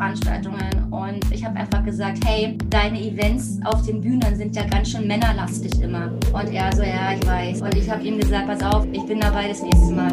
Veranstaltungen 0.00 0.90
und 0.90 1.30
ich 1.30 1.44
habe 1.44 1.58
einfach 1.58 1.84
gesagt, 1.84 2.24
hey, 2.24 2.56
deine 2.70 2.98
Events 2.98 3.60
auf 3.66 3.84
den 3.84 4.00
Bühnen 4.00 4.34
sind 4.34 4.56
ja 4.56 4.66
ganz 4.66 4.92
schön 4.92 5.06
männerlastig 5.06 5.78
immer. 5.82 6.10
Und 6.32 6.50
er 6.54 6.74
so, 6.74 6.82
ja, 6.82 7.12
ich 7.12 7.26
weiß. 7.26 7.60
Und 7.60 7.74
ich 7.74 7.90
habe 7.90 8.02
ihm 8.02 8.18
gesagt, 8.18 8.46
pass 8.46 8.62
auf, 8.62 8.86
ich 8.92 9.04
bin 9.04 9.20
dabei 9.20 9.48
das 9.48 9.60
nächste 9.60 9.92
Mal. 9.92 10.12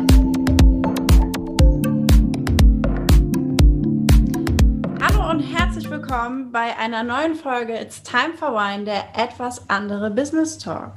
Hallo 5.02 5.32
und 5.32 5.40
herzlich 5.40 5.90
willkommen 5.90 6.52
bei 6.52 6.78
einer 6.78 7.04
neuen 7.04 7.36
Folge 7.36 7.80
It's 7.80 8.04
Time 8.04 8.34
for 8.38 8.50
Wine, 8.50 8.84
der 8.84 9.06
etwas 9.16 9.70
andere 9.70 10.12
Business 10.12 10.58
Talk. 10.58 10.92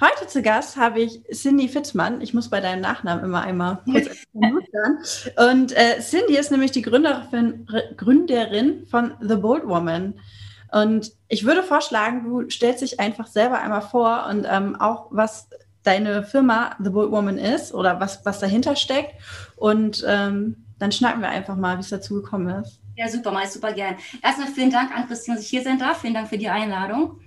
Heute 0.00 0.26
zu 0.26 0.40
Gast 0.40 0.78
habe 0.78 1.00
ich 1.00 1.22
Cindy 1.30 1.68
Fitzmann. 1.68 2.22
Ich 2.22 2.32
muss 2.32 2.48
bei 2.48 2.60
deinem 2.60 2.80
Nachnamen 2.80 3.22
immer 3.22 3.42
einmal 3.42 3.82
kurz 3.84 4.06
Und 5.36 5.76
äh, 5.76 6.00
Cindy 6.00 6.38
ist 6.38 6.50
nämlich 6.50 6.70
die 6.70 6.80
Gründerin, 6.80 7.68
Gründerin 7.98 8.86
von 8.86 9.12
The 9.20 9.36
Bold 9.36 9.66
Woman. 9.66 10.18
Und 10.72 11.12
ich 11.28 11.44
würde 11.44 11.62
vorschlagen, 11.62 12.24
du 12.24 12.48
stellst 12.48 12.80
dich 12.80 12.98
einfach 12.98 13.26
selber 13.26 13.60
einmal 13.60 13.82
vor 13.82 14.26
und 14.30 14.46
ähm, 14.48 14.80
auch, 14.80 15.08
was 15.10 15.50
deine 15.82 16.22
Firma 16.22 16.76
The 16.82 16.88
Bold 16.88 17.10
Woman 17.10 17.36
ist 17.36 17.74
oder 17.74 18.00
was, 18.00 18.24
was 18.24 18.40
dahinter 18.40 18.76
steckt. 18.76 19.12
Und 19.56 20.02
ähm, 20.08 20.64
dann 20.78 20.92
schnacken 20.92 21.20
wir 21.20 21.28
einfach 21.28 21.56
mal, 21.56 21.76
wie 21.76 21.82
es 21.82 21.90
dazu 21.90 22.22
gekommen 22.22 22.48
ist. 22.64 22.80
Ja, 22.96 23.06
super, 23.06 23.32
mal 23.32 23.46
super 23.46 23.74
gern. 23.74 23.96
Erstmal 24.22 24.48
vielen 24.48 24.70
Dank 24.70 24.96
an 24.96 25.08
Christine, 25.08 25.36
dass 25.36 25.44
ich 25.44 25.50
hier 25.50 25.62
sein 25.62 25.78
darf. 25.78 26.00
Vielen 26.00 26.14
Dank 26.14 26.28
für 26.28 26.38
die 26.38 26.48
Einladung. 26.48 27.20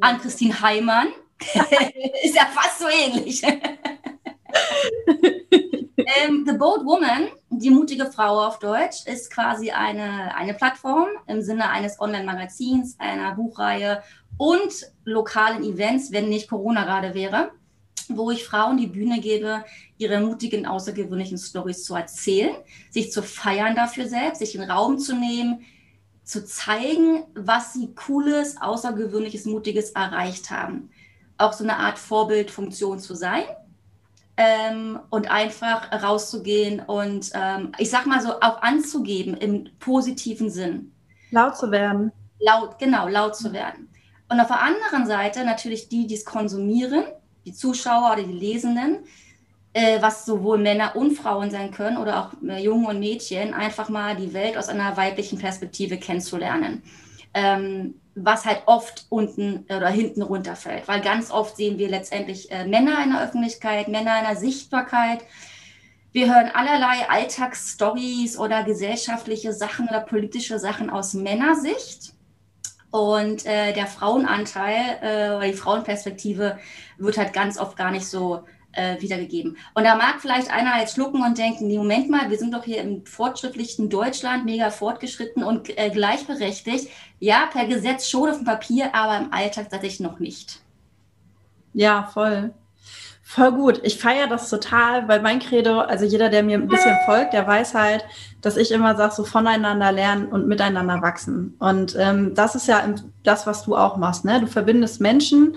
An 0.00 0.18
Christine 0.18 0.58
Heimann 0.62 1.08
ist 2.22 2.34
ja 2.34 2.46
fast 2.46 2.80
so 2.80 2.86
ähnlich. 2.88 3.42
ähm, 6.22 6.44
The 6.46 6.56
Bold 6.56 6.84
Woman, 6.84 7.28
die 7.50 7.70
mutige 7.70 8.06
Frau 8.06 8.46
auf 8.46 8.58
Deutsch, 8.58 9.06
ist 9.06 9.30
quasi 9.30 9.70
eine, 9.70 10.34
eine 10.34 10.54
Plattform 10.54 11.08
im 11.26 11.42
Sinne 11.42 11.70
eines 11.70 12.00
Online-Magazins, 12.00 12.96
einer 12.98 13.34
Buchreihe 13.34 14.02
und 14.38 14.72
lokalen 15.04 15.64
Events, 15.64 16.12
wenn 16.12 16.28
nicht 16.28 16.48
Corona 16.48 16.84
gerade 16.84 17.14
wäre, 17.14 17.50
wo 18.08 18.30
ich 18.30 18.44
Frauen 18.44 18.76
die 18.76 18.86
Bühne 18.86 19.20
gebe, 19.20 19.64
ihre 19.98 20.20
mutigen, 20.20 20.66
außergewöhnlichen 20.66 21.38
Stories 21.38 21.84
zu 21.84 21.94
erzählen, 21.94 22.54
sich 22.90 23.12
zu 23.12 23.22
feiern 23.22 23.74
dafür 23.74 24.08
selbst, 24.08 24.38
sich 24.38 24.52
den 24.52 24.70
Raum 24.70 24.98
zu 24.98 25.16
nehmen, 25.16 25.64
zu 26.22 26.44
zeigen, 26.44 27.24
was 27.34 27.72
sie 27.72 27.94
Cooles, 27.94 28.60
Außergewöhnliches, 28.60 29.46
Mutiges 29.46 29.90
erreicht 29.90 30.50
haben 30.50 30.90
auch 31.38 31.52
so 31.52 31.64
eine 31.64 31.76
Art 31.76 31.98
Vorbildfunktion 31.98 32.98
zu 32.98 33.14
sein 33.14 33.44
ähm, 34.36 34.98
und 35.10 35.30
einfach 35.30 35.90
rauszugehen 36.02 36.80
und 36.80 37.30
ähm, 37.34 37.72
ich 37.78 37.90
sag 37.90 38.06
mal 38.06 38.20
so 38.20 38.40
auch 38.40 38.62
anzugeben 38.62 39.36
im 39.36 39.68
positiven 39.78 40.50
Sinn. 40.50 40.92
Laut 41.30 41.56
zu 41.56 41.70
werden. 41.70 42.12
Laut, 42.38 42.78
genau, 42.78 43.08
laut 43.08 43.34
zu 43.34 43.52
werden. 43.52 43.88
Und 44.28 44.40
auf 44.40 44.48
der 44.48 44.60
anderen 44.60 45.06
Seite 45.06 45.44
natürlich 45.44 45.88
die, 45.88 46.06
die 46.06 46.14
es 46.14 46.24
konsumieren, 46.24 47.04
die 47.44 47.52
Zuschauer 47.52 48.12
oder 48.12 48.22
die 48.22 48.32
Lesenden, 48.32 48.98
äh, 49.72 50.00
was 50.02 50.26
sowohl 50.26 50.58
Männer 50.58 50.96
und 50.96 51.12
Frauen 51.12 51.50
sein 51.50 51.70
können 51.70 51.96
oder 51.96 52.20
auch 52.20 52.48
äh, 52.48 52.62
Jungen 52.62 52.86
und 52.86 52.98
Mädchen, 52.98 53.54
einfach 53.54 53.88
mal 53.88 54.16
die 54.16 54.34
Welt 54.34 54.56
aus 54.56 54.68
einer 54.68 54.96
weiblichen 54.96 55.38
Perspektive 55.38 55.96
kennenzulernen. 55.98 56.82
Ähm, 57.36 58.00
was 58.16 58.46
halt 58.46 58.62
oft 58.64 59.06
unten 59.10 59.66
oder 59.68 59.88
hinten 59.88 60.22
runterfällt. 60.22 60.88
Weil 60.88 61.02
ganz 61.02 61.30
oft 61.30 61.56
sehen 61.56 61.78
wir 61.78 61.90
letztendlich 61.90 62.50
äh, 62.50 62.66
Männer 62.66 63.04
in 63.04 63.12
der 63.12 63.22
Öffentlichkeit, 63.22 63.88
Männer 63.88 64.18
in 64.18 64.24
der 64.24 64.36
Sichtbarkeit. 64.36 65.22
Wir 66.12 66.34
hören 66.34 66.50
allerlei 66.54 67.10
Alltagsstories 67.10 68.38
oder 68.38 68.64
gesellschaftliche 68.64 69.52
Sachen 69.52 69.86
oder 69.86 70.00
politische 70.00 70.58
Sachen 70.58 70.88
aus 70.88 71.12
Männersicht. 71.12 72.14
Und 72.90 73.44
äh, 73.44 73.74
der 73.74 73.86
Frauenanteil 73.86 74.98
äh, 75.02 75.36
oder 75.36 75.46
die 75.46 75.52
Frauenperspektive 75.52 76.58
wird 76.96 77.18
halt 77.18 77.34
ganz 77.34 77.58
oft 77.58 77.76
gar 77.76 77.90
nicht 77.90 78.06
so 78.06 78.44
äh, 78.76 79.00
wiedergegeben. 79.00 79.56
Und 79.74 79.84
da 79.84 79.96
mag 79.96 80.20
vielleicht 80.20 80.52
einer 80.52 80.78
jetzt 80.78 80.94
schlucken 80.94 81.22
und 81.22 81.38
denken, 81.38 81.66
nee, 81.66 81.78
Moment 81.78 82.10
mal, 82.10 82.30
wir 82.30 82.38
sind 82.38 82.54
doch 82.54 82.64
hier 82.64 82.80
im 82.80 83.04
fortschrittlichen 83.04 83.88
Deutschland 83.88 84.44
mega 84.44 84.70
fortgeschritten 84.70 85.42
und 85.42 85.76
äh, 85.78 85.90
gleichberechtigt. 85.90 86.88
Ja, 87.18 87.46
per 87.50 87.66
Gesetz 87.66 88.08
schon 88.08 88.30
auf 88.30 88.36
dem 88.36 88.44
Papier, 88.44 88.94
aber 88.94 89.16
im 89.18 89.32
Alltag 89.32 89.70
tatsächlich 89.70 90.00
noch 90.00 90.18
nicht. 90.18 90.60
Ja, 91.72 92.08
voll. 92.12 92.52
Voll 93.28 93.50
gut. 93.52 93.80
Ich 93.82 93.98
feiere 93.98 94.28
das 94.28 94.48
total, 94.48 95.08
weil 95.08 95.20
mein 95.20 95.40
Credo, 95.40 95.80
also 95.80 96.04
jeder, 96.04 96.28
der 96.28 96.44
mir 96.44 96.56
ein 96.56 96.68
bisschen 96.68 96.96
folgt, 97.06 97.32
der 97.32 97.44
weiß 97.44 97.74
halt, 97.74 98.04
dass 98.40 98.56
ich 98.56 98.70
immer 98.70 98.94
sage, 98.94 99.14
so 99.14 99.24
voneinander 99.24 99.90
lernen 99.90 100.26
und 100.28 100.46
miteinander 100.46 101.02
wachsen. 101.02 101.56
Und 101.58 101.96
ähm, 101.98 102.36
das 102.36 102.54
ist 102.54 102.68
ja 102.68 102.82
das, 103.24 103.46
was 103.46 103.64
du 103.64 103.76
auch 103.76 103.96
machst. 103.96 104.24
Ne? 104.24 104.40
Du 104.40 104.46
verbindest 104.46 105.00
Menschen, 105.00 105.56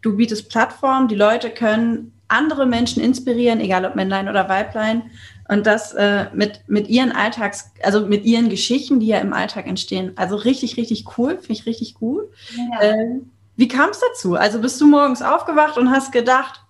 du 0.00 0.16
bietest 0.16 0.48
Plattformen, 0.48 1.08
die 1.08 1.14
Leute 1.14 1.50
können 1.50 2.12
andere 2.30 2.66
Menschen 2.66 3.02
inspirieren, 3.02 3.60
egal 3.60 3.84
ob 3.84 3.96
Männlein 3.96 4.28
oder 4.28 4.48
Weiblein. 4.48 5.10
Und 5.48 5.66
das 5.66 5.92
äh, 5.94 6.26
mit, 6.32 6.62
mit 6.68 6.88
ihren 6.88 7.12
Alltags, 7.12 7.72
also 7.82 8.06
mit 8.06 8.24
ihren 8.24 8.48
Geschichten, 8.48 9.00
die 9.00 9.08
ja 9.08 9.18
im 9.18 9.32
Alltag 9.32 9.66
entstehen. 9.66 10.12
Also 10.16 10.36
richtig, 10.36 10.76
richtig 10.76 11.18
cool, 11.18 11.38
finde 11.38 11.52
ich 11.52 11.66
richtig 11.66 11.94
gut. 11.94 12.24
Ja. 12.56 12.80
Äh, 12.80 13.20
wie 13.56 13.68
kam 13.68 13.90
es 13.90 14.00
dazu? 14.00 14.36
Also 14.36 14.60
bist 14.60 14.80
du 14.80 14.86
morgens 14.86 15.22
aufgewacht 15.22 15.76
und 15.76 15.90
hast 15.90 16.12
gedacht, 16.12 16.60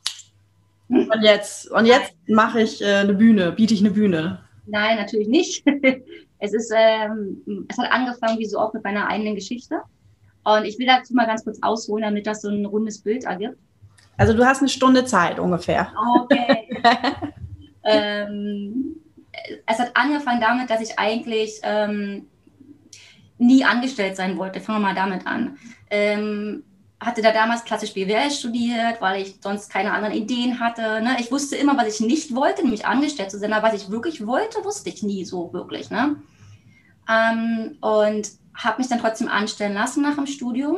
und 0.88 1.22
jetzt, 1.22 1.70
und 1.70 1.86
jetzt 1.86 2.14
mache 2.26 2.62
ich 2.62 2.82
äh, 2.82 2.96
eine 2.96 3.14
Bühne, 3.14 3.52
biete 3.52 3.74
ich 3.74 3.80
eine 3.80 3.92
Bühne? 3.92 4.40
Nein, 4.66 4.96
natürlich 4.96 5.28
nicht. 5.28 5.64
es 6.38 6.52
ist, 6.52 6.72
ähm, 6.74 7.66
es 7.68 7.78
hat 7.78 7.92
angefangen 7.92 8.38
wie 8.38 8.46
so 8.46 8.58
oft 8.58 8.74
mit 8.74 8.82
meiner 8.82 9.08
eigenen 9.08 9.36
Geschichte. 9.36 9.82
Und 10.42 10.64
ich 10.64 10.78
will 10.78 10.86
dazu 10.86 11.14
mal 11.14 11.26
ganz 11.26 11.44
kurz 11.44 11.58
ausholen, 11.62 12.02
damit 12.02 12.26
das 12.26 12.42
so 12.42 12.48
ein 12.48 12.64
rundes 12.66 13.02
Bild 13.02 13.24
ergibt. 13.24 13.56
Also 14.20 14.34
du 14.34 14.44
hast 14.44 14.58
eine 14.58 14.68
Stunde 14.68 15.06
Zeit 15.06 15.38
ungefähr. 15.38 15.94
Okay. 16.20 16.68
ähm, 17.84 18.96
es 19.66 19.78
hat 19.78 19.92
angefangen 19.94 20.42
damit, 20.42 20.68
dass 20.68 20.82
ich 20.82 20.98
eigentlich 20.98 21.58
ähm, 21.62 22.26
nie 23.38 23.64
angestellt 23.64 24.16
sein 24.16 24.36
wollte. 24.36 24.60
Fangen 24.60 24.82
wir 24.82 24.88
mal 24.88 24.94
damit 24.94 25.26
an. 25.26 25.56
Ähm, 25.88 26.64
hatte 27.00 27.22
da 27.22 27.32
damals 27.32 27.64
klassisch 27.64 27.94
BWL 27.94 28.30
studiert, 28.30 29.00
weil 29.00 29.22
ich 29.22 29.36
sonst 29.40 29.72
keine 29.72 29.90
anderen 29.90 30.14
Ideen 30.14 30.60
hatte. 30.60 31.00
Ne? 31.00 31.16
Ich 31.18 31.32
wusste 31.32 31.56
immer, 31.56 31.78
was 31.78 31.98
ich 31.98 32.06
nicht 32.06 32.34
wollte, 32.34 32.60
nämlich 32.60 32.84
angestellt 32.84 33.30
zu 33.30 33.38
sein, 33.38 33.54
aber 33.54 33.68
was 33.68 33.82
ich 33.82 33.90
wirklich 33.90 34.26
wollte, 34.26 34.62
wusste 34.66 34.90
ich 34.90 35.02
nie 35.02 35.24
so 35.24 35.50
wirklich. 35.54 35.88
Ne? 35.88 36.16
Ähm, 37.08 37.78
und 37.80 38.28
habe 38.52 38.82
mich 38.82 38.88
dann 38.88 39.00
trotzdem 39.00 39.28
anstellen 39.28 39.72
lassen 39.72 40.02
nach 40.02 40.16
dem 40.16 40.26
Studium 40.26 40.76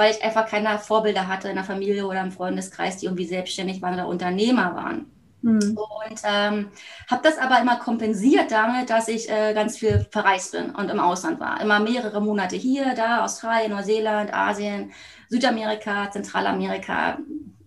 weil 0.00 0.12
ich 0.12 0.24
einfach 0.24 0.46
keine 0.46 0.78
Vorbilder 0.78 1.28
hatte 1.28 1.50
in 1.50 1.56
der 1.56 1.64
Familie 1.64 2.06
oder 2.06 2.22
im 2.22 2.32
Freundeskreis, 2.32 2.96
die 2.96 3.04
irgendwie 3.04 3.26
selbstständig 3.26 3.82
waren 3.82 3.92
oder 3.92 4.08
Unternehmer 4.08 4.74
waren. 4.74 5.12
Mhm. 5.42 5.76
Und 5.76 6.20
ähm, 6.24 6.70
habe 7.10 7.22
das 7.22 7.36
aber 7.36 7.60
immer 7.60 7.76
kompensiert 7.76 8.50
damit, 8.50 8.88
dass 8.88 9.08
ich 9.08 9.28
äh, 9.28 9.52
ganz 9.52 9.76
viel 9.76 10.06
verreist 10.10 10.52
bin 10.52 10.70
und 10.70 10.88
im 10.88 10.98
Ausland 10.98 11.38
war. 11.38 11.60
Immer 11.60 11.80
mehrere 11.80 12.22
Monate 12.22 12.56
hier, 12.56 12.94
da, 12.94 13.22
Australien, 13.22 13.72
Neuseeland, 13.72 14.32
Asien, 14.32 14.92
Südamerika, 15.28 16.10
Zentralamerika, 16.10 17.18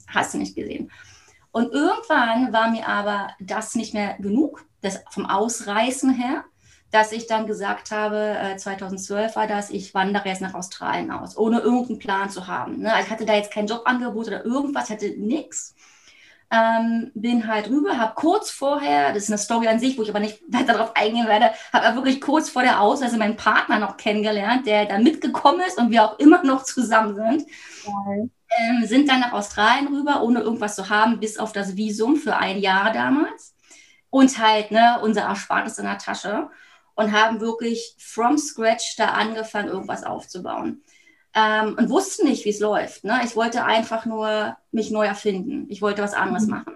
hast 0.07 0.33
du 0.33 0.39
nicht 0.39 0.55
gesehen. 0.55 0.89
Und 1.51 1.71
irgendwann 1.71 2.51
war 2.51 2.71
mir 2.71 2.87
aber 2.87 3.27
das 3.39 3.75
nicht 3.75 3.93
mehr 3.93 4.17
genug, 4.17 4.65
das 4.81 5.03
vom 5.11 5.27
Ausreißen 5.27 6.09
her 6.09 6.45
dass 6.93 7.11
ich 7.11 7.25
dann 7.25 7.47
gesagt 7.47 7.89
habe, 7.89 8.53
2012 8.55 9.31
äh, 9.31 9.35
war 9.35 9.47
das, 9.47 9.71
ich 9.71 9.95
wandere 9.95 10.29
jetzt 10.29 10.41
nach 10.41 10.53
Australien 10.53 11.09
aus, 11.09 11.35
ohne 11.35 11.59
irgendeinen 11.59 11.97
Plan 11.97 12.29
zu 12.29 12.45
haben. 12.45 12.81
Ne? 12.81 12.93
Ich 13.01 13.09
hatte 13.09 13.25
da 13.25 13.33
jetzt 13.33 13.51
kein 13.51 13.65
Jobangebot 13.65 14.27
oder 14.27 14.45
irgendwas, 14.45 14.91
hatte 14.91 15.09
nichts. 15.17 15.73
Ähm, 16.51 17.09
bin 17.15 17.47
halt 17.47 17.67
rüber, 17.67 17.97
habe 17.97 18.13
kurz 18.13 18.51
vorher, 18.51 19.11
das 19.11 19.23
ist 19.23 19.29
eine 19.31 19.39
Story 19.39 19.67
an 19.67 19.79
sich, 19.79 19.97
wo 19.97 20.03
ich 20.03 20.09
aber 20.11 20.19
nicht 20.19 20.39
weiter 20.49 20.73
darauf 20.73 20.95
eingehen 20.95 21.25
werde, 21.25 21.49
habe 21.73 21.95
wirklich 21.95 22.21
kurz 22.21 22.51
vor 22.51 22.61
der 22.61 22.79
Ausreise 22.79 23.17
meinen 23.17 23.37
Partner 23.37 23.79
noch 23.79 23.97
kennengelernt, 23.97 24.67
der 24.67 24.85
da 24.85 24.99
mitgekommen 24.99 25.61
ist 25.67 25.79
und 25.79 25.89
wir 25.89 26.03
auch 26.03 26.19
immer 26.19 26.43
noch 26.43 26.63
zusammen 26.63 27.15
sind. 27.15 27.49
Ähm, 28.55 28.85
sind 28.85 29.09
dann 29.09 29.21
nach 29.21 29.33
Australien 29.33 29.87
rüber, 29.87 30.21
ohne 30.21 30.41
irgendwas 30.41 30.75
zu 30.75 30.89
haben, 30.89 31.19
bis 31.19 31.39
auf 31.39 31.53
das 31.53 31.75
Visum 31.75 32.17
für 32.17 32.37
ein 32.37 32.59
Jahr 32.59 32.93
damals. 32.93 33.55
Und 34.11 34.37
halt 34.37 34.69
ne, 34.69 34.99
unser 35.01 35.23
Erspartes 35.23 35.79
in 35.79 35.85
der 35.85 35.97
Tasche 35.97 36.51
und 36.95 37.11
haben 37.11 37.41
wirklich 37.41 37.95
from 37.97 38.37
scratch 38.37 38.95
da 38.97 39.09
angefangen, 39.09 39.69
irgendwas 39.69 40.03
aufzubauen. 40.03 40.83
Ähm, 41.35 41.75
und 41.77 41.89
wussten 41.89 42.27
nicht, 42.27 42.45
wie 42.45 42.49
es 42.49 42.59
läuft. 42.59 43.03
Ne? 43.03 43.21
Ich 43.25 43.35
wollte 43.35 43.65
einfach 43.65 44.05
nur 44.05 44.55
mich 44.71 44.91
neu 44.91 45.05
erfinden. 45.05 45.65
Ich 45.69 45.81
wollte 45.81 46.03
was 46.03 46.13
anderes 46.13 46.45
mhm. 46.45 46.51
machen. 46.51 46.73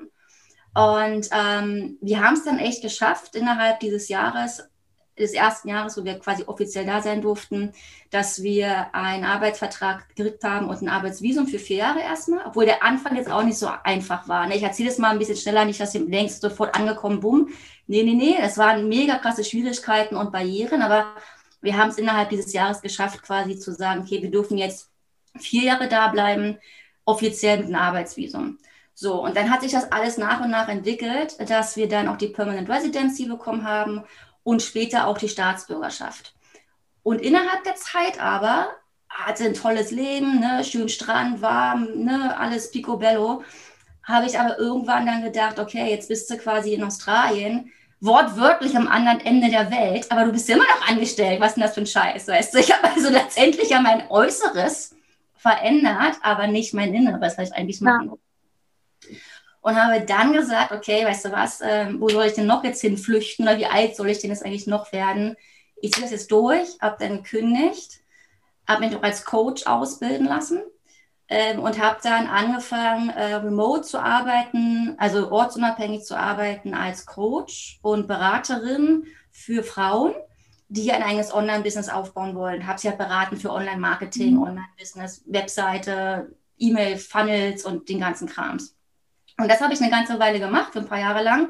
Und 0.74 1.30
ähm, 1.32 1.98
wir 2.02 2.24
haben 2.24 2.36
es 2.36 2.44
dann 2.44 2.60
echt 2.60 2.82
geschafft, 2.82 3.36
innerhalb 3.36 3.80
dieses 3.80 4.10
Jahres 4.10 4.68
des 5.20 5.34
ersten 5.34 5.70
Jahres, 5.70 5.98
wo 5.98 6.04
wir 6.04 6.20
quasi 6.20 6.44
offiziell 6.46 6.86
da 6.86 7.02
sein 7.02 7.22
durften, 7.22 7.74
dass 8.12 8.44
wir 8.44 8.94
einen 8.94 9.24
Arbeitsvertrag 9.24 10.08
gekriegt 10.16 10.44
haben 10.44 10.70
und 10.70 10.82
ein 10.82 10.90
Arbeitsvisum 10.90 11.48
für 11.48 11.60
vier 11.60 11.78
Jahre 11.78 12.02
erstmal, 12.02 12.46
obwohl 12.46 12.66
der 12.66 12.84
Anfang 12.84 13.16
jetzt 13.16 13.32
auch 13.32 13.44
nicht 13.44 13.58
so 13.58 13.70
einfach 13.84 14.28
war. 14.28 14.48
Ne? 14.48 14.56
Ich 14.56 14.64
erzähle 14.64 14.90
es 14.90 14.98
mal 14.98 15.12
ein 15.12 15.20
bisschen 15.20 15.38
schneller, 15.38 15.66
nicht, 15.66 15.80
dass 15.80 15.96
ihr 15.96 16.08
denkst, 16.08 16.36
sofort 16.36 16.76
angekommen, 16.76 17.20
bumm. 17.20 17.50
Nee, 17.88 18.04
nee, 18.04 18.14
nee, 18.14 18.36
es 18.40 18.58
waren 18.58 18.88
mega 18.88 19.18
krasse 19.18 19.44
Schwierigkeiten 19.44 20.16
und 20.16 20.32
Barrieren, 20.32 20.82
aber 20.82 21.16
Wir 21.62 21.78
haben 21.78 21.90
es 21.90 21.98
innerhalb 21.98 22.30
dieses 22.30 22.54
Jahres 22.54 22.82
geschafft, 22.82 23.22
quasi 23.24 23.58
zu 23.58 23.74
sagen, 23.74 24.02
okay, 24.02 24.22
wir 24.22 24.32
dürfen 24.32 24.58
jetzt 24.58 24.90
vier 25.40 25.64
Jahre 25.64 25.88
da 25.88 26.08
bleiben, 26.10 26.58
offiziell 27.06 27.58
mit 27.58 27.68
einem 27.68 27.76
Arbeitsvisum. 27.76 28.60
So, 28.94 29.24
und 29.24 29.38
dann 29.38 29.52
hat 29.52 29.62
sich 29.62 29.72
das 29.72 29.92
alles 29.92 30.18
nach 30.18 30.42
und 30.42 30.50
nach 30.50 30.70
entwickelt, 30.70 31.38
dass 31.50 31.78
wir 31.78 31.88
dann 31.88 32.08
auch 32.08 32.18
die 32.18 32.30
Permanent 32.30 32.70
Residency 32.70 33.26
bekommen 33.26 33.64
haben 33.64 34.04
und 34.48 34.62
später 34.62 35.08
auch 35.08 35.18
die 35.18 35.28
Staatsbürgerschaft. 35.28 36.34
Und 37.04 37.22
innerhalb 37.22 37.66
der 37.66 37.76
Zeit 37.76 38.18
aber 38.22 38.70
hatte 39.10 39.44
ein 39.44 39.54
tolles 39.54 39.92
Leben, 39.92 40.40
ne, 40.40 40.64
schön 40.64 40.88
Strand, 40.88 41.42
warm, 41.42 42.06
ne, 42.06 42.38
alles 42.40 42.72
picobello. 42.72 43.44
Habe 44.04 44.26
ich 44.26 44.40
aber 44.40 44.58
irgendwann 44.58 45.06
dann 45.06 45.22
gedacht, 45.22 45.60
okay, 45.60 45.90
jetzt 45.90 46.08
bist 46.08 46.30
du 46.30 46.38
quasi 46.38 46.74
in 46.74 46.84
Australien, 46.86 47.74
wortwörtlich 48.00 48.78
am 48.78 48.88
anderen 48.88 49.20
Ende 49.20 49.50
der 49.50 49.70
Welt, 49.70 50.10
aber 50.14 50.24
du 50.24 50.32
bist 50.32 50.50
immer 50.50 50.64
noch 50.64 50.88
angestellt. 50.88 51.42
Was 51.42 51.50
ist 51.50 51.56
denn 51.56 51.64
das 51.64 51.74
für 51.74 51.82
ein 51.82 51.86
Scheiß, 51.86 52.30
weißt 52.30 52.54
du? 52.54 52.60
Ich 52.60 52.72
habe 52.72 52.88
also 52.88 53.10
letztendlich 53.10 53.72
ja 53.72 53.82
mein 53.82 54.10
Äußeres 54.10 54.96
verändert, 55.36 56.20
aber 56.22 56.48
nicht 56.48 56.74
mein 56.74 56.94
Inneres, 56.94 57.38
was 57.38 57.50
ich 57.50 57.54
eigentlich 57.54 57.82
machen 57.82 58.12
ja. 58.12 58.18
Und 59.68 59.76
habe 59.76 60.00
dann 60.00 60.32
gesagt, 60.32 60.72
okay, 60.72 61.04
weißt 61.04 61.26
du 61.26 61.32
was, 61.34 61.60
äh, 61.60 61.88
wo 62.00 62.08
soll 62.08 62.24
ich 62.24 62.36
denn 62.36 62.46
noch 62.46 62.64
jetzt 62.64 62.80
hinflüchten 62.80 63.46
oder 63.46 63.58
wie 63.58 63.66
alt 63.66 63.98
soll 63.98 64.10
ich 64.10 64.20
denn 64.20 64.30
jetzt 64.30 64.46
eigentlich 64.46 64.66
noch 64.66 64.94
werden? 64.94 65.36
Ich 65.82 65.92
ziehe 65.92 66.04
das 66.04 66.12
jetzt 66.12 66.32
durch, 66.32 66.80
habe 66.80 66.96
dann 66.98 67.18
gekündigt, 67.18 68.00
habe 68.66 68.86
mich 68.86 68.96
auch 68.96 69.04
als 69.04 69.26
Coach 69.26 69.68
ausbilden 69.68 70.26
lassen 70.26 70.62
ähm, 71.28 71.60
und 71.60 71.84
habe 71.84 72.00
dann 72.02 72.28
angefangen, 72.28 73.10
äh, 73.10 73.36
remote 73.36 73.82
zu 73.82 74.02
arbeiten, 74.02 74.96
also 75.00 75.34
ortsunabhängig 75.34 76.06
zu 76.06 76.18
arbeiten 76.18 76.74
als 76.74 77.06
Coach 77.06 77.80
und 77.82 78.08
Beraterin 78.08 79.08
für 79.32 79.64
Frauen 79.64 80.14
die 80.70 80.94
ein 80.94 81.04
eigenes 81.04 81.34
Online-Business 81.34 81.90
aufbauen 81.90 82.36
wollen. 82.36 82.68
Habe 82.68 82.80
sie 82.80 82.88
halt 82.88 82.98
beraten 82.98 83.36
für 83.36 83.52
Online-Marketing, 83.52 84.36
mhm. 84.36 84.44
Online-Business, 84.44 85.24
Webseite, 85.26 86.34
E-Mail-Funnels 86.58 87.66
und 87.66 87.90
den 87.90 88.00
ganzen 88.00 88.28
Krams. 88.28 88.77
Und 89.40 89.50
das 89.50 89.62
habe 89.62 89.74
ich 89.74 89.82
eine 89.82 89.92
ganze 89.92 90.20
Weile 90.20 90.40
gemacht, 90.40 90.74
für 90.74 90.80
ein 90.80 90.88
paar 90.88 91.00
Jahre 91.00 91.24
lang, 91.24 91.50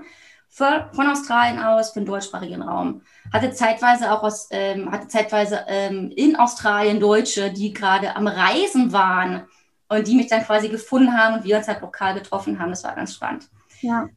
für, 0.50 0.89
von 0.94 1.07
Australien 1.07 1.60
aus, 1.60 1.92
für 1.92 2.00
den 2.00 2.06
deutschsprachigen 2.06 2.62
Raum. 2.62 3.01
Hatte 3.31 3.51
zeitweise 3.51 4.12
auch 4.12 4.24
aus, 4.24 4.48
ähm, 4.51 4.92
hatte 4.92 5.07
zeitweise 5.07 5.66
ähm, 5.68 6.12
in 6.16 6.36
Australien 6.36 7.00
Deutsche, 7.00 7.51
die 7.51 7.74
gerade 7.74 8.16
am 8.16 8.28
Reisen 8.28 8.92
waren 8.92 9.48
und 9.89 10.07
die 10.07 10.16
mich 10.16 10.28
dann 10.28 10.44
quasi 10.44 10.69
gefunden 10.69 11.18
haben 11.18 11.36
und 11.36 11.44
wir 11.44 11.57
uns 11.57 11.68
halt 11.68 11.81
lokal 11.81 12.13
getroffen 12.13 12.60
haben. 12.60 12.69
Das 12.69 12.84
war 12.84 12.95
ganz 12.95 13.16
spannend. 13.16 13.48
Ja. 13.81 14.10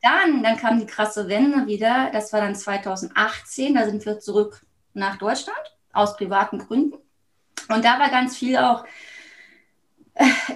Dann, 0.00 0.42
dann 0.42 0.56
kam 0.56 0.78
die 0.78 0.86
krasse 0.86 1.28
Wende 1.28 1.66
wieder. 1.66 2.10
Das 2.12 2.32
war 2.32 2.40
dann 2.40 2.54
2018. 2.54 3.74
Da 3.74 3.84
sind 3.84 4.06
wir 4.06 4.20
zurück 4.20 4.62
nach 4.94 5.16
Deutschland 5.16 5.58
aus 5.92 6.16
privaten 6.16 6.58
Gründen. 6.58 6.96
Und 7.68 7.84
da 7.84 7.98
war 7.98 8.08
ganz 8.08 8.36
viel 8.36 8.56
auch 8.56 8.84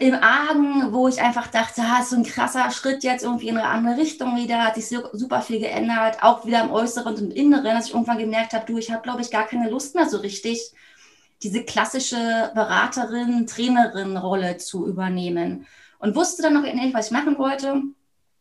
im 0.00 0.14
Argen, 0.14 0.92
wo 0.92 1.08
ich 1.08 1.20
einfach 1.20 1.46
dachte, 1.46 1.82
ah, 1.82 2.02
so 2.02 2.16
ein 2.16 2.24
krasser 2.24 2.70
Schritt 2.70 3.04
jetzt 3.04 3.22
irgendwie 3.22 3.48
in 3.48 3.56
eine 3.56 3.68
andere 3.68 3.96
Richtung 3.96 4.36
wieder, 4.36 4.64
hat 4.64 4.74
sich 4.74 4.88
super 4.88 5.42
viel 5.42 5.60
geändert, 5.60 6.22
auch 6.22 6.44
wieder 6.44 6.62
im 6.62 6.70
Äußeren 6.70 7.14
und 7.14 7.32
Inneren, 7.32 7.76
dass 7.76 7.86
ich 7.86 7.94
irgendwann 7.94 8.18
gemerkt 8.18 8.52
habe, 8.52 8.66
du, 8.66 8.78
ich 8.78 8.90
habe, 8.90 9.02
glaube 9.02 9.20
ich, 9.20 9.30
gar 9.30 9.46
keine 9.46 9.70
Lust 9.70 9.94
mehr 9.94 10.08
so 10.08 10.18
richtig, 10.18 10.72
diese 11.42 11.64
klassische 11.64 12.50
Beraterin, 12.54 13.46
Trainerin-Rolle 13.46 14.56
zu 14.58 14.86
übernehmen. 14.86 15.66
Und 15.98 16.16
wusste 16.16 16.42
dann 16.42 16.54
noch 16.54 16.62
nicht, 16.62 16.94
was 16.94 17.06
ich 17.06 17.12
machen 17.12 17.38
wollte 17.38 17.82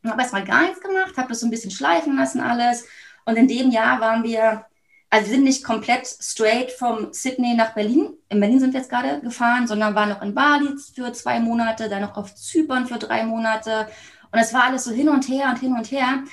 habe 0.10 0.22
erstmal 0.22 0.44
gar 0.44 0.64
nichts 0.64 0.82
gemacht, 0.82 1.18
habe 1.18 1.30
das 1.30 1.40
so 1.40 1.48
ein 1.48 1.52
bisschen 1.52 1.72
schleifen 1.72 2.16
lassen 2.16 2.42
alles. 2.42 2.88
Und 3.26 3.36
in 3.36 3.48
dem 3.48 3.72
Jahr 3.72 4.00
waren 4.02 4.24
wir, 4.24 4.66
also 5.12 5.28
wir 5.28 5.36
sind 5.36 5.44
nicht 5.44 5.64
komplett 5.64 6.08
straight 6.08 6.72
vom 6.72 7.12
Sydney 7.12 7.54
nach 7.54 7.74
Berlin. 7.74 8.14
In 8.30 8.40
Berlin 8.40 8.62
sind 8.62 8.74
wir 8.74 8.80
jetzt 8.80 8.90
gerade 8.90 9.20
gefahren, 9.20 9.68
sondern 9.68 9.94
waren 9.94 10.10
noch 10.10 10.22
in 10.22 10.34
Bali 10.34 10.70
für 10.96 11.12
zwei 11.12 11.42
Monate, 11.42 11.90
dann 11.90 12.02
noch 12.02 12.16
auf 12.16 12.34
Zypern 12.34 12.88
für 12.88 12.98
drei 12.98 13.26
Monate. 13.26 13.88
Und 14.32 14.40
es 14.40 14.54
war 14.54 14.64
alles 14.64 14.86
so 14.86 14.92
hin 14.92 15.10
und 15.10 15.28
her 15.28 15.50
und 15.50 15.60
hin 15.60 15.74
und 15.74 15.92
her. 15.92 16.24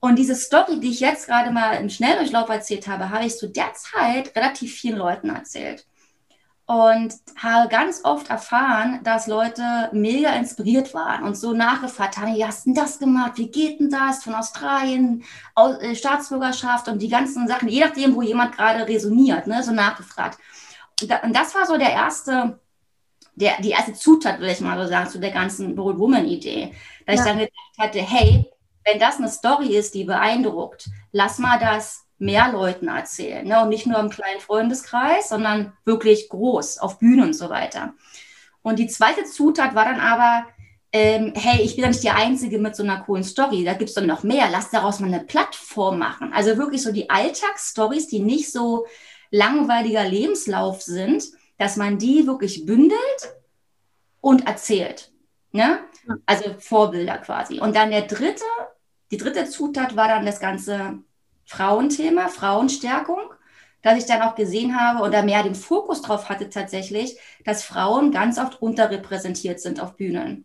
Und 0.00 0.16
diese 0.16 0.34
Story, 0.34 0.80
die 0.80 0.90
ich 0.90 1.00
jetzt 1.00 1.28
gerade 1.28 1.52
mal 1.52 1.74
im 1.74 1.88
Schnelldurchlauf 1.88 2.48
erzählt 2.48 2.88
habe, 2.88 3.10
habe 3.10 3.24
ich 3.24 3.38
zu 3.38 3.48
der 3.48 3.72
Zeit 3.74 4.34
relativ 4.34 4.74
vielen 4.74 4.98
Leuten 4.98 5.30
erzählt 5.30 5.86
und 6.68 7.14
habe 7.34 7.66
ganz 7.70 8.04
oft 8.04 8.28
erfahren, 8.28 9.00
dass 9.02 9.26
Leute 9.26 9.88
mega 9.92 10.34
inspiriert 10.34 10.92
waren 10.92 11.24
und 11.24 11.34
so 11.34 11.54
nachgefragt 11.54 12.18
haben, 12.18 12.34
wie 12.34 12.44
hast 12.44 12.66
du 12.66 12.74
das 12.74 12.98
gemacht? 12.98 13.32
Wie 13.36 13.50
geht 13.50 13.80
denn 13.80 13.88
das 13.88 14.22
von 14.22 14.34
Australien, 14.34 15.24
äh, 15.56 15.94
Staatsbürgerschaft 15.94 16.88
und 16.88 17.00
die 17.00 17.08
ganzen 17.08 17.48
Sachen, 17.48 17.70
je 17.70 17.80
nachdem, 17.80 18.14
wo 18.14 18.20
jemand 18.20 18.54
gerade 18.54 18.86
resoniert, 18.86 19.46
ne, 19.46 19.62
so 19.62 19.72
nachgefragt. 19.72 20.38
Und 21.00 21.34
das 21.34 21.54
war 21.54 21.64
so 21.64 21.78
der 21.78 21.92
erste, 21.92 22.60
der, 23.34 23.62
die 23.62 23.70
erste 23.70 23.94
Zutat, 23.94 24.38
würde 24.38 24.52
ich 24.52 24.60
mal 24.60 24.78
so 24.78 24.90
sagen, 24.90 25.08
zu 25.08 25.20
der 25.20 25.30
ganzen 25.30 25.74
Bold 25.74 25.98
Woman-Idee. 25.98 26.74
Dass 27.06 27.16
ja. 27.16 27.22
ich 27.22 27.28
dann 27.28 27.38
gedacht 27.38 27.78
hatte, 27.78 28.00
hey, 28.00 28.44
wenn 28.84 28.98
das 28.98 29.16
eine 29.16 29.30
Story 29.30 29.74
ist, 29.74 29.94
die 29.94 30.04
beeindruckt, 30.04 30.90
lass 31.12 31.38
mal 31.38 31.58
das 31.58 32.04
mehr 32.18 32.50
Leuten 32.52 32.88
erzählen. 32.88 33.46
Ne? 33.46 33.62
Und 33.62 33.68
nicht 33.68 33.86
nur 33.86 33.98
im 33.98 34.10
kleinen 34.10 34.40
Freundeskreis, 34.40 35.28
sondern 35.28 35.72
wirklich 35.84 36.28
groß, 36.28 36.78
auf 36.78 36.98
Bühnen 36.98 37.28
und 37.28 37.32
so 37.34 37.48
weiter. 37.48 37.94
Und 38.62 38.78
die 38.78 38.88
zweite 38.88 39.24
Zutat 39.24 39.74
war 39.74 39.84
dann 39.84 40.00
aber, 40.00 40.46
ähm, 40.92 41.32
hey, 41.34 41.62
ich 41.62 41.74
bin 41.74 41.84
ja 41.84 41.88
nicht 41.88 42.02
die 42.02 42.10
Einzige 42.10 42.58
mit 42.58 42.74
so 42.74 42.82
einer 42.82 43.00
coolen 43.00 43.24
Story, 43.24 43.64
da 43.64 43.74
gibt 43.74 43.90
es 43.90 43.94
doch 43.94 44.02
noch 44.02 44.22
mehr, 44.22 44.48
lass 44.50 44.70
daraus 44.70 45.00
mal 45.00 45.06
eine 45.06 45.24
Plattform 45.24 45.98
machen. 45.98 46.32
Also 46.32 46.56
wirklich 46.56 46.82
so 46.82 46.92
die 46.92 47.10
Alltagsstories, 47.10 48.08
die 48.08 48.20
nicht 48.20 48.50
so 48.50 48.86
langweiliger 49.30 50.04
Lebenslauf 50.04 50.82
sind, 50.82 51.24
dass 51.58 51.76
man 51.76 51.98
die 51.98 52.26
wirklich 52.26 52.64
bündelt 52.64 53.34
und 54.20 54.46
erzählt. 54.46 55.12
Ne? 55.52 55.78
Also 56.26 56.54
Vorbilder 56.58 57.18
quasi. 57.18 57.60
Und 57.60 57.76
dann 57.76 57.90
der 57.90 58.02
dritte, 58.02 58.44
die 59.10 59.16
dritte 59.18 59.46
Zutat 59.46 59.96
war 59.96 60.08
dann 60.08 60.26
das 60.26 60.40
ganze 60.40 60.98
Frauenthema, 61.48 62.28
Frauenstärkung, 62.28 63.20
dass 63.80 63.96
ich 63.96 64.04
dann 64.04 64.20
auch 64.20 64.34
gesehen 64.34 64.78
habe 64.78 65.02
oder 65.02 65.22
mehr 65.22 65.42
den 65.42 65.54
Fokus 65.54 66.02
drauf 66.02 66.28
hatte 66.28 66.50
tatsächlich, 66.50 67.18
dass 67.42 67.64
Frauen 67.64 68.12
ganz 68.12 68.38
oft 68.38 68.60
unterrepräsentiert 68.60 69.58
sind 69.58 69.80
auf 69.80 69.96
Bühnen. 69.96 70.44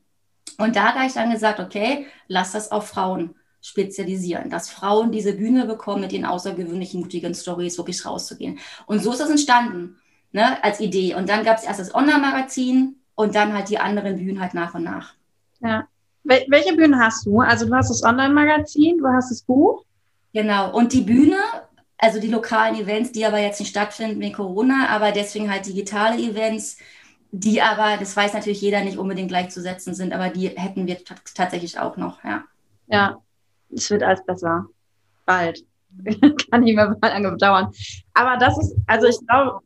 Und 0.58 0.78
da 0.78 0.94
habe 0.94 1.06
ich 1.06 1.12
dann 1.12 1.30
gesagt, 1.30 1.60
okay, 1.60 2.08
lass 2.30 2.54
das 2.54 2.72
auf 2.72 2.88
Frauen 2.88 3.36
spezialisieren, 3.62 4.50
dass 4.50 4.70
Frauen 4.70 5.12
diese 5.12 5.34
Bühne 5.34 5.66
bekommen, 5.66 6.02
mit 6.02 6.14
ihren 6.14 6.24
außergewöhnlichen, 6.24 7.02
mutigen 7.02 7.36
Stories 7.36 7.78
wirklich 7.78 8.06
rauszugehen. 8.06 8.60
Und 8.86 9.00
so 9.00 9.12
ist 9.12 9.20
das 9.20 9.30
entstanden, 9.30 9.98
ne, 10.32 10.64
als 10.64 10.80
Idee. 10.80 11.16
Und 11.16 11.28
dann 11.28 11.44
gab 11.44 11.58
es 11.58 11.66
erst 11.66 11.82
das 11.82 11.94
Online-Magazin 11.94 12.96
und 13.16 13.36
dann 13.36 13.54
halt 13.54 13.70
die 13.70 13.78
anderen 13.78 14.16
Bühnen 14.16 14.40
halt 14.40 14.54
nach 14.54 14.74
und 14.74 14.84
nach. 14.84 15.16
Ja. 15.60 15.86
Wel 16.24 16.46
welche 16.48 16.74
Bühnen 16.74 16.98
hast 16.98 17.26
du? 17.26 17.42
Also 17.42 17.66
du 17.66 17.76
hast 17.76 17.90
das 17.90 18.04
Online-Magazin, 18.04 19.00
du 19.00 19.08
hast 19.08 19.32
das 19.32 19.42
Buch 19.42 19.84
Genau. 20.34 20.76
Und 20.76 20.94
die 20.94 21.02
Bühne, 21.02 21.38
also 21.98 22.20
die 22.20 22.28
lokalen 22.28 22.76
Events, 22.76 23.12
die 23.12 23.26
aber 23.26 23.40
jetzt 23.40 23.60
nicht 23.60 23.70
stattfinden 23.70 24.20
wegen 24.20 24.34
Corona, 24.34 24.90
aber 24.90 25.12
deswegen 25.12 25.50
halt 25.52 25.66
digitale 25.66 26.18
Events, 26.18 26.78
die 27.32 27.62
aber, 27.62 27.98
das 27.98 28.16
weiß 28.16 28.34
natürlich 28.34 28.62
jeder, 28.62 28.84
nicht 28.84 28.98
unbedingt 28.98 29.30
gleichzusetzen 29.30 29.94
sind, 29.94 30.14
aber 30.14 30.30
die 30.30 30.50
hätten 30.50 30.86
wir 30.86 30.98
tatsächlich 31.34 31.80
auch 31.80 31.98
noch, 31.98 32.24
ja. 32.24 32.44
Ja, 32.88 33.18
es 33.74 33.90
wird 33.90 34.04
alles 34.04 34.24
besser. 34.26 34.66
Bald. 35.26 35.64
Kann 36.52 36.62
nicht 36.62 36.76
mehr 36.76 36.98
lange 37.02 37.38
dauern. 37.38 37.72
Aber 38.14 38.38
das 38.38 38.58
ist, 38.58 38.76
also 38.88 39.08
ich 39.08 39.18
glaube, 39.28 39.60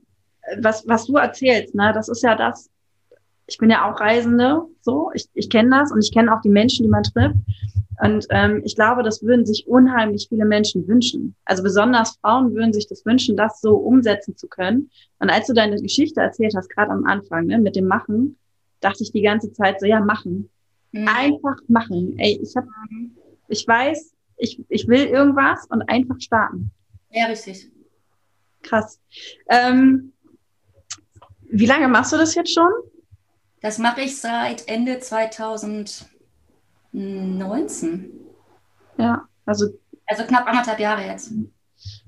was, 0.60 0.88
was 0.88 1.06
du 1.08 1.16
erzählst, 1.16 1.76
ne, 1.76 1.92
das 1.94 2.10
ist 2.10 2.24
ja 2.24 2.36
das, 2.36 2.70
ich 3.48 3.58
bin 3.58 3.70
ja 3.70 3.90
auch 3.90 4.00
Reisende, 4.00 4.62
so, 4.82 5.12
ich, 5.14 5.28
ich 5.34 5.50
kenne 5.50 5.70
das 5.72 5.92
und 5.92 6.04
ich 6.04 6.14
kenne 6.14 6.34
auch 6.34 6.42
die 6.42 6.50
Menschen, 6.50 6.84
die 6.84 6.90
man 6.90 7.04
trifft. 7.04 7.36
Und 8.00 8.28
ähm, 8.30 8.62
ich 8.64 8.76
glaube, 8.76 9.02
das 9.02 9.24
würden 9.24 9.46
sich 9.46 9.68
unheimlich 9.68 10.28
viele 10.30 10.46
Menschen 10.46 10.88
wünschen. 10.88 11.36
Also 11.46 11.64
besonders 11.64 12.18
Frauen 12.22 12.54
würden 12.54 12.74
sich 12.74 12.88
das 12.88 13.06
wünschen, 13.06 13.36
das 13.36 13.60
so 13.60 13.76
umsetzen 13.76 14.38
zu 14.38 14.48
können. 14.48 14.92
Und 15.20 15.30
als 15.30 15.48
du 15.48 15.54
deine 15.54 15.82
Geschichte 15.82 16.22
erzählt 16.22 16.54
hast, 16.56 16.70
gerade 16.70 16.92
am 16.92 17.06
Anfang, 17.06 17.48
ne, 17.48 17.58
mit 17.58 17.76
dem 17.76 17.88
Machen, 17.88 18.38
dachte 18.82 19.04
ich 19.04 19.12
die 19.12 19.24
ganze 19.24 19.52
Zeit 19.52 19.80
so, 19.80 19.88
ja, 19.88 20.00
machen. 20.00 20.50
Mhm. 20.92 21.08
Einfach 21.08 21.58
machen. 21.68 22.16
Ey, 22.20 22.40
ich 22.42 22.56
habe, 22.56 22.68
ich 23.48 23.68
weiß, 23.68 24.14
ich, 24.38 24.64
ich 24.70 24.88
will 24.88 25.06
irgendwas 25.06 25.66
und 25.70 25.82
einfach 25.90 26.20
starten. 26.20 26.72
Ja, 27.10 27.26
richtig. 27.26 27.72
Krass. 28.62 29.00
Ähm, 29.50 30.14
wie 31.50 31.66
lange 31.66 31.88
machst 31.88 32.14
du 32.14 32.18
das 32.18 32.36
jetzt 32.36 32.54
schon? 32.54 32.72
Das 33.62 33.80
mache 33.80 34.02
ich 34.02 34.20
seit 34.20 34.68
Ende 34.68 35.00
2000. 35.00 36.06
19. 36.92 38.12
Ja, 38.98 39.26
also. 39.46 39.68
Also 40.06 40.24
knapp 40.24 40.48
anderthalb 40.48 40.80
Jahre 40.80 41.06
jetzt. 41.06 41.34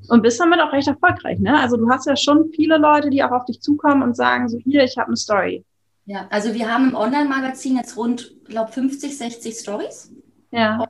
Und 0.08 0.22
bist 0.22 0.40
damit 0.40 0.60
auch 0.60 0.72
recht 0.72 0.88
erfolgreich, 0.88 1.40
ne? 1.40 1.60
Also 1.60 1.78
du 1.78 1.90
hast 1.90 2.08
ja 2.08 2.16
schon 2.16 2.50
viele 2.56 2.78
Leute, 2.78 3.10
die 3.10 3.24
auch 3.24 3.32
auf 3.32 3.46
dich 3.46 3.62
zukommen 3.62 4.02
und 4.02 4.16
sagen, 4.16 4.50
so 4.50 4.58
hier, 4.58 4.84
ich 4.84 4.98
habe 4.98 5.08
eine 5.08 5.18
Story. 5.18 5.66
Ja, 6.06 6.26
also 6.32 6.54
wir 6.54 6.72
haben 6.74 6.90
im 6.90 6.96
Online-Magazin 6.96 7.78
jetzt 7.78 7.96
rund, 7.96 8.34
glaube 8.46 8.72
50, 8.72 9.16
60 9.16 9.56
Stories. 9.56 10.12
Ja. 10.52 10.80
Und 10.80 10.90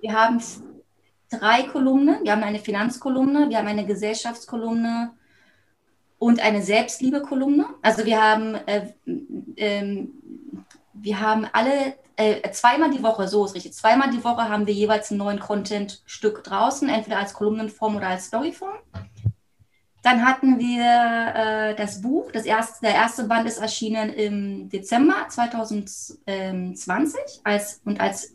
wir 0.00 0.12
haben 0.14 0.40
drei 1.30 1.64
Kolumnen. 1.64 2.24
Wir 2.24 2.32
haben 2.32 2.42
eine 2.42 2.58
Finanzkolumne, 2.58 3.50
wir 3.50 3.58
haben 3.58 3.66
eine 3.66 3.84
Gesellschaftskolumne 3.84 5.10
und 6.18 6.40
eine 6.42 6.62
Selbstliebe-Kolumne. 6.62 7.66
Also 7.82 8.06
wir 8.06 8.22
haben, 8.22 8.54
äh, 8.66 8.92
äh, 9.56 10.08
wir 10.94 11.20
haben 11.20 11.46
alle 11.52 11.94
äh, 12.16 12.50
zweimal 12.50 12.90
die 12.90 13.02
Woche, 13.02 13.28
so 13.28 13.44
ist 13.44 13.54
richtig, 13.54 13.74
zweimal 13.74 14.10
die 14.10 14.24
Woche 14.24 14.48
haben 14.48 14.66
wir 14.66 14.74
jeweils 14.74 15.10
einen 15.10 15.18
neuen 15.18 15.38
Content-Stück 15.38 16.42
draußen, 16.44 16.88
entweder 16.88 17.18
als 17.18 17.34
Kolumnenform 17.34 17.96
oder 17.96 18.08
als 18.08 18.26
Storyform. 18.26 18.78
Dann 20.02 20.24
hatten 20.24 20.58
wir 20.58 20.84
äh, 21.34 21.74
das 21.74 22.00
Buch, 22.00 22.30
das 22.32 22.44
erste, 22.44 22.80
der 22.82 22.94
erste 22.94 23.24
Band 23.24 23.46
ist 23.46 23.58
erschienen 23.58 24.10
im 24.12 24.68
Dezember 24.68 25.26
2020 25.28 27.20
als, 27.44 27.80
und 27.84 28.00
als 28.00 28.34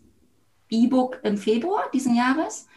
E-Book 0.69 1.19
im 1.23 1.37
Februar 1.37 1.85
diesen 1.93 2.15
Jahres. 2.15 2.67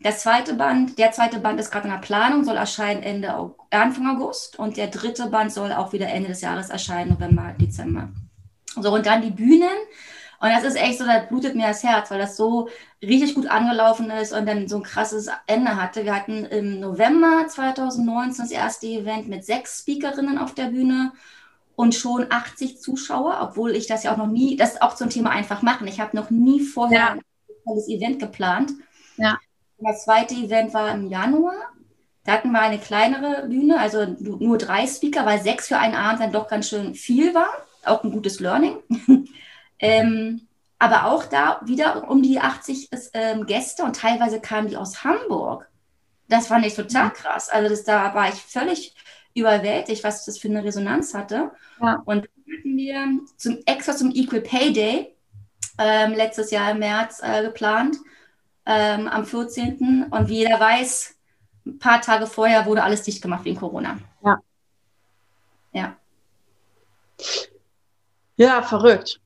Das 0.00 0.22
zweite 0.22 0.54
Band, 0.54 0.98
der 0.98 1.12
zweite 1.12 1.38
Band 1.38 1.60
ist 1.60 1.70
gerade 1.70 1.86
in 1.86 1.94
der 1.94 2.00
Planung, 2.00 2.44
soll 2.44 2.56
erscheinen 2.56 3.02
Ende 3.02 3.54
Anfang 3.70 4.16
August 4.16 4.58
und 4.58 4.76
der 4.76 4.88
dritte 4.88 5.26
Band 5.26 5.52
soll 5.52 5.72
auch 5.72 5.92
wieder 5.92 6.08
Ende 6.08 6.28
des 6.28 6.40
Jahres 6.40 6.70
erscheinen, 6.70 7.10
November, 7.10 7.54
Dezember. 7.58 8.10
So, 8.80 8.92
und 8.94 9.06
dann 9.06 9.22
die 9.22 9.30
Bühnen. 9.30 9.68
Und 10.42 10.50
das 10.50 10.64
ist 10.64 10.74
echt 10.74 10.98
so, 10.98 11.06
da 11.06 11.20
blutet 11.20 11.54
mir 11.54 11.68
das 11.68 11.84
Herz, 11.84 12.10
weil 12.10 12.18
das 12.18 12.36
so 12.36 12.68
richtig 13.00 13.36
gut 13.36 13.46
angelaufen 13.46 14.10
ist 14.10 14.32
und 14.32 14.44
dann 14.44 14.66
so 14.66 14.78
ein 14.78 14.82
krasses 14.82 15.28
Ende 15.46 15.80
hatte. 15.80 16.04
Wir 16.04 16.16
hatten 16.16 16.44
im 16.46 16.80
November 16.80 17.46
2019 17.46 18.46
das 18.46 18.50
erste 18.50 18.88
Event 18.88 19.28
mit 19.28 19.44
sechs 19.44 19.78
Speakerinnen 19.78 20.38
auf 20.38 20.52
der 20.52 20.64
Bühne 20.64 21.12
und 21.76 21.94
schon 21.94 22.26
80 22.28 22.80
Zuschauer, 22.80 23.38
obwohl 23.40 23.76
ich 23.76 23.86
das 23.86 24.02
ja 24.02 24.12
auch 24.12 24.16
noch 24.16 24.26
nie, 24.26 24.56
das 24.56 24.72
ist 24.72 24.82
auch 24.82 24.96
zum 24.96 25.10
Thema 25.10 25.30
einfach 25.30 25.62
machen. 25.62 25.86
Ich 25.86 26.00
habe 26.00 26.16
noch 26.16 26.30
nie 26.30 26.58
vorher 26.58 26.98
ja. 26.98 27.12
ein 27.12 27.20
tolles 27.64 27.88
Event 27.88 28.18
geplant. 28.18 28.72
Ja. 29.18 29.38
Das 29.78 30.02
zweite 30.02 30.34
Event 30.34 30.74
war 30.74 30.92
im 30.92 31.06
Januar. 31.06 31.54
Da 32.24 32.32
hatten 32.32 32.50
wir 32.50 32.60
eine 32.60 32.78
kleinere 32.78 33.46
Bühne, 33.46 33.78
also 33.78 34.06
nur 34.18 34.58
drei 34.58 34.88
Speaker, 34.88 35.24
weil 35.24 35.40
sechs 35.40 35.68
für 35.68 35.78
einen 35.78 35.94
Abend 35.94 36.20
dann 36.20 36.32
doch 36.32 36.48
ganz 36.48 36.68
schön 36.68 36.96
viel 36.96 37.32
war. 37.32 37.50
Auch 37.84 38.02
ein 38.02 38.10
gutes 38.10 38.40
Learning. 38.40 38.78
ähm, 39.82 40.48
aber 40.78 41.06
auch 41.06 41.24
da 41.26 41.60
wieder 41.64 42.08
um 42.10 42.22
die 42.22 42.40
80 42.40 42.88
ähm, 43.12 43.46
Gäste 43.46 43.84
und 43.84 43.96
teilweise 43.96 44.40
kamen 44.40 44.68
die 44.68 44.76
aus 44.76 45.04
Hamburg. 45.04 45.68
Das 46.28 46.46
fand 46.46 46.64
ich 46.64 46.74
total 46.74 47.06
mhm. 47.06 47.12
krass. 47.12 47.48
Also 47.50 47.68
das, 47.68 47.84
da 47.84 48.14
war 48.14 48.28
ich 48.28 48.34
völlig 48.34 48.94
überwältigt, 49.34 50.02
was 50.04 50.24
das 50.24 50.38
für 50.38 50.48
eine 50.48 50.64
Resonanz 50.64 51.14
hatte. 51.14 51.52
Ja. 51.80 52.02
Und 52.04 52.28
hatten 52.52 52.76
wir 52.76 53.06
zum 53.36 53.58
extra 53.66 53.94
zum 53.94 54.10
Equal 54.10 54.40
Pay 54.40 54.72
Day 54.72 55.16
ähm, 55.78 56.12
letztes 56.12 56.50
Jahr 56.50 56.70
im 56.70 56.78
März 56.78 57.20
äh, 57.22 57.42
geplant 57.42 57.96
ähm, 58.66 59.08
am 59.08 59.24
14. 59.24 60.06
Und 60.10 60.28
wie 60.28 60.38
jeder 60.38 60.60
weiß, 60.60 61.14
ein 61.66 61.78
paar 61.78 62.00
Tage 62.00 62.26
vorher 62.26 62.66
wurde 62.66 62.82
alles 62.82 63.02
dicht 63.02 63.22
gemacht 63.22 63.44
wegen 63.44 63.58
Corona. 63.58 63.98
Ja. 64.24 64.42
Ja. 65.72 65.96
Ja, 68.36 68.62
verrückt. 68.62 69.21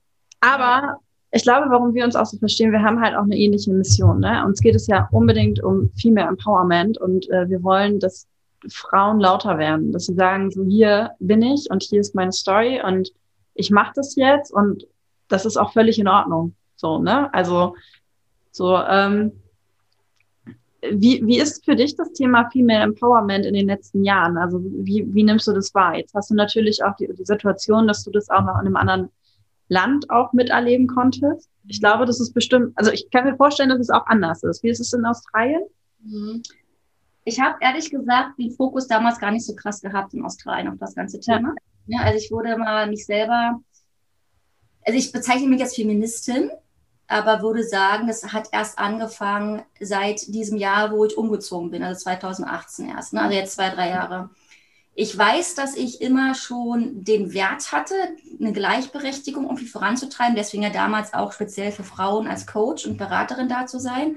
Aber 0.47 1.01
ich 1.33 1.43
glaube, 1.43 1.67
warum 1.71 1.93
wir 1.93 2.05
uns 2.05 2.15
auch 2.15 2.25
so 2.25 2.39
verstehen, 2.39 2.73
wir 2.73 2.83
haben 2.83 3.01
halt 3.01 3.17
auch 3.17 3.25
eine 3.25 3.37
ähnliche 3.37 3.73
Mission. 3.73 4.21
Ne? 4.21 4.45
Uns 4.47 4.61
geht 4.61 4.77
es 4.77 4.87
ja 4.87 5.09
unbedingt 5.11 5.63
um 5.63 5.91
Female 6.01 6.29
Empowerment 6.29 6.99
und 6.99 7.29
äh, 7.31 7.49
wir 7.49 7.63
wollen, 7.63 7.99
dass 7.99 8.29
Frauen 8.69 9.21
lauter 9.21 9.59
werden, 9.59 9.93
dass 9.93 10.07
sie 10.07 10.15
sagen, 10.15 10.51
so 10.51 10.65
hier 10.65 11.11
bin 11.19 11.43
ich 11.43 11.69
und 11.71 11.83
hier 11.83 12.01
ist 12.01 12.15
meine 12.15 12.33
Story 12.33 12.81
und 12.83 13.13
ich 13.55 13.71
mache 13.71 13.93
das 13.97 14.15
jetzt 14.17 14.53
und 14.53 14.87
das 15.29 15.45
ist 15.47 15.57
auch 15.57 15.73
völlig 15.73 15.99
in 15.99 16.09
Ordnung. 16.09 16.55
So, 16.77 16.99
ne? 16.99 17.33
Also 17.35 17.75
so, 18.53 18.77
ähm, 18.77 19.33
wie, 20.93 21.27
wie 21.27 21.41
ist 21.41 21.65
für 21.65 21.75
dich 21.75 21.97
das 21.97 22.13
Thema 22.13 22.49
Female 22.51 22.85
Empowerment 22.85 23.45
in 23.47 23.55
den 23.55 23.67
letzten 23.67 24.05
Jahren? 24.05 24.37
Also 24.37 24.61
wie, 24.63 25.05
wie 25.13 25.25
nimmst 25.25 25.49
du 25.49 25.53
das 25.53 25.75
wahr? 25.75 25.97
Jetzt 25.97 26.15
hast 26.15 26.31
du 26.31 26.35
natürlich 26.35 26.85
auch 26.85 26.95
die, 26.97 27.09
die 27.13 27.25
Situation, 27.25 27.89
dass 27.89 28.05
du 28.05 28.11
das 28.11 28.31
auch 28.31 28.43
noch 28.43 28.61
in 28.61 28.67
einem 28.67 28.77
anderen 28.77 29.11
Land 29.69 30.11
auch 30.11 30.33
miterleben 30.33 30.87
konntest. 30.87 31.49
Ich 31.67 31.81
glaube, 31.81 32.07
das 32.07 32.21
ist 32.21 32.33
bestimmt, 32.33 32.73
also 32.77 32.91
ich 32.93 33.11
kann 33.11 33.25
mir 33.25 33.37
vorstellen, 33.37 33.71
dass 33.71 33.81
es 33.81 33.91
auch 33.91 34.07
anders 34.07 34.43
ist. 34.43 34.63
Wie 34.63 34.69
ist 34.69 34.81
es 34.81 34.93
in 34.93 35.05
Australien? 35.05 35.63
Mhm. 36.01 36.43
Ich 37.25 37.41
habe 37.41 37.57
ehrlich 37.61 37.91
gesagt 37.91 38.39
den 38.39 38.53
Fokus 38.53 38.87
damals 38.87 39.19
gar 39.19 39.33
nicht 39.33 39.45
so 39.45 39.55
krass 39.57 39.81
gehabt 39.81 40.15
in 40.15 40.25
Australien 40.25 40.69
auf 40.69 40.79
das 40.79 40.95
ganze 40.95 41.19
Thema. 41.19 41.55
Ja. 41.87 42.03
Also 42.03 42.19
ich 42.19 42.31
wurde 42.31 42.57
mal 42.57 42.89
mich 42.89 43.05
selber, 43.05 43.61
also 44.85 44.99
ich 44.99 45.11
bezeichne 45.11 45.49
mich 45.49 45.61
als 45.61 45.75
Feministin, 45.75 46.51
aber 47.09 47.43
würde 47.43 47.65
sagen, 47.65 48.07
das 48.07 48.33
hat 48.33 48.49
erst 48.53 48.79
angefangen 48.79 49.63
seit 49.81 50.33
diesem 50.33 50.57
Jahr, 50.57 50.93
wo 50.93 51.05
ich 51.05 51.17
umgezogen 51.17 51.71
bin, 51.71 51.83
also 51.83 52.01
2018 52.01 52.89
erst, 52.91 53.13
ne? 53.13 53.23
also 53.23 53.35
jetzt 53.35 53.55
zwei, 53.55 53.71
drei 53.71 53.91
Jahre. 53.91 54.31
Ich 54.99 55.17
weiß, 55.17 55.55
dass 55.55 55.77
ich 55.77 56.01
immer 56.01 56.35
schon 56.35 57.05
den 57.05 57.35
Wert 57.35 57.71
hatte, 57.71 57.95
eine 58.41 58.55
Gleichberechtigung 58.55 59.45
irgendwie 59.45 59.67
voranzutreiben, 59.67 60.35
deswegen 60.35 60.63
ja 60.63 60.71
damals 60.71 61.13
auch 61.13 61.33
speziell 61.33 61.71
für 61.71 61.85
Frauen 61.85 62.27
als 62.27 62.47
Coach 62.47 62.87
und 62.87 62.97
Beraterin 62.97 63.51
da 63.51 63.67
zu 63.67 63.79
sein. 63.79 64.17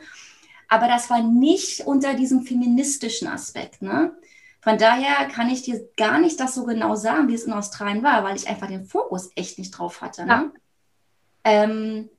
Aber 0.70 0.88
das 0.88 1.10
war 1.10 1.22
nicht 1.22 1.82
unter 1.82 2.14
diesem 2.14 2.44
feministischen 2.44 3.28
Aspekt. 3.28 3.82
Ne? 3.82 4.14
Von 4.62 4.78
daher 4.78 5.28
kann 5.28 5.50
ich 5.50 5.64
dir 5.64 5.86
gar 5.98 6.18
nicht 6.18 6.40
das 6.40 6.56
so 6.56 6.64
genau 6.64 6.96
sagen, 6.96 7.28
wie 7.28 7.34
es 7.34 7.44
in 7.44 7.52
Australien 7.52 8.02
war, 8.02 8.24
weil 8.24 8.38
ich 8.38 8.48
einfach 8.48 8.68
den 8.68 8.86
Fokus 8.86 9.32
echt 9.36 9.60
nicht 9.60 9.72
drauf 9.72 10.02
hatte. 10.02 10.26
Ne? 10.26 10.30
Ja. 10.32 10.52
Ähm, 11.44 12.10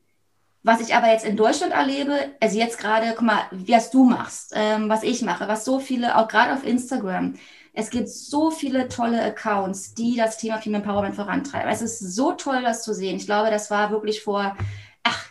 was 0.63 0.83
ich 0.83 0.95
aber 0.95 1.09
jetzt 1.09 1.25
in 1.25 1.39
Deutschland 1.39 1.73
erlebe, 1.73 2.13
also 2.41 2.59
jetzt 2.59 2.77
gerade, 2.77 3.15
guck 3.17 3.25
mal, 3.25 3.41
wie 3.53 3.73
es 3.73 3.91
du 3.91 4.05
machst, 4.05 4.53
ähm, 4.55 4.91
was 4.91 5.03
ich 5.03 5.23
mache, 5.23 5.49
was 5.49 5.65
so 5.65 5.79
viele, 5.79 6.19
auch 6.19 6.29
gerade 6.29 6.53
auf 6.53 6.67
Instagram, 6.67 7.37
es 7.73 7.91
gibt 7.91 8.09
so 8.09 8.51
viele 8.51 8.89
tolle 8.89 9.23
Accounts, 9.23 9.95
die 9.95 10.17
das 10.17 10.39
Thema 10.39 10.59
Female 10.59 10.83
Empowerment 10.83 11.15
vorantreiben. 11.15 11.71
Es 11.71 11.83
ist 11.83 12.01
so 12.01 12.33
toll, 12.33 12.63
das 12.63 12.83
zu 12.83 12.95
sehen. 12.95 13.17
Ich 13.17 13.27
glaube, 13.27 13.51
das 13.51 13.71
war 13.71 13.91
wirklich 13.91 14.23
vor, 14.23 14.57
ach, 15.03 15.27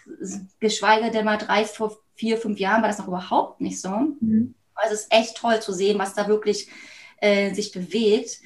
geschweige 0.60 1.12
denn 1.12 1.26
mal 1.26 1.38
drei, 1.38 1.66
vier, 2.16 2.38
fünf 2.38 2.60
Jahren 2.60 2.82
war 2.82 2.90
das 2.90 3.00
noch 3.00 3.08
überhaupt 3.08 3.62
nicht 3.62 3.82
so. 3.82 3.90
Mhm. 3.90 4.56
Also 4.76 4.94
es 4.94 5.02
ist 5.02 5.14
echt 5.14 5.38
toll 5.38 5.62
zu 5.62 5.74
sehen, 5.74 6.00
was 6.00 6.14
da 6.14 6.28
wirklich 6.28 6.70
äh, 7.18 7.54
sich 7.54 7.72
bewegt. 7.72 8.40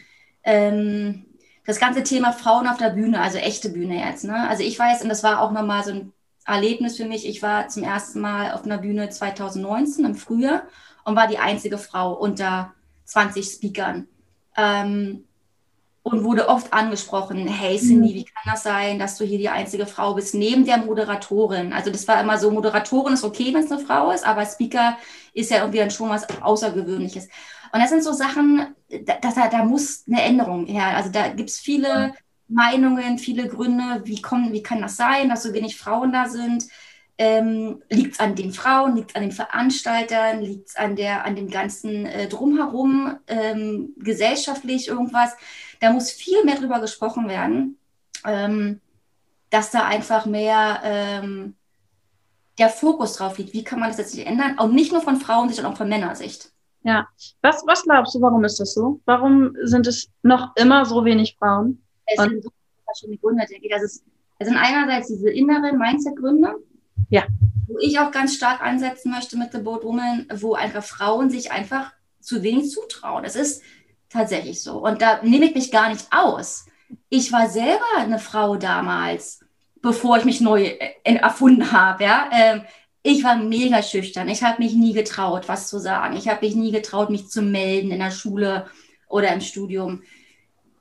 Ähm, 0.44 1.26
das 1.66 1.80
ganze 1.80 2.04
Thema 2.04 2.34
Frauen 2.34 2.68
auf 2.68 2.78
der 2.78 2.90
Bühne, 2.90 3.22
also 3.22 3.38
echte 3.38 3.70
Bühne 3.70 4.04
jetzt. 4.06 4.26
Ne? 4.26 4.50
Also 4.50 4.64
ich 4.64 4.78
weiß, 4.78 5.04
und 5.04 5.10
das 5.10 5.24
war 5.24 5.42
auch 5.42 5.52
nochmal 5.52 5.84
so 5.84 5.92
ein 5.92 6.14
Erlebnis 6.46 6.98
für 6.98 7.06
mich. 7.06 7.28
Ich 7.28 7.42
war 7.42 7.70
zum 7.70 7.84
ersten 7.84 8.20
Mal 8.20 8.52
auf 8.52 8.66
einer 8.66 8.80
Bühne 8.80 9.10
2019 9.10 10.04
im 10.04 10.16
Frühjahr 10.16 10.64
und 11.06 11.16
war 11.16 11.28
die 11.28 11.38
einzige 11.38 11.78
Frau 11.78 12.14
unter 12.14 12.74
20 13.06 13.46
Speakern. 13.46 14.08
Ähm, 14.56 15.26
und 16.04 16.26
wurde 16.26 16.50
oft 16.50 16.74
angesprochen, 16.74 17.48
hey 17.48 17.78
Cindy, 17.80 18.10
mhm. 18.10 18.16
wie 18.16 18.26
kann 18.26 18.44
das 18.46 18.64
sein, 18.64 19.00
dass 19.00 19.18
du 19.18 19.24
hier 19.24 19.38
die 19.38 19.48
einzige 19.48 19.86
Frau 19.86 20.14
bist, 20.16 20.36
neben 20.36 20.66
der 20.66 20.80
Moderatorin? 20.80 21.72
Also 21.72 21.92
das 21.92 22.06
war 22.10 22.20
immer 22.20 22.38
so, 22.38 22.52
Moderatorin 22.52 23.14
ist 23.14 23.24
okay, 23.24 23.54
wenn 23.54 23.64
es 23.64 23.72
eine 23.72 23.80
Frau 23.80 24.12
ist, 24.12 24.28
aber 24.28 24.46
Speaker 24.46 24.98
ist 25.34 25.50
ja 25.50 25.60
irgendwie 25.60 25.78
dann 25.78 25.92
schon 25.92 26.10
was 26.10 26.28
Außergewöhnliches. 26.42 27.30
Und 27.72 27.80
das 27.80 27.90
sind 27.90 28.04
so 28.04 28.12
Sachen, 28.12 28.76
da, 28.90 29.16
da, 29.22 29.48
da 29.48 29.64
muss 29.64 30.04
eine 30.08 30.22
Änderung 30.22 30.66
her. 30.66 30.88
Also 30.98 31.10
da 31.10 31.30
gibt 31.30 31.50
es 31.50 31.58
viele 31.58 32.14
Meinungen, 32.50 33.18
viele 33.18 33.48
Gründe, 33.48 34.02
wie, 34.04 34.22
kommen, 34.22 34.52
wie 34.52 34.62
kann 34.62 34.82
das 34.82 34.98
sein, 34.98 35.30
dass 35.30 35.44
so 35.44 35.54
wenig 35.54 35.78
Frauen 35.78 36.12
da 36.12 36.28
sind. 36.28 36.66
Ähm, 37.20 37.84
liegt 37.90 38.14
es 38.14 38.20
an 38.20 38.36
den 38.36 38.52
Frauen, 38.52 38.96
liegt 38.96 39.12
es 39.12 39.16
an 39.16 39.22
den 39.22 39.32
Veranstaltern, 39.32 40.42
liegt 40.42 40.70
es 40.70 40.76
an, 40.76 40.98
an 41.00 41.36
dem 41.36 41.50
ganzen 41.50 42.08
äh, 42.08 42.28
Drumherum, 42.28 43.18
ähm, 43.28 43.94
gesellschaftlich 43.98 44.88
irgendwas. 44.88 45.36
Da 45.80 45.92
muss 45.92 46.12
viel 46.12 46.44
mehr 46.44 46.56
drüber 46.56 46.80
gesprochen 46.80 47.28
werden, 47.28 47.78
ähm, 48.26 48.82
dass 49.52 49.70
da 49.70 49.86
einfach 49.86 50.26
mehr 50.26 50.80
ähm, 50.84 51.56
der 52.58 52.70
Fokus 52.70 53.14
drauf 53.14 53.38
liegt. 53.38 53.54
Wie 53.54 53.64
kann 53.64 53.80
man 53.80 53.90
das 53.90 53.98
jetzt 53.98 54.18
ändern? 54.18 54.58
Und 54.58 54.74
nicht 54.74 54.92
nur 54.92 55.02
von 55.02 55.18
Frauensicht, 55.18 55.58
sondern 55.58 55.74
auch 55.74 55.78
von 55.78 55.90
Männersicht. 55.90 56.52
Ja, 56.84 57.08
was, 57.42 57.64
was 57.66 57.84
glaubst 57.84 58.14
du, 58.16 58.22
warum 58.22 58.44
ist 58.44 58.60
das 58.60 58.74
so? 58.74 59.00
Warum 59.06 59.56
sind 59.64 59.88
es 59.88 60.10
noch 60.22 60.56
immer 60.56 60.86
so 60.86 61.06
wenig 61.06 61.38
Frauen? 61.40 61.82
Es 62.06 62.22
sind 62.22 62.44
so 62.44 62.50
verschiedene 62.86 63.18
Gründe, 63.18 63.46
denke 63.50 63.66
ich. 63.66 63.72
Das 63.72 63.84
ist, 63.84 64.04
es 64.40 64.48
sind 64.48 64.58
einerseits 64.58 65.08
diese 65.08 65.30
inneren 65.30 65.78
Mindset-Gründe, 65.78 66.56
ja. 67.10 67.24
wo 67.68 67.78
ich 67.80 68.00
auch 68.00 68.12
ganz 68.12 68.36
stark 68.36 68.62
ansetzen 68.62 69.12
möchte 69.12 69.38
mit 69.38 69.52
The 69.52 69.60
Boat 69.60 69.84
Woman, 69.84 70.28
wo 70.34 70.54
einfach 70.54 70.84
Frauen 70.84 71.30
sich 71.30 71.52
einfach 71.52 71.92
zu 72.20 72.44
wenig 72.44 72.72
zutrauen. 72.72 73.26
Es 73.26 73.36
ist 73.36 73.62
tatsächlich 74.10 74.62
so. 74.62 74.78
Und 74.78 75.02
da 75.02 75.22
nehme 75.24 75.46
ich 75.46 75.56
mich 75.56 75.72
gar 75.72 75.90
nicht 75.90 76.06
aus. 76.12 76.66
Ich 77.10 77.32
war 77.32 77.50
selber 77.50 77.86
eine 77.98 78.20
Frau 78.20 78.56
damals, 78.56 79.42
bevor 79.82 80.18
ich 80.18 80.26
mich 80.26 80.42
neu 80.42 80.64
äh, 80.64 81.16
erfunden 81.16 81.72
habe. 81.72 82.04
Ja? 82.04 82.30
Ähm, 82.32 82.62
ich 83.02 83.24
war 83.24 83.36
mega 83.36 83.84
schüchtern. 83.84 84.30
Ich 84.30 84.44
habe 84.44 84.62
mich 84.62 84.74
nie 84.74 84.94
getraut, 84.94 85.50
was 85.50 85.68
zu 85.68 85.80
sagen. 85.80 86.16
Ich 86.16 86.28
habe 86.28 86.46
mich 86.46 86.56
nie 86.56 86.72
getraut, 86.72 87.10
mich 87.10 87.28
zu 87.30 87.42
melden 87.42 87.92
in 87.92 88.00
der 88.00 88.12
Schule 88.12 88.68
oder 89.10 89.34
im 89.34 89.42
Studium 89.42 90.04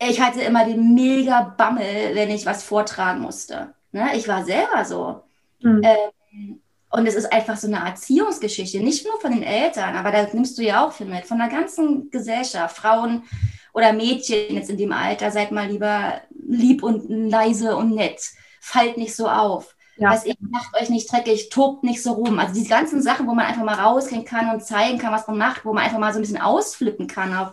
ich 0.09 0.21
hatte 0.21 0.40
immer 0.42 0.64
den 0.64 0.95
mega 0.95 1.42
Bammel, 1.42 2.14
wenn 2.14 2.31
ich 2.31 2.47
was 2.47 2.62
vortragen 2.62 3.21
musste. 3.21 3.75
Ne? 3.92 4.16
Ich 4.16 4.28
war 4.28 4.45
selber 4.45 4.85
so. 4.85 5.23
Mhm. 5.62 5.83
Ähm, 5.83 6.61
und 6.90 7.07
es 7.07 7.14
ist 7.14 7.33
einfach 7.33 7.57
so 7.57 7.66
eine 7.66 7.78
Erziehungsgeschichte, 7.78 8.81
nicht 8.81 9.07
nur 9.07 9.19
von 9.21 9.33
den 9.33 9.42
Eltern, 9.42 9.97
aber 9.97 10.12
da 10.12 10.26
nimmst 10.33 10.59
du 10.59 10.62
ja 10.62 10.87
auch 10.87 10.92
viel 10.92 11.07
mit, 11.07 11.25
von 11.25 11.38
der 11.38 11.49
ganzen 11.49 12.11
Gesellschaft. 12.11 12.76
Frauen 12.76 13.25
oder 13.73 13.95
Mädchen 13.95 14.54
jetzt 14.54 14.69
in 14.69 14.76
dem 14.76 14.92
Alter, 14.92 15.31
seid 15.31 15.52
mal 15.52 15.69
lieber 15.69 16.21
lieb 16.31 16.83
und 16.83 17.09
leise 17.09 17.76
und 17.76 17.95
nett. 17.95 18.21
Fallt 18.61 18.99
nicht 18.99 19.16
so 19.16 19.28
auf. 19.28 19.75
Ja. 19.97 20.11
Was 20.11 20.26
ihr 20.26 20.35
macht 20.40 20.75
euch 20.81 20.90
nicht 20.90 21.11
dreckig, 21.11 21.49
tobt 21.49 21.85
nicht 21.85 22.02
so 22.02 22.12
rum. 22.12 22.38
Also 22.38 22.54
diese 22.54 22.69
ganzen 22.69 23.02
Sachen, 23.02 23.26
wo 23.26 23.35
man 23.35 23.47
einfach 23.47 23.64
mal 23.64 23.81
rausgehen 23.81 24.25
kann 24.25 24.50
und 24.50 24.64
zeigen 24.64 24.99
kann, 24.99 25.12
was 25.12 25.26
man 25.26 25.38
macht, 25.38 25.64
wo 25.64 25.73
man 25.73 25.85
einfach 25.85 25.99
mal 25.99 26.12
so 26.12 26.19
ein 26.19 26.23
bisschen 26.23 26.40
ausflippen 26.40 27.07
kann, 27.07 27.35
auch, 27.35 27.52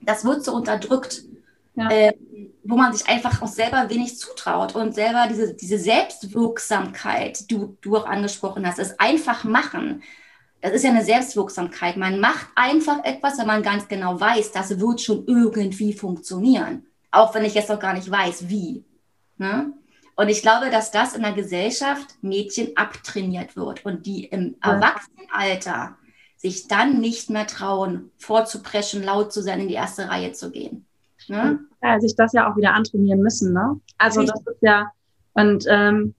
das 0.00 0.24
wird 0.24 0.44
so 0.44 0.54
unterdrückt. 0.54 1.24
Ja. 1.74 1.88
Äh, 1.90 2.12
wo 2.64 2.76
man 2.76 2.92
sich 2.92 3.08
einfach 3.08 3.40
auch 3.42 3.48
selber 3.48 3.88
wenig 3.88 4.18
zutraut 4.18 4.74
und 4.74 4.94
selber 4.94 5.26
diese, 5.28 5.54
diese 5.54 5.78
Selbstwirksamkeit, 5.78 7.40
die 7.40 7.46
du, 7.54 7.76
du 7.80 7.96
auch 7.96 8.06
angesprochen 8.06 8.66
hast, 8.66 8.78
das 8.78 8.98
einfach 9.00 9.44
machen. 9.44 10.02
Das 10.60 10.72
ist 10.72 10.84
ja 10.84 10.90
eine 10.90 11.04
Selbstwirksamkeit. 11.04 11.96
Man 11.96 12.20
macht 12.20 12.46
einfach 12.54 13.04
etwas, 13.04 13.38
wenn 13.38 13.46
man 13.46 13.62
ganz 13.62 13.88
genau 13.88 14.20
weiß, 14.20 14.52
das 14.52 14.78
wird 14.78 15.00
schon 15.00 15.26
irgendwie 15.26 15.92
funktionieren. 15.92 16.86
Auch 17.10 17.34
wenn 17.34 17.44
ich 17.44 17.54
jetzt 17.54 17.68
noch 17.68 17.80
gar 17.80 17.94
nicht 17.94 18.10
weiß, 18.10 18.48
wie. 18.48 18.84
Ne? 19.38 19.72
Und 20.14 20.28
ich 20.28 20.42
glaube, 20.42 20.70
dass 20.70 20.90
das 20.90 21.14
in 21.14 21.22
der 21.22 21.32
Gesellschaft 21.32 22.16
Mädchen 22.22 22.76
abtrainiert 22.76 23.56
wird 23.56 23.84
und 23.84 24.06
die 24.06 24.24
im 24.26 24.56
ja. 24.62 24.74
Erwachsenenalter 24.74 25.96
sich 26.36 26.68
dann 26.68 27.00
nicht 27.00 27.30
mehr 27.30 27.46
trauen, 27.46 28.10
vorzupreschen, 28.18 29.02
laut 29.02 29.32
zu 29.32 29.42
sein, 29.42 29.60
in 29.60 29.68
die 29.68 29.74
erste 29.74 30.08
Reihe 30.08 30.32
zu 30.32 30.50
gehen. 30.50 30.86
Ne? 31.28 31.60
Ja, 31.82 32.00
sich 32.00 32.14
das 32.16 32.32
ja 32.32 32.50
auch 32.50 32.56
wieder 32.56 32.74
antrainieren 32.74 33.20
müssen. 33.20 33.52
Ne? 33.52 33.80
Also 33.98 34.20
Richtig. 34.20 34.42
das 34.44 34.54
ist 34.54 34.62
ja, 34.62 34.90
und 35.34 35.64
ähm, 35.68 36.14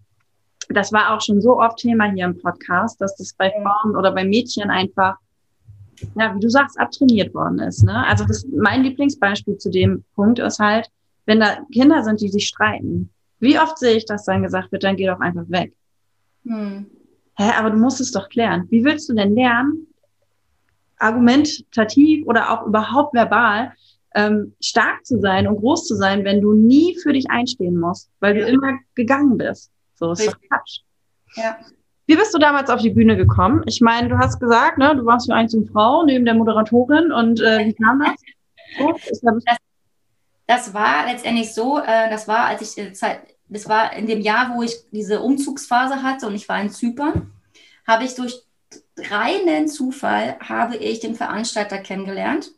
das 0.70 0.92
war 0.92 1.14
auch 1.14 1.22
schon 1.22 1.42
so 1.42 1.60
oft 1.60 1.78
Thema 1.78 2.12
hier 2.12 2.26
im 2.26 2.40
Podcast, 2.40 3.00
dass 3.02 3.16
das 3.18 3.34
bei 3.34 3.52
Frauen 3.52 3.96
oder 3.96 4.12
bei 4.12 4.24
Mädchen 4.24 4.70
einfach, 4.70 5.18
ja, 6.16 6.36
wie 6.36 6.40
du 6.40 6.50
sagst, 6.50 6.80
abtrainiert 6.80 7.34
worden 7.34 7.60
ist. 7.60 7.84
Ne? 7.84 8.06
Also 8.08 8.26
das, 8.26 8.46
mein 8.46 8.84
Lieblingsbeispiel 8.84 9.58
zu 9.58 9.70
dem 9.70 10.04
Punkt 10.16 10.40
ist 10.40 10.60
halt, 10.60 10.90
wenn 11.26 11.40
da 11.40 11.60
Kinder 11.72 12.04
sind, 12.04 12.22
die 12.22 12.30
sich 12.30 12.48
streiten. 12.48 13.10
Wie 13.40 13.60
oft 13.60 13.78
sehe 13.78 13.98
ich, 13.98 14.06
dass 14.06 14.26
dann 14.26 14.44
gesagt 14.44 14.72
wird, 14.72 14.84
dann 14.84 14.96
geh 14.96 15.08
doch 15.08 15.20
einfach 15.20 15.46
weg. 15.48 15.74
Hm. 16.46 16.86
Hä, 17.36 17.52
aber 17.58 17.72
du 17.72 17.78
musst 17.78 18.00
es 18.00 18.12
doch 18.12 18.30
klären. 18.30 18.68
Wie 18.70 18.84
willst 18.84 19.10
du 19.10 19.14
denn 19.14 19.36
lernen, 19.36 19.88
argumentativ 21.00 22.26
oder 22.26 22.52
auch 22.52 22.68
überhaupt 22.68 23.14
verbal, 23.14 23.74
ähm, 24.16 24.56
stark 24.62 25.06
zu 25.06 25.20
sein 25.20 25.48
und 25.48 25.58
groß 25.58 25.88
zu 25.88 25.96
sein, 25.96 26.24
wenn 26.24 26.42
du 26.42 26.54
nie 26.54 26.98
für 27.02 27.14
dich 27.14 27.30
einstehen 27.30 27.80
musst, 27.80 28.10
weil 28.20 28.36
du 28.36 28.46
immer 28.46 28.78
gegangen 28.96 29.38
bist. 29.38 29.72
So 29.96 30.12
ist 30.12 30.28
doch 30.28 30.40
Quatsch. 30.50 30.82
Ja. 31.36 31.58
Wie 32.06 32.16
bist 32.16 32.34
du 32.34 32.38
damals 32.38 32.70
auf 32.70 32.82
die 32.82 32.90
Bühne 32.90 33.16
gekommen? 33.16 33.64
Ich 33.66 33.80
meine, 33.82 34.10
du 34.10 34.18
hast 34.18 34.40
gesagt, 34.40 34.78
ne, 34.78 34.96
du 34.96 35.06
warst 35.06 35.28
für 35.28 35.36
eine 35.36 35.50
Frau 35.72 36.04
neben 36.04 36.26
der 36.26 36.34
Moderatorin 36.34 37.12
und 37.12 37.40
äh, 37.40 37.66
wie 37.66 37.74
kam 37.74 38.02
das? 38.02 38.16
So, 38.78 38.94
das, 39.22 39.44
das 40.48 40.74
war 40.74 41.06
letztendlich 41.06 41.54
so, 41.54 41.80
äh, 41.80 42.10
das 42.10 42.28
war, 42.28 42.46
als 42.46 42.62
ich 42.62 42.84
äh, 42.84 42.92
Zeit, 42.94 43.22
das 43.48 43.70
war 43.70 43.94
in 43.94 44.08
dem 44.08 44.20
Jahr, 44.20 44.54
wo 44.56 44.64
ich 44.64 44.74
diese 44.92 45.22
Umzugsphase 45.22 46.04
hatte 46.04 46.28
und 46.28 46.36
ich 46.36 46.50
war 46.50 46.62
in 46.62 46.70
Zypern, 46.70 47.32
habe 47.88 48.04
ich 48.04 48.16
durch 48.16 48.44
reinen 48.98 49.68
Zufall 49.68 50.38
habe 50.40 50.76
ich 50.76 51.00
den 51.00 51.16
Veranstalter 51.16 51.78
kennengelernt 51.78 52.52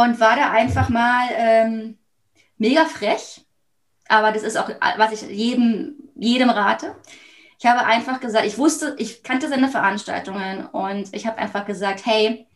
und 0.00 0.20
war 0.20 0.36
da 0.36 0.50
einfach 0.50 0.88
mal 0.88 1.28
ähm, 1.36 1.98
mega 2.58 2.84
frech. 2.84 3.44
Aber 4.08 4.32
das 4.32 4.42
ist 4.42 4.56
auch, 4.56 4.68
was 4.96 5.12
ich 5.12 5.22
jedem, 5.30 5.94
jedem 6.14 6.50
rate. 6.50 6.96
Ich 7.58 7.66
habe 7.66 7.84
einfach 7.84 8.20
gesagt, 8.20 8.46
ich 8.46 8.58
wusste, 8.58 8.96
ich 8.98 9.22
kannte 9.22 9.48
seine 9.48 9.68
Veranstaltungen 9.68 10.66
und 10.66 11.14
ich 11.14 11.26
habe 11.26 11.38
einfach 11.38 11.64
gesagt, 11.64 12.04
hey, 12.04 12.46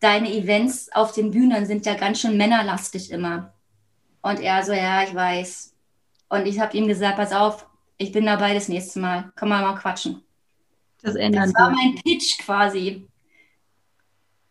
deine 0.00 0.32
Events 0.32 0.90
auf 0.92 1.12
den 1.12 1.30
Bühnen 1.30 1.66
sind 1.66 1.86
ja 1.86 1.94
ganz 1.94 2.20
schön 2.20 2.36
männerlastig 2.36 3.10
immer. 3.10 3.52
Und 4.22 4.40
er 4.40 4.62
so, 4.64 4.72
ja, 4.72 5.02
ich 5.02 5.14
weiß. 5.14 5.74
Und 6.28 6.46
ich 6.46 6.60
habe 6.60 6.76
ihm 6.76 6.88
gesagt, 6.88 7.16
pass 7.16 7.32
auf, 7.32 7.66
ich 7.96 8.12
bin 8.12 8.26
dabei 8.26 8.54
das 8.54 8.68
nächste 8.68 9.00
Mal. 9.00 9.32
Komm 9.36 9.50
mal 9.50 9.62
mal 9.62 9.74
quatschen. 9.74 10.22
Das, 11.02 11.14
das 11.14 11.54
war 11.54 11.70
mein 11.70 11.94
Pitch 11.96 12.38
quasi. 12.38 13.06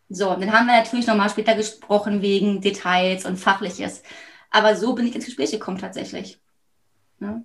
So, 0.08 0.34
dann 0.34 0.52
haben 0.52 0.66
wir 0.66 0.76
natürlich 0.76 1.06
nochmal 1.06 1.28
später 1.28 1.54
gesprochen 1.54 2.22
wegen 2.22 2.60
Details 2.60 3.26
und 3.26 3.36
Fachliches. 3.36 4.02
Aber 4.50 4.74
so 4.74 4.94
bin 4.94 5.06
ich 5.06 5.14
ins 5.14 5.26
Gespräch 5.26 5.50
gekommen 5.50 5.78
tatsächlich. 5.78 6.40
Ja. 7.20 7.42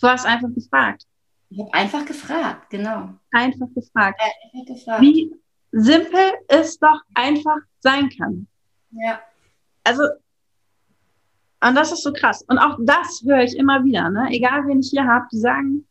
Du 0.00 0.08
hast 0.08 0.24
einfach 0.24 0.48
gefragt. 0.54 1.04
Ich 1.50 1.60
habe 1.60 1.72
einfach 1.74 2.04
gefragt, 2.04 2.70
genau. 2.70 3.10
Einfach 3.30 3.66
gefragt. 3.74 4.20
Ja, 4.20 4.58
einfach 4.58 4.74
gefragt. 4.74 5.02
Wie 5.02 5.34
simpel 5.72 6.32
es 6.48 6.78
doch 6.78 7.00
einfach 7.14 7.58
sein 7.80 8.08
kann. 8.10 8.46
Ja. 8.90 9.20
Also, 9.84 10.04
und 11.60 11.74
das 11.74 11.92
ist 11.92 12.02
so 12.02 12.12
krass. 12.12 12.42
Und 12.48 12.58
auch 12.58 12.78
das 12.80 13.22
höre 13.24 13.42
ich 13.42 13.56
immer 13.56 13.84
wieder, 13.84 14.08
ne? 14.10 14.28
Egal 14.30 14.66
wen 14.66 14.80
ich 14.80 14.90
hier 14.90 15.06
habe, 15.06 15.26
die 15.30 15.38
sagen, 15.38 15.86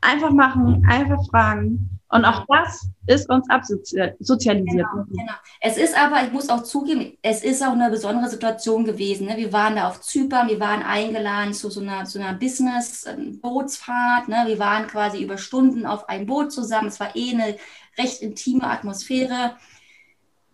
einfach 0.00 0.30
machen, 0.30 0.86
einfach 0.88 1.24
fragen. 1.28 1.95
Und 2.08 2.24
auch 2.24 2.46
das 2.46 2.88
ist 3.06 3.28
uns 3.28 3.50
absozialisiert. 3.50 4.86
Genau, 4.92 5.04
genau. 5.08 5.32
Es 5.60 5.76
ist 5.76 5.98
aber, 5.98 6.22
ich 6.22 6.30
muss 6.30 6.48
auch 6.48 6.62
zugeben, 6.62 7.18
es 7.22 7.42
ist 7.42 7.64
auch 7.64 7.72
eine 7.72 7.90
besondere 7.90 8.30
Situation 8.30 8.84
gewesen. 8.84 9.26
Ne? 9.26 9.36
Wir 9.36 9.52
waren 9.52 9.74
da 9.74 9.88
auf 9.88 10.00
Zypern, 10.00 10.48
wir 10.48 10.60
waren 10.60 10.84
eingeladen 10.84 11.52
zu 11.52 11.68
so 11.68 11.80
einer, 11.80 12.04
zu 12.04 12.20
einer 12.20 12.34
Business-Bootsfahrt. 12.34 14.28
Ne? 14.28 14.44
Wir 14.46 14.60
waren 14.60 14.86
quasi 14.86 15.20
über 15.20 15.36
Stunden 15.36 15.84
auf 15.84 16.08
einem 16.08 16.26
Boot 16.26 16.52
zusammen. 16.52 16.88
Es 16.88 17.00
war 17.00 17.16
eh 17.16 17.32
eine 17.32 17.56
recht 17.98 18.22
intime 18.22 18.70
Atmosphäre. 18.70 19.56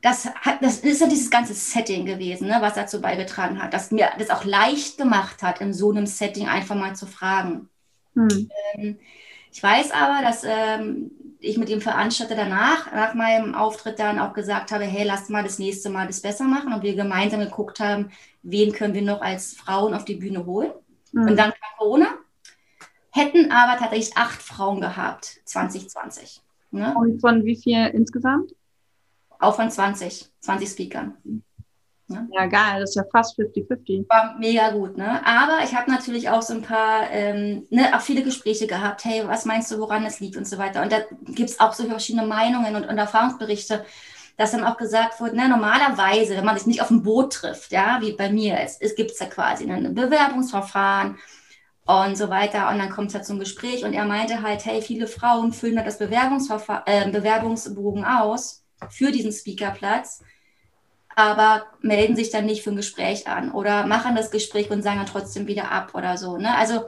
Das, 0.01 0.25
hat, 0.27 0.63
das 0.63 0.79
ist 0.79 1.03
ja 1.03 1.07
dieses 1.07 1.31
ganze 1.31 1.53
Setting 1.53 2.07
gewesen, 2.07 2.49
ne? 2.49 2.57
was 2.61 2.75
dazu 2.75 3.03
beigetragen 3.03 3.63
hat, 3.63 3.75
dass 3.75 3.91
mir 3.91 4.09
das 4.19 4.31
auch 4.31 4.45
leicht 4.45 4.97
gemacht 4.97 5.43
hat, 5.43 5.61
in 5.61 5.75
so 5.75 5.91
einem 5.91 6.07
Setting 6.07 6.49
einfach 6.49 6.77
mal 6.77 6.97
zu 6.97 7.07
fragen. 7.07 7.69
Hm. 8.15 8.49
Ähm, 8.75 8.99
ich 9.53 9.63
weiß 9.63 9.91
aber, 9.93 10.23
dass 10.25 10.45
ähm, 10.45 11.11
ich 11.43 11.59
mit 11.59 11.69
dem 11.69 11.81
Veranstalter 11.81 12.37
danach, 12.37 12.93
nach 12.93 13.15
meinem 13.15 13.55
Auftritt 13.55 13.99
dann 13.99 14.19
auch 14.19 14.33
gesagt 14.33 14.71
habe, 14.73 14.85
hey, 14.85 15.05
lass 15.05 15.29
mal 15.29 15.43
das 15.43 15.59
nächste 15.59 15.91
Mal 15.91 16.07
das 16.07 16.23
besser 16.23 16.45
machen 16.45 16.73
und 16.73 16.83
wir 16.83 16.95
gemeinsam 16.95 17.41
geguckt 17.41 17.81
haben, 17.81 18.11
wen 18.43 18.73
können 18.73 18.95
wir 18.95 19.03
noch 19.03 19.21
als 19.21 19.55
Frauen 19.55 19.95
auf 19.95 20.05
die 20.05 20.15
Bühne 20.15 20.47
holen. 20.47 20.73
Mhm. 21.13 21.23
Und 21.23 21.37
dann 21.37 21.51
kam 21.51 21.71
Corona, 21.79 22.09
hätten 23.11 23.51
aber 23.51 23.79
tatsächlich 23.79 24.17
acht 24.17 24.41
Frauen 24.41 24.81
gehabt, 24.81 25.41
2020. 25.45 26.41
Ne? 26.71 26.95
Und 26.97 27.21
von 27.21 27.45
wie 27.45 27.57
viel 27.57 27.87
insgesamt? 27.89 28.55
Auch 29.39 29.57
von 29.57 29.71
20, 29.71 30.31
20 30.41 30.69
Speakern. 30.69 31.17
Ne? 32.13 32.29
Ja, 32.33 32.47
geil, 32.47 32.81
das 32.81 32.91
ist 32.91 32.97
ja 32.97 33.05
fast 33.11 33.39
50-50. 33.39 34.09
War 34.09 34.37
mega 34.39 34.71
gut, 34.71 34.97
ne? 34.97 35.25
Aber 35.27 35.65
ich 35.65 35.75
habe 35.75 35.91
natürlich 35.91 36.29
auch 36.29 36.43
so 36.43 36.55
ein 36.55 36.63
paar, 36.63 37.11
ähm, 37.11 37.67
ne, 37.71 37.97
auch 37.97 38.01
viele 38.01 38.23
Gespräche 38.23 38.67
gehabt. 38.67 39.05
Hey, 39.05 39.23
was 39.27 39.45
meinst 39.45 39.71
du, 39.71 39.79
woran 39.79 40.05
es 40.05 40.21
liegt 40.21 40.37
und 40.37 40.47
so 40.47 40.59
weiter. 40.59 40.83
Und 40.83 40.93
da 40.93 40.99
gibt 41.27 41.51
es 41.51 41.61
auch 41.61 41.73
so 41.73 41.85
verschiedene 41.85 42.27
Meinungen 42.27 42.77
und, 42.77 42.89
und 42.89 42.99
Erfahrungsberichte, 42.99 43.85
dass 44.37 44.53
dann 44.53 44.65
auch 44.65 44.77
gesagt 44.77 45.21
wird, 45.21 45.35
ne, 45.35 45.49
normalerweise, 45.49 46.37
wenn 46.37 46.45
man 46.45 46.57
sich 46.57 46.67
nicht 46.67 46.83
auf 46.83 46.89
dem 46.89 47.03
Boot 47.03 47.33
trifft, 47.33 47.73
ja, 47.73 47.99
wie 48.01 48.13
bei 48.13 48.31
mir, 48.31 48.59
es, 48.61 48.79
es 48.81 48.95
gibt 48.95 49.19
ja 49.19 49.27
quasi 49.27 49.71
ein 49.71 49.95
Bewerbungsverfahren 49.95 51.19
und 51.85 52.17
so 52.17 52.29
weiter. 52.29 52.69
Und 52.71 52.79
dann 52.79 52.91
kommt 52.91 53.09
es 53.09 53.15
halt 53.15 53.27
zum 53.27 53.39
Gespräch 53.39 53.85
und 53.85 53.93
er 53.93 54.05
meinte 54.05 54.43
halt, 54.43 54.65
hey, 54.65 54.83
viele 54.83 55.07
Frauen 55.07 55.53
füllen 55.53 55.83
das 55.85 55.99
Bewerbungsverfahren, 55.99 56.85
äh, 56.87 57.11
Bewerbungsbogen 57.11 58.05
aus 58.05 58.65
für 58.91 59.11
diesen 59.13 59.33
Speakerplatz 59.33 60.23
aber 61.17 61.67
melden 61.81 62.17
sich 62.17 62.31
dann 62.31 62.47
nicht 62.47 62.63
für 62.63 62.71
ein 62.71 62.77
Gespräch 62.77 63.27
an 63.27 63.53
oder 63.53 63.87
machen 63.87 64.17
das 64.17 64.31
Gespräch 64.31 64.71
und 64.71 64.83
sagen 64.83 64.99
dann 64.99 65.07
trotzdem 65.07 65.47
wieder 65.47 65.71
ab 65.71 65.95
oder 65.95 66.17
so. 66.17 66.37
Ne? 66.39 66.57
Also 66.57 66.85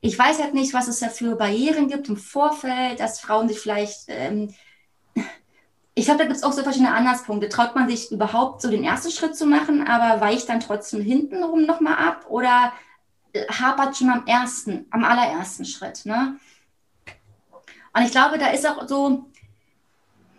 ich 0.00 0.18
weiß 0.18 0.40
halt 0.40 0.54
nicht, 0.54 0.72
was 0.72 0.88
es 0.88 1.00
da 1.00 1.08
für 1.08 1.36
Barrieren 1.36 1.88
gibt 1.88 2.08
im 2.08 2.16
Vorfeld, 2.16 3.00
dass 3.00 3.20
Frauen 3.20 3.48
sich 3.48 3.58
vielleicht, 3.58 4.04
ähm, 4.08 4.54
ich 5.94 6.06
glaube, 6.06 6.20
da 6.20 6.24
gibt 6.24 6.36
es 6.36 6.42
auch 6.42 6.52
so 6.52 6.62
verschiedene 6.62 6.94
Anlasspunkte. 6.94 7.50
Traut 7.50 7.74
man 7.74 7.88
sich 7.88 8.10
überhaupt 8.10 8.62
so 8.62 8.70
den 8.70 8.84
ersten 8.84 9.10
Schritt 9.10 9.36
zu 9.36 9.44
machen, 9.44 9.86
aber 9.86 10.20
weicht 10.20 10.48
dann 10.48 10.60
trotzdem 10.60 11.02
hintenrum 11.02 11.66
nochmal 11.66 11.96
ab 11.96 12.26
oder 12.30 12.72
hapert 13.50 13.96
schon 13.96 14.08
am 14.08 14.26
ersten, 14.26 14.86
am 14.90 15.04
allerersten 15.04 15.64
Schritt. 15.64 16.06
Ne? 16.06 16.38
Und 17.92 18.02
ich 18.02 18.10
glaube, 18.10 18.38
da 18.38 18.48
ist 18.48 18.66
auch 18.66 18.88
so, 18.88 19.26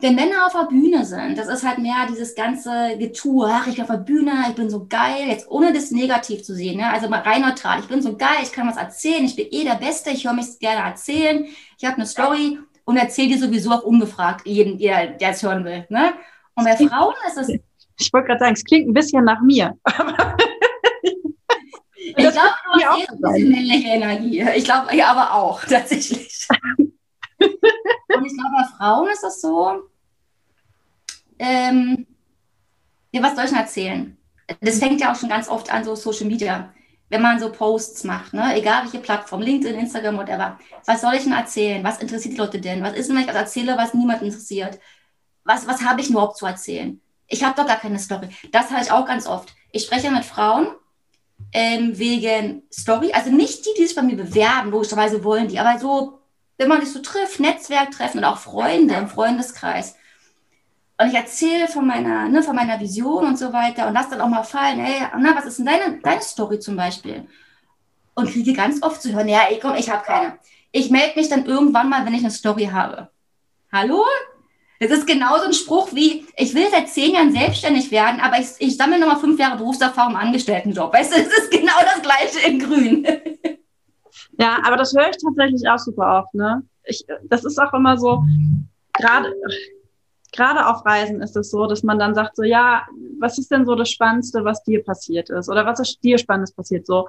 wenn 0.02 0.16
Männer 0.16 0.46
auf 0.46 0.54
der 0.54 0.66
Bühne 0.66 1.06
sind, 1.06 1.38
das 1.38 1.48
ist 1.48 1.66
halt 1.66 1.78
mehr 1.78 2.08
dieses 2.10 2.36
ganze 2.36 2.98
Getue, 2.98 3.48
ach, 3.50 3.68
ich 3.68 3.76
bin 3.76 3.84
auf 3.84 3.90
der 3.92 3.98
Bühne, 3.98 4.32
ich 4.50 4.56
bin 4.56 4.70
so 4.70 4.88
geil, 4.88 5.28
jetzt 5.28 5.50
ohne 5.50 5.72
das 5.74 5.92
negativ 5.92 6.44
zu 6.44 6.56
sehen, 6.56 6.78
ne? 6.78 6.92
also 6.92 7.08
mal 7.08 7.22
rein 7.22 7.42
neutral, 7.42 7.80
ich 7.80 7.88
bin 7.88 8.02
so 8.02 8.18
geil, 8.18 8.40
ich 8.42 8.52
kann 8.52 8.68
was 8.68 8.78
erzählen, 8.78 9.26
ich 9.26 9.36
bin 9.36 9.48
eh 9.52 9.64
der 9.64 9.76
Beste, 9.76 10.10
ich 10.10 10.26
höre 10.26 10.34
mich 10.34 10.60
gerne 10.60 10.88
erzählen, 10.88 11.46
ich 11.78 11.86
habe 11.86 11.98
eine 11.98 12.06
Story 12.06 12.60
und 12.86 12.98
erzähle 12.98 13.30
die 13.30 13.38
sowieso 13.38 13.72
auch 13.72 13.84
ungefragt, 13.84 14.46
jeden, 14.46 14.78
der, 14.78 15.08
der 15.08 15.30
es 15.30 15.44
hören 15.44 15.64
will. 15.66 15.86
Ne? 15.90 16.14
Und 16.56 16.66
bei 16.66 16.76
Frauen 16.76 17.16
ist 17.28 17.38
es... 17.38 17.50
Ich 18.00 18.12
wollte 18.12 18.28
gerade 18.28 18.40
sagen, 18.40 18.54
es 18.54 18.64
klingt 18.64 18.88
ein 18.88 18.94
bisschen 18.94 19.24
nach 19.24 19.42
mir. 19.42 19.78
ich 21.94 22.16
glaube, 22.16 22.34
du 22.34 22.84
hast 22.84 23.00
eh 23.00 23.08
ein 23.08 23.22
bisschen 23.22 23.52
männliche 23.52 23.88
Energie. 23.90 24.46
Ich 24.56 24.64
glaube, 24.66 24.96
ja, 24.96 25.12
aber 25.12 25.34
auch, 25.34 25.64
tatsächlich. 25.70 26.48
Und 27.40 28.26
ich 28.26 28.38
glaube, 28.38 28.56
bei 28.56 28.66
Frauen 28.78 29.10
ist 29.10 29.24
das 29.24 29.42
so, 29.42 29.84
ähm, 31.42 32.08
Ja, 33.12 33.24
was 33.24 33.36
soll 33.36 33.46
ich 33.46 33.52
denn 33.52 33.60
erzählen? 33.60 34.18
Das 34.62 34.80
fängt 34.80 35.02
ja 35.02 35.12
auch 35.12 35.16
schon 35.20 35.30
ganz 35.30 35.48
oft 35.50 35.72
an, 35.72 35.84
so 35.84 35.96
Social 35.96 36.28
Media. 36.28 36.74
Wenn 37.10 37.22
man 37.22 37.40
so 37.40 37.52
Posts 37.52 38.06
macht, 38.06 38.34
ne? 38.34 38.56
egal 38.56 38.84
welche 38.84 39.00
Plattform, 39.00 39.42
LinkedIn, 39.42 39.78
Instagram, 39.80 40.18
whatever. 40.18 40.58
Was 40.86 41.02
soll 41.02 41.16
ich 41.16 41.24
denn 41.24 41.34
erzählen? 41.34 41.84
Was 41.84 42.00
interessiert 42.00 42.34
die 42.36 42.38
Leute 42.38 42.60
denn? 42.62 42.84
Was 42.84 42.94
ist 42.94 43.08
denn, 43.08 43.16
wenn 43.16 43.24
ich 43.24 43.28
das 43.28 43.36
erzähle, 43.36 43.78
was 43.78 43.94
niemand 43.94 44.22
interessiert? 44.22 44.80
Was, 45.44 45.68
was 45.68 45.82
habe 45.82 46.02
ich 46.02 46.10
überhaupt 46.10 46.38
zu 46.38 46.46
erzählen? 46.46 47.02
Ich 47.28 47.44
habe 47.44 47.56
doch 47.56 47.68
gar 47.68 47.78
keine 47.80 48.00
Story. 48.00 48.30
Das 48.52 48.72
habe 48.72 48.82
ich 48.84 48.92
auch 48.92 49.06
ganz 49.06 49.28
oft. 49.28 49.54
Ich 49.72 49.84
spreche 49.84 50.12
mit 50.12 50.24
Frauen 50.26 50.68
ähm, 51.54 51.98
wegen 51.98 52.64
Story, 52.72 53.12
also 53.14 53.30
nicht 53.32 53.66
die, 53.66 53.72
die 53.78 53.88
sich 53.88 53.96
bei 53.96 54.04
mir 54.04 54.16
bewerben, 54.16 54.72
logischerweise 54.72 55.24
wollen 55.24 55.48
die, 55.48 55.60
aber 55.60 55.80
so, 55.80 56.20
wenn 56.58 56.68
man 56.70 56.82
sich 56.82 56.92
so 56.94 57.00
trifft, 57.02 57.40
Netzwerk 57.40 57.92
treffen 57.92 58.20
und 58.20 58.26
auch 58.26 58.38
Freunde 58.38 58.96
im 58.96 59.08
Freundeskreis 59.08 59.96
und 61.02 61.08
ich 61.08 61.16
erzähle 61.16 61.68
von 61.68 61.88
meiner, 61.88 62.30
ne, 62.30 62.44
von 62.44 62.56
meiner 62.56 62.80
Vision 62.80 63.26
und 63.26 63.38
so 63.38 63.52
weiter 63.52 63.88
und 63.88 63.94
lass 63.94 64.10
dann 64.10 64.22
auch 64.22 64.28
mal 64.28 64.44
fallen, 64.44 64.80
hey, 64.80 65.08
na, 65.18 65.36
was 65.36 65.46
ist 65.46 65.58
denn 65.58 65.66
deine, 65.66 66.00
deine 66.00 66.22
Story 66.22 66.60
zum 66.60 66.76
Beispiel? 66.76 67.28
Und 68.14 68.30
kriege 68.30 68.54
ganz 68.54 68.84
oft 68.84 69.02
zu 69.02 69.12
hören, 69.12 69.28
ja, 69.28 69.40
ey, 69.50 69.60
komm, 69.60 69.76
ich 69.76 69.90
habe 69.90 70.04
keine. 70.06 70.38
Ich 70.72 70.92
melde 70.92 71.20
mich 71.20 71.28
dann 71.28 71.46
irgendwann 71.46 71.90
mal, 71.90 72.06
wenn 72.06 72.14
ich 72.14 72.22
eine 72.22 72.30
Story 72.30 72.66
habe. 72.72 73.10
Hallo? 73.72 74.06
Das 74.80 74.92
ist 74.92 75.08
genauso 75.08 75.46
ein 75.46 75.54
Spruch 75.54 75.90
wie, 75.94 76.26
ich 76.38 76.54
will 76.54 76.68
seit 76.70 76.90
zehn 76.90 77.14
Jahren 77.14 77.32
selbstständig 77.32 77.90
werden, 77.92 78.20
aber 78.20 78.40
ich, 78.40 78.50
ich 78.60 78.78
sammle 78.78 79.00
nochmal 79.00 79.20
fünf 79.20 79.40
Jahre 79.40 79.58
Berufserfahrung 79.58 80.14
im 80.14 80.20
Angestelltenjob. 80.20 80.94
Weißt 80.94 81.16
du, 81.16 81.20
es 81.20 81.28
ist 81.28 81.52
genau 81.52 81.80
das 81.82 82.02
Gleiche 82.02 82.48
in 82.48 82.60
Grün. 82.60 83.08
Ja, 84.40 84.60
aber 84.64 84.78
das 84.78 84.94
höre 84.94 85.10
ich 85.10 85.18
tatsächlich 85.18 85.68
auch 85.68 85.78
super 85.78 86.20
oft, 86.20 86.34
ne? 86.34 86.64
Ich, 86.84 87.06
das 87.26 87.44
ist 87.44 87.60
auch 87.60 87.74
immer 87.74 87.98
so, 87.98 88.24
gerade, 88.94 89.34
gerade 90.32 90.68
auf 90.68 90.86
Reisen 90.86 91.22
ist 91.22 91.36
es 91.36 91.52
so, 91.52 91.68
dass 91.68 91.84
man 91.84 92.00
dann 92.00 92.16
sagt 92.16 92.36
so, 92.36 92.44
ja, 92.44 92.84
was 93.20 93.38
ist 93.38 93.52
denn 93.52 93.66
so 93.66 93.76
das 93.76 93.90
Spannendste, 93.90 94.44
was 94.44 94.64
dir 94.64 94.84
passiert 94.84 95.30
ist? 95.30 95.50
Oder 95.50 95.66
was 95.66 95.80
ist 95.80 96.04
dir 96.04 96.18
Spannendes 96.18 96.54
passiert? 96.54 96.86
So. 96.86 97.08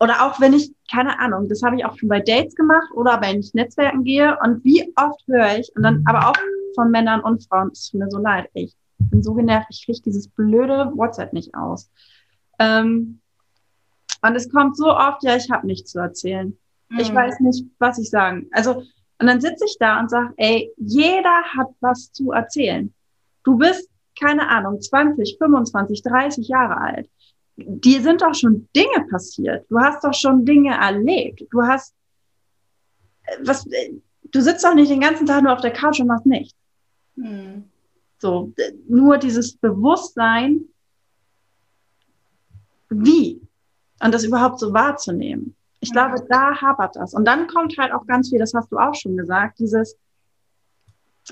Oder 0.00 0.24
auch 0.24 0.40
wenn 0.40 0.52
ich, 0.52 0.72
keine 0.90 1.18
Ahnung, 1.18 1.48
das 1.48 1.62
habe 1.62 1.76
ich 1.76 1.84
auch 1.84 1.96
schon 1.98 2.08
bei 2.08 2.20
Dates 2.20 2.54
gemacht 2.54 2.90
oder 2.94 3.20
wenn 3.20 3.40
ich 3.40 3.52
Netzwerken 3.54 4.04
gehe 4.04 4.38
und 4.42 4.64
wie 4.64 4.92
oft 4.96 5.26
höre 5.26 5.58
ich, 5.58 5.70
und 5.76 5.82
dann 5.82 6.04
aber 6.06 6.28
auch 6.28 6.36
von 6.74 6.90
Männern 6.90 7.20
und 7.20 7.44
Frauen, 7.46 7.70
es 7.72 7.90
tut 7.90 8.00
mir 8.00 8.10
so 8.10 8.18
leid, 8.18 8.48
ich 8.54 8.74
bin 8.98 9.22
so 9.22 9.34
genervt, 9.34 9.66
ich 9.70 9.84
kriege 9.84 10.00
dieses 10.02 10.28
blöde 10.28 10.92
WhatsApp 10.94 11.32
nicht 11.32 11.54
aus. 11.54 11.90
Ähm, 12.58 13.20
und 14.22 14.36
es 14.36 14.50
kommt 14.50 14.76
so 14.76 14.96
oft, 14.96 15.22
ja, 15.22 15.36
ich 15.36 15.50
habe 15.50 15.66
nichts 15.66 15.92
zu 15.92 15.98
erzählen. 15.98 16.56
Mhm. 16.88 16.98
Ich 16.98 17.12
weiß 17.12 17.40
nicht, 17.40 17.64
was 17.78 17.98
ich 17.98 18.10
sagen. 18.10 18.48
Also 18.52 18.82
und 19.20 19.26
dann 19.26 19.40
sitze 19.40 19.64
ich 19.64 19.76
da 19.78 19.98
und 19.98 20.10
sage, 20.10 20.32
ey, 20.36 20.72
jeder 20.76 21.42
hat 21.56 21.68
was 21.80 22.12
zu 22.12 22.30
erzählen. 22.30 22.94
Du 23.42 23.56
bist, 23.56 23.90
keine 24.18 24.48
Ahnung, 24.48 24.80
20, 24.80 25.36
25, 25.38 26.02
30 26.02 26.48
Jahre 26.48 26.80
alt. 26.80 27.10
Dir 27.56 28.00
sind 28.00 28.22
doch 28.22 28.34
schon 28.34 28.68
Dinge 28.74 29.06
passiert. 29.10 29.66
Du 29.68 29.78
hast 29.78 30.04
doch 30.04 30.14
schon 30.14 30.44
Dinge 30.44 30.76
erlebt. 30.76 31.44
Du 31.50 31.62
hast, 31.62 31.94
was, 33.42 33.68
du 34.22 34.40
sitzt 34.40 34.64
doch 34.64 34.74
nicht 34.74 34.90
den 34.90 35.00
ganzen 35.00 35.26
Tag 35.26 35.42
nur 35.42 35.52
auf 35.52 35.60
der 35.60 35.72
Couch 35.72 35.98
und 36.00 36.06
machst 36.06 36.26
nichts. 36.26 36.54
Hm. 37.16 37.64
So, 38.18 38.52
nur 38.88 39.18
dieses 39.18 39.56
Bewusstsein, 39.56 40.60
wie, 42.90 43.40
und 44.02 44.14
das 44.14 44.24
überhaupt 44.24 44.60
so 44.60 44.72
wahrzunehmen. 44.72 45.56
Ich 45.80 45.92
glaube, 45.92 46.24
da 46.28 46.60
hapert 46.60 46.96
das. 46.96 47.14
Und 47.14 47.24
dann 47.24 47.46
kommt 47.46 47.76
halt 47.78 47.92
auch 47.92 48.06
ganz 48.06 48.30
viel, 48.30 48.38
das 48.38 48.54
hast 48.54 48.70
du 48.72 48.78
auch 48.78 48.94
schon 48.94 49.16
gesagt, 49.16 49.58
dieses 49.58 49.96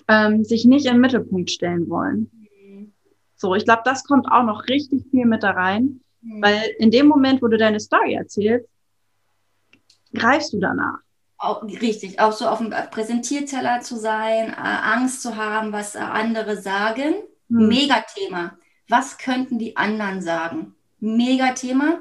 ähm, 0.09 0.45
sich 0.45 0.65
nicht 0.65 0.87
im 0.87 1.01
Mittelpunkt 1.01 1.51
stellen 1.51 1.89
wollen. 1.89 2.31
Mhm. 2.33 2.93
So, 3.35 3.55
ich 3.55 3.65
glaube, 3.65 3.83
das 3.85 4.05
kommt 4.05 4.27
auch 4.31 4.45
noch 4.45 4.69
richtig 4.69 5.07
viel 5.11 5.27
mit 5.27 5.43
da 5.43 5.51
rein, 5.51 6.01
mhm. 6.23 6.43
weil 6.43 6.63
in 6.79 6.91
dem 6.91 7.07
Moment, 7.07 7.43
wo 7.43 7.49
du 7.49 7.57
deine 7.57 7.81
Story 7.81 8.15
erzählst, 8.15 8.69
greifst 10.15 10.53
du 10.53 10.61
danach. 10.61 10.99
Auch, 11.39 11.63
richtig, 11.65 12.19
auch 12.19 12.33
so 12.33 12.49
auf 12.49 12.59
dem 12.59 12.71
Präsentierteller 12.71 13.81
zu 13.81 13.97
sein, 13.97 14.49
äh, 14.49 14.55
Angst 14.57 15.23
zu 15.23 15.37
haben, 15.37 15.73
was 15.73 15.95
äh, 15.95 15.99
andere 15.99 16.57
sagen. 16.57 17.15
Mhm. 17.49 17.69
Megathema. 17.69 18.57
Was 18.89 19.19
könnten 19.19 19.59
die 19.59 19.77
anderen 19.77 20.23
sagen? 20.23 20.75
Megathema 21.01 21.99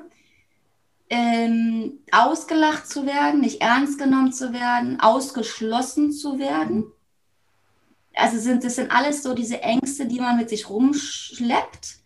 ähm, 1.10 2.00
ausgelacht 2.12 2.88
zu 2.88 3.06
werden, 3.06 3.42
nicht 3.42 3.62
ernst 3.62 4.00
genommen 4.00 4.34
zu 4.34 4.54
werden, 4.54 5.00
ausgeschlossen 5.00 6.12
zu 6.12 6.40
werden. 6.40 6.86
Also 8.16 8.40
sind 8.40 8.64
das 8.64 8.76
sind 8.76 8.92
alles 8.92 9.24
so 9.24 9.34
diese 9.34 9.62
Ängste, 9.62 10.08
die 10.08 10.20
man 10.20 10.38
mit 10.38 10.50
sich 10.50 10.70
rumschleppt, 10.70 11.98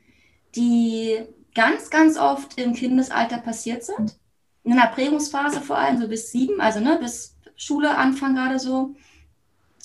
die 0.55 1.19
ganz, 1.53 1.89
ganz 1.89 2.17
oft 2.17 2.59
im 2.59 2.73
Kindesalter 2.73 3.37
passiert 3.37 3.83
sind. 3.83 4.15
In 4.63 4.73
einer 4.73 4.87
Prägungsphase 4.87 5.61
vor 5.61 5.77
allem, 5.77 5.99
so 6.01 6.07
bis 6.07 6.31
sieben, 6.31 6.59
also 6.59 6.79
ne, 6.79 6.97
bis 6.99 7.35
Schule 7.55 7.95
Anfang 7.95 8.35
gerade 8.35 8.59
so. 8.59 8.95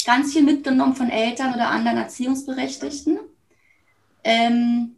Ganz 0.06 0.32
viel 0.32 0.42
mitgenommen 0.42 0.94
von 0.94 1.08
Eltern 1.08 1.54
oder 1.54 1.68
anderen 1.68 1.96
Erziehungsberechtigten. 1.96 3.18
Ähm, 4.22 4.96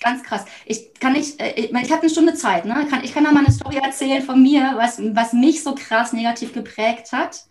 Ganz 0.00 0.22
krass. 0.22 0.46
Ich 0.64 0.94
kann 0.94 1.12
nicht, 1.12 1.40
äh, 1.40 1.52
ich, 1.56 1.70
ich 1.70 1.92
habe 1.92 2.00
eine 2.00 2.10
Stunde 2.10 2.34
Zeit, 2.34 2.64
ne? 2.64 2.86
Kann, 2.88 3.04
ich 3.04 3.12
kann 3.12 3.24
mal 3.24 3.36
eine 3.36 3.52
Story 3.52 3.76
erzählen 3.82 4.22
von 4.22 4.42
mir, 4.42 4.72
was, 4.76 5.00
was 5.14 5.34
mich 5.34 5.62
so 5.62 5.74
krass 5.74 6.12
negativ 6.12 6.54
geprägt 6.54 7.12
hat. 7.12 7.44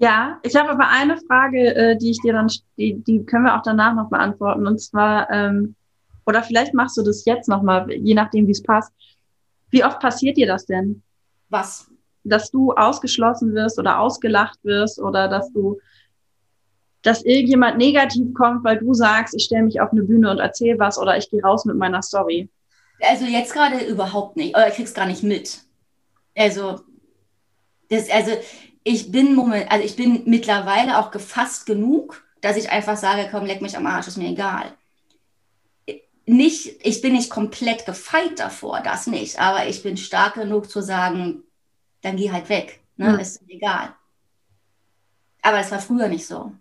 Ja, 0.00 0.40
ich 0.42 0.56
habe 0.56 0.70
aber 0.70 0.88
eine 0.88 1.16
Frage, 1.28 1.74
äh, 1.74 1.96
die 1.96 2.10
ich 2.10 2.20
dir 2.20 2.32
dann, 2.32 2.50
die, 2.76 3.02
die 3.04 3.24
können 3.24 3.44
wir 3.44 3.56
auch 3.56 3.62
danach 3.62 3.94
noch 3.94 4.10
beantworten. 4.10 4.66
Und 4.66 4.80
zwar, 4.80 5.30
ähm, 5.30 5.76
oder 6.26 6.42
vielleicht 6.42 6.74
machst 6.74 6.96
du 6.96 7.02
das 7.02 7.24
jetzt 7.24 7.48
noch 7.48 7.62
mal, 7.62 7.88
je 7.90 8.14
nachdem, 8.14 8.48
wie 8.48 8.52
es 8.52 8.62
passt. 8.62 8.92
Wie 9.70 9.84
oft 9.84 10.00
passiert 10.00 10.36
dir 10.36 10.48
das 10.48 10.66
denn? 10.66 11.02
Was? 11.48 11.88
Dass 12.24 12.50
du 12.50 12.72
ausgeschlossen 12.72 13.54
wirst 13.54 13.78
oder 13.78 14.00
ausgelacht 14.00 14.58
wirst 14.64 14.98
oder 14.98 15.28
dass 15.28 15.52
du 15.52 15.78
dass 17.04 17.22
irgendjemand 17.22 17.76
negativ 17.76 18.32
kommt, 18.34 18.64
weil 18.64 18.78
du 18.78 18.94
sagst, 18.94 19.34
ich 19.34 19.44
stelle 19.44 19.64
mich 19.64 19.80
auf 19.80 19.92
eine 19.92 20.02
Bühne 20.02 20.30
und 20.30 20.38
erzähle 20.38 20.78
was 20.78 20.98
oder 20.98 21.16
ich 21.16 21.30
gehe 21.30 21.42
raus 21.42 21.66
mit 21.66 21.76
meiner 21.76 22.02
Story? 22.02 22.48
Also 23.00 23.26
jetzt 23.26 23.52
gerade 23.52 23.84
überhaupt 23.84 24.36
nicht. 24.36 24.56
Oder 24.56 24.68
ich 24.68 24.74
krieg's 24.74 24.94
gar 24.94 25.06
nicht 25.06 25.22
mit. 25.22 25.60
Also, 26.34 26.80
das, 27.90 28.10
also 28.10 28.32
ich 28.84 29.12
bin 29.12 29.34
moment, 29.34 29.70
also 29.70 29.84
ich 29.84 29.96
bin 29.96 30.22
mittlerweile 30.24 30.98
auch 30.98 31.10
gefasst 31.10 31.66
genug, 31.66 32.24
dass 32.40 32.56
ich 32.56 32.70
einfach 32.70 32.96
sage, 32.96 33.28
komm, 33.30 33.44
leck 33.44 33.60
mich 33.60 33.76
am 33.76 33.86
Arsch, 33.86 34.08
ist 34.08 34.16
mir 34.16 34.30
egal. 34.30 34.72
Nicht, 36.26 36.80
ich 36.82 37.02
bin 37.02 37.12
nicht 37.12 37.28
komplett 37.28 37.84
gefeit 37.84 38.38
davor, 38.38 38.80
das 38.80 39.06
nicht, 39.06 39.38
aber 39.38 39.68
ich 39.68 39.82
bin 39.82 39.98
stark 39.98 40.34
genug 40.34 40.70
zu 40.70 40.80
sagen, 40.80 41.42
dann 42.00 42.16
geh 42.16 42.32
halt 42.32 42.48
weg, 42.48 42.80
ne? 42.96 43.12
Mhm. 43.12 43.18
ist 43.18 43.42
egal. 43.46 43.94
Aber 45.42 45.58
es 45.58 45.70
war 45.70 45.80
früher 45.80 46.08
nicht 46.08 46.26
so. 46.26 46.52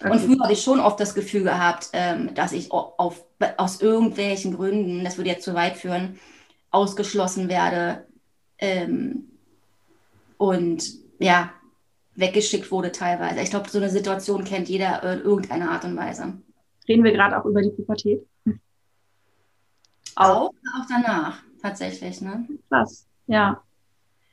Okay. 0.00 0.10
Und 0.10 0.20
früher 0.20 0.42
habe 0.42 0.52
ich 0.52 0.62
schon 0.62 0.80
oft 0.80 1.00
das 1.00 1.14
Gefühl 1.14 1.42
gehabt, 1.42 1.88
ähm, 1.92 2.34
dass 2.34 2.52
ich 2.52 2.70
auf, 2.70 3.24
aus 3.56 3.80
irgendwelchen 3.80 4.54
Gründen, 4.54 5.04
das 5.04 5.16
würde 5.16 5.30
jetzt 5.30 5.44
zu 5.44 5.54
weit 5.54 5.76
führen, 5.76 6.18
ausgeschlossen 6.70 7.48
werde 7.48 8.06
ähm, 8.58 9.30
und 10.36 10.84
ja, 11.18 11.50
weggeschickt 12.14 12.70
wurde 12.70 12.92
teilweise. 12.92 13.40
Ich 13.40 13.50
glaube, 13.50 13.70
so 13.70 13.78
eine 13.78 13.88
Situation 13.88 14.44
kennt 14.44 14.68
jeder 14.68 15.02
in 15.02 15.20
irgendeiner 15.20 15.70
Art 15.70 15.84
und 15.84 15.96
Weise. 15.96 16.34
Reden 16.86 17.04
wir 17.04 17.12
gerade 17.12 17.40
auch 17.40 17.46
über 17.46 17.62
die 17.62 17.70
Pubertät? 17.70 18.26
Auch, 20.14 20.50
auch 20.50 20.86
danach, 20.88 21.42
tatsächlich. 21.62 22.20
Ne? 22.20 22.46
Krass, 22.68 23.06
ja. 23.26 23.62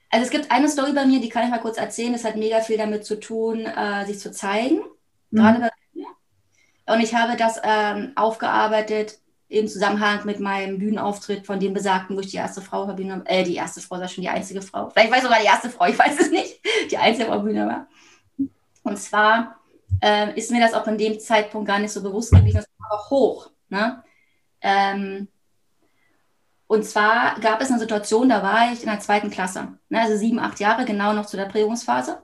Also 0.09 0.25
es 0.25 0.31
gibt 0.31 0.51
eine 0.51 0.69
Story 0.69 0.91
bei 0.93 1.05
mir, 1.05 1.21
die 1.21 1.29
kann 1.29 1.45
ich 1.45 1.49
mal 1.49 1.59
kurz 1.59 1.77
erzählen. 1.77 2.13
Das 2.13 2.23
hat 2.25 2.35
mega 2.35 2.59
viel 2.59 2.77
damit 2.77 3.05
zu 3.05 3.19
tun, 3.19 3.61
äh, 3.61 4.05
sich 4.05 4.19
zu 4.19 4.31
zeigen 4.31 4.81
gerade 5.33 5.59
mhm. 5.59 5.61
bei 5.61 5.69
mir. 5.93 6.07
Und 6.85 7.01
ich 7.01 7.13
habe 7.15 7.35
das 7.37 7.59
ähm, 7.63 8.11
aufgearbeitet 8.15 9.19
im 9.49 9.67
Zusammenhang 9.67 10.25
mit 10.25 10.39
meinem 10.39 10.79
Bühnenauftritt 10.79 11.45
von 11.45 11.59
dem 11.59 11.73
besagten, 11.73 12.15
wo 12.15 12.21
ich 12.21 12.31
die 12.31 12.37
erste 12.37 12.61
Frau 12.61 12.83
auf 12.83 12.95
Bühne, 12.95 13.21
äh, 13.25 13.43
die 13.43 13.55
erste 13.55 13.81
Frau 13.81 13.99
war 13.99 14.07
schon 14.07 14.23
die 14.23 14.29
einzige 14.29 14.61
Frau. 14.61 14.89
Vielleicht 14.89 15.11
war 15.11 15.17
ich 15.17 15.23
sogar 15.23 15.39
die 15.39 15.45
erste 15.45 15.69
Frau, 15.69 15.85
ich 15.85 15.99
weiß 15.99 16.19
es 16.19 16.31
nicht, 16.31 16.59
die 16.91 16.97
einzige 16.97 17.27
Frau 17.27 17.39
Bühne 17.39 17.67
war. 17.67 17.87
Und 18.83 18.97
zwar 18.97 19.59
äh, 20.01 20.37
ist 20.37 20.51
mir 20.51 20.59
das 20.59 20.73
auch 20.73 20.87
in 20.87 20.97
dem 20.97 21.19
Zeitpunkt 21.19 21.67
gar 21.67 21.79
nicht 21.79 21.91
so 21.91 22.01
bewusst 22.01 22.31
gewesen, 22.31 22.57
das 22.57 22.67
war 22.79 22.99
auch 22.99 23.09
hoch. 23.09 23.51
Ne? 23.69 24.03
Ähm, 24.61 25.27
und 26.67 26.83
zwar 26.83 27.39
gab 27.39 27.61
es 27.61 27.69
eine 27.69 27.79
Situation, 27.79 28.29
da 28.29 28.41
war 28.41 28.71
ich 28.73 28.81
in 28.81 28.89
der 28.89 28.99
zweiten 28.99 29.29
Klasse, 29.29 29.77
ne? 29.89 30.01
also 30.01 30.17
sieben, 30.17 30.39
acht 30.39 30.59
Jahre, 30.59 30.85
genau 30.85 31.13
noch 31.13 31.27
zu 31.27 31.37
der 31.37 31.45
Prägungsphase. 31.45 32.23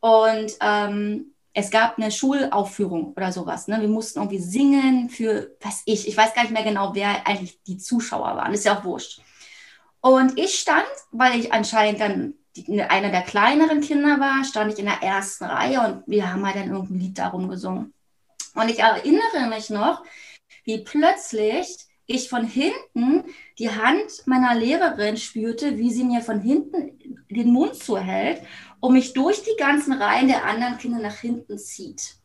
Und 0.00 0.52
ähm, 0.60 1.32
es 1.58 1.70
gab 1.70 1.96
eine 1.96 2.10
Schulaufführung 2.10 3.14
oder 3.14 3.32
sowas. 3.32 3.66
Ne? 3.66 3.80
Wir 3.80 3.88
mussten 3.88 4.18
irgendwie 4.18 4.38
singen 4.38 5.08
für, 5.08 5.56
was 5.62 5.82
ich, 5.86 6.06
ich 6.06 6.14
weiß 6.14 6.34
gar 6.34 6.42
nicht 6.42 6.52
mehr 6.52 6.62
genau, 6.62 6.94
wer 6.94 7.26
eigentlich 7.26 7.62
die 7.62 7.78
Zuschauer 7.78 8.36
waren. 8.36 8.52
Ist 8.52 8.66
ja 8.66 8.78
auch 8.78 8.84
wurscht. 8.84 9.22
Und 10.02 10.38
ich 10.38 10.58
stand, 10.58 10.84
weil 11.12 11.40
ich 11.40 11.54
anscheinend 11.54 12.00
dann 12.00 12.34
die, 12.56 12.82
einer 12.82 13.08
der 13.08 13.22
kleineren 13.22 13.80
Kinder 13.80 14.20
war, 14.20 14.44
stand 14.44 14.74
ich 14.74 14.78
in 14.78 14.84
der 14.84 15.02
ersten 15.02 15.44
Reihe 15.44 15.80
und 15.80 16.02
wir 16.06 16.30
haben 16.30 16.44
halt 16.44 16.56
dann 16.56 16.70
irgendein 16.70 17.00
Lied 17.00 17.18
darum 17.18 17.48
gesungen. 17.48 17.94
Und 18.54 18.70
ich 18.70 18.80
erinnere 18.80 19.48
mich 19.48 19.70
noch, 19.70 20.04
wie 20.64 20.84
plötzlich 20.84 21.86
ich 22.04 22.28
von 22.28 22.46
hinten 22.46 23.24
die 23.58 23.70
Hand 23.70 24.26
meiner 24.26 24.54
Lehrerin 24.54 25.16
spürte, 25.16 25.78
wie 25.78 25.90
sie 25.90 26.04
mir 26.04 26.20
von 26.20 26.38
hinten 26.40 26.98
den 27.30 27.50
Mund 27.50 27.76
zuhält 27.76 28.42
und 28.80 28.92
mich 28.92 29.12
durch 29.12 29.42
die 29.42 29.56
ganzen 29.58 29.92
Reihen 29.94 30.28
der 30.28 30.44
anderen 30.44 30.78
Kinder 30.78 30.98
nach 30.98 31.16
hinten 31.16 31.58
zieht 31.58 32.16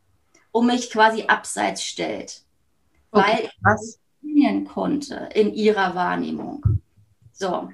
und 0.52 0.68
mich 0.68 0.90
quasi 0.92 1.24
abseits 1.24 1.84
stellt, 1.84 2.44
okay, 3.12 3.24
weil 3.24 3.46
ich 3.46 3.60
was 3.62 4.00
konnte 4.66 5.30
in 5.34 5.54
ihrer 5.54 5.96
Wahrnehmung. 5.96 6.82
So, 7.32 7.70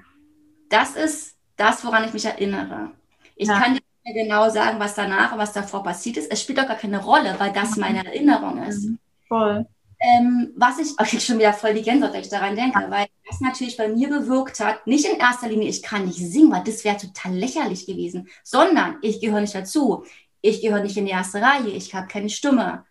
das 0.68 0.96
ist 0.96 1.36
das, 1.56 1.84
woran 1.84 2.04
ich 2.04 2.12
mich 2.12 2.24
erinnere. 2.24 2.92
Ich 3.36 3.48
ja. 3.48 3.60
kann 3.60 3.74
dir 3.74 4.14
genau 4.14 4.48
sagen, 4.48 4.78
was 4.80 4.94
danach 4.94 5.32
und 5.32 5.38
was 5.38 5.52
davor 5.52 5.82
passiert 5.82 6.16
ist. 6.16 6.30
Es 6.30 6.42
spielt 6.42 6.58
doch 6.58 6.66
gar 6.66 6.76
keine 6.76 7.02
Rolle, 7.02 7.34
weil 7.38 7.52
das 7.52 7.76
meine 7.76 8.04
Erinnerung 8.04 8.62
ist. 8.62 8.84
Mhm. 8.84 8.98
Voll. 9.28 9.66
Ähm, 10.00 10.52
was 10.56 10.78
ich, 10.78 10.90
okay, 10.98 11.18
schon 11.18 11.38
wieder 11.38 11.52
voll 11.52 11.74
die 11.74 11.82
Gänsehaut, 11.82 12.12
wenn 12.12 12.20
ich 12.20 12.28
daran 12.28 12.54
denke, 12.54 12.86
weil 12.88 13.08
das 13.28 13.40
natürlich 13.40 13.76
bei 13.76 13.88
mir 13.88 14.08
bewirkt 14.08 14.60
hat, 14.60 14.86
nicht 14.86 15.04
in 15.04 15.18
erster 15.18 15.48
Linie, 15.48 15.68
ich 15.68 15.82
kann 15.82 16.06
nicht 16.06 16.18
singen, 16.18 16.52
weil 16.52 16.62
das 16.62 16.84
wäre 16.84 16.96
total 16.96 17.34
lächerlich 17.34 17.84
gewesen, 17.84 18.28
sondern 18.44 18.98
ich 19.02 19.20
gehöre 19.20 19.40
nicht 19.40 19.54
dazu. 19.54 20.04
Ich 20.40 20.60
gehöre 20.62 20.82
nicht 20.82 20.96
in 20.96 21.06
die 21.06 21.10
erste 21.10 21.42
Reihe, 21.42 21.68
ich 21.68 21.94
habe 21.94 22.06
keine 22.06 22.30
Stimme. 22.30 22.84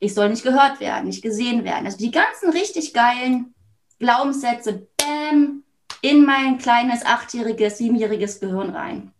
Ich 0.00 0.14
soll 0.14 0.30
nicht 0.30 0.42
gehört 0.42 0.80
werden, 0.80 1.06
nicht 1.06 1.22
gesehen 1.22 1.62
werden. 1.62 1.86
Also 1.86 1.98
die 1.98 2.10
ganzen 2.10 2.50
richtig 2.50 2.92
geilen 2.94 3.54
Glaubenssätze, 4.00 4.88
bam, 4.96 5.62
in 6.02 6.24
mein 6.24 6.58
kleines 6.58 7.04
achtjähriges, 7.04 7.78
siebenjähriges 7.78 8.40
Gehirn 8.40 8.70
rein. 8.70 9.12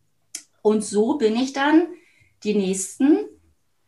Und 0.62 0.84
so 0.84 1.16
bin 1.16 1.36
ich 1.36 1.52
dann 1.52 1.86
die 2.42 2.54
nächsten, 2.54 3.18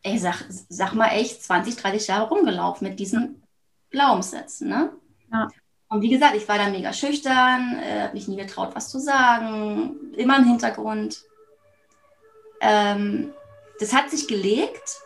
ich 0.03 0.21
sag, 0.21 0.43
sag 0.69 0.93
mal 0.93 1.09
echt, 1.09 1.43
20, 1.43 1.75
30 1.77 2.07
Jahre 2.07 2.29
rumgelaufen 2.29 2.87
mit 2.87 2.99
diesen 2.99 3.43
Glaubenssätzen. 3.89 4.69
Ne? 4.69 4.91
Ja. 5.31 5.47
Und 5.87 6.01
wie 6.01 6.09
gesagt, 6.09 6.35
ich 6.35 6.47
war 6.47 6.57
da 6.57 6.69
mega 6.69 6.91
schüchtern, 6.91 7.79
äh, 7.79 8.01
habe 8.01 8.13
mich 8.13 8.27
nie 8.27 8.35
getraut, 8.35 8.75
was 8.75 8.89
zu 8.89 8.99
sagen, 8.99 10.11
immer 10.15 10.37
im 10.37 10.45
Hintergrund. 10.45 11.23
Ähm, 12.59 13.31
das 13.79 13.93
hat 13.93 14.09
sich 14.09 14.27
gelegt, 14.27 14.97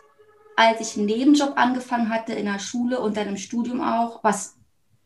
als 0.56 0.80
ich 0.80 0.96
einen 0.96 1.06
Nebenjob 1.06 1.52
angefangen 1.56 2.10
hatte 2.10 2.32
in 2.32 2.46
der 2.46 2.58
Schule 2.58 3.00
und 3.00 3.16
dann 3.16 3.28
im 3.28 3.36
Studium 3.36 3.80
auch, 3.80 4.24
was 4.24 4.56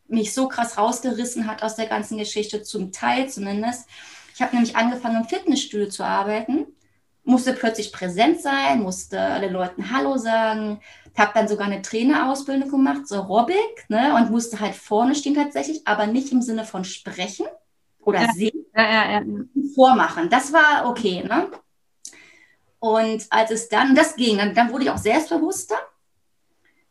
mich 0.09 0.33
so 0.33 0.49
krass 0.49 0.79
rausgerissen 0.79 1.47
hat 1.47 1.63
aus 1.63 1.77
der 1.77 1.87
ganzen 1.87 2.17
Geschichte, 2.17 2.63
zum 2.63 2.93
Teil 2.93 3.29
zumindest. 3.29 3.89
Ich 4.35 4.41
habe 4.41 4.55
nämlich 4.55 4.77
angefangen, 4.77 5.23
im 5.23 5.29
Fitnessstudio 5.29 5.89
zu 5.89 6.05
arbeiten, 6.05 6.67
musste 7.25 7.53
plötzlich 7.53 7.93
präsent 7.93 8.41
sein, 8.41 8.83
musste 8.83 9.17
den 9.41 9.53
Leuten 9.53 9.91
Hallo 9.91 10.17
sagen, 10.17 10.81
habe 11.17 11.33
dann 11.35 11.49
sogar 11.49 11.67
eine 11.67 11.83
Trainerausbildung 11.83 12.71
gemacht, 12.71 13.07
so 13.07 13.17
Aerobic, 13.17 13.89
ne, 13.89 14.15
und 14.17 14.31
musste 14.31 14.61
halt 14.61 14.75
vorne 14.75 15.15
stehen 15.15 15.35
tatsächlich, 15.35 15.87
aber 15.87 16.07
nicht 16.07 16.33
im 16.33 16.43
Sinne 16.43 16.65
von 16.65 16.85
sprechen 16.85 17.47
oder 18.01 18.23
ja. 18.23 18.33
sehen, 18.33 18.67
ja, 18.75 18.83
ja, 18.83 19.11
ja. 19.13 19.23
vormachen. 19.75 20.31
Das 20.31 20.53
war 20.53 20.89
okay, 20.89 21.23
ne? 21.23 21.49
Und 22.81 23.27
als 23.31 23.51
es 23.53 23.69
dann, 23.69 23.95
das 23.95 24.17
ging, 24.17 24.39
dann, 24.39 24.55
dann 24.55 24.73
wurde 24.73 24.85
ich 24.85 24.91
auch 24.91 24.99
selbstbewusster 24.99 25.77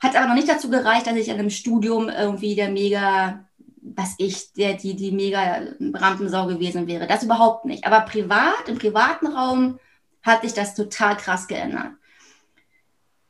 hat 0.01 0.15
aber 0.15 0.27
noch 0.27 0.35
nicht 0.35 0.49
dazu 0.49 0.69
gereicht, 0.69 1.05
dass 1.05 1.15
ich 1.15 1.29
in 1.29 1.35
einem 1.35 1.51
Studium 1.51 2.09
irgendwie 2.09 2.55
der 2.55 2.69
mega, 2.69 3.45
was 3.81 4.15
ich, 4.17 4.51
der, 4.53 4.73
die, 4.73 4.95
die 4.95 5.11
mega 5.11 5.61
Rampensau 5.93 6.47
gewesen 6.47 6.87
wäre. 6.87 7.05
Das 7.05 7.23
überhaupt 7.23 7.65
nicht. 7.65 7.85
Aber 7.85 8.01
privat, 8.01 8.67
im 8.67 8.79
privaten 8.79 9.27
Raum 9.27 9.79
hat 10.23 10.41
sich 10.41 10.53
das 10.53 10.75
total 10.75 11.17
krass 11.17 11.47
geändert. 11.47 11.91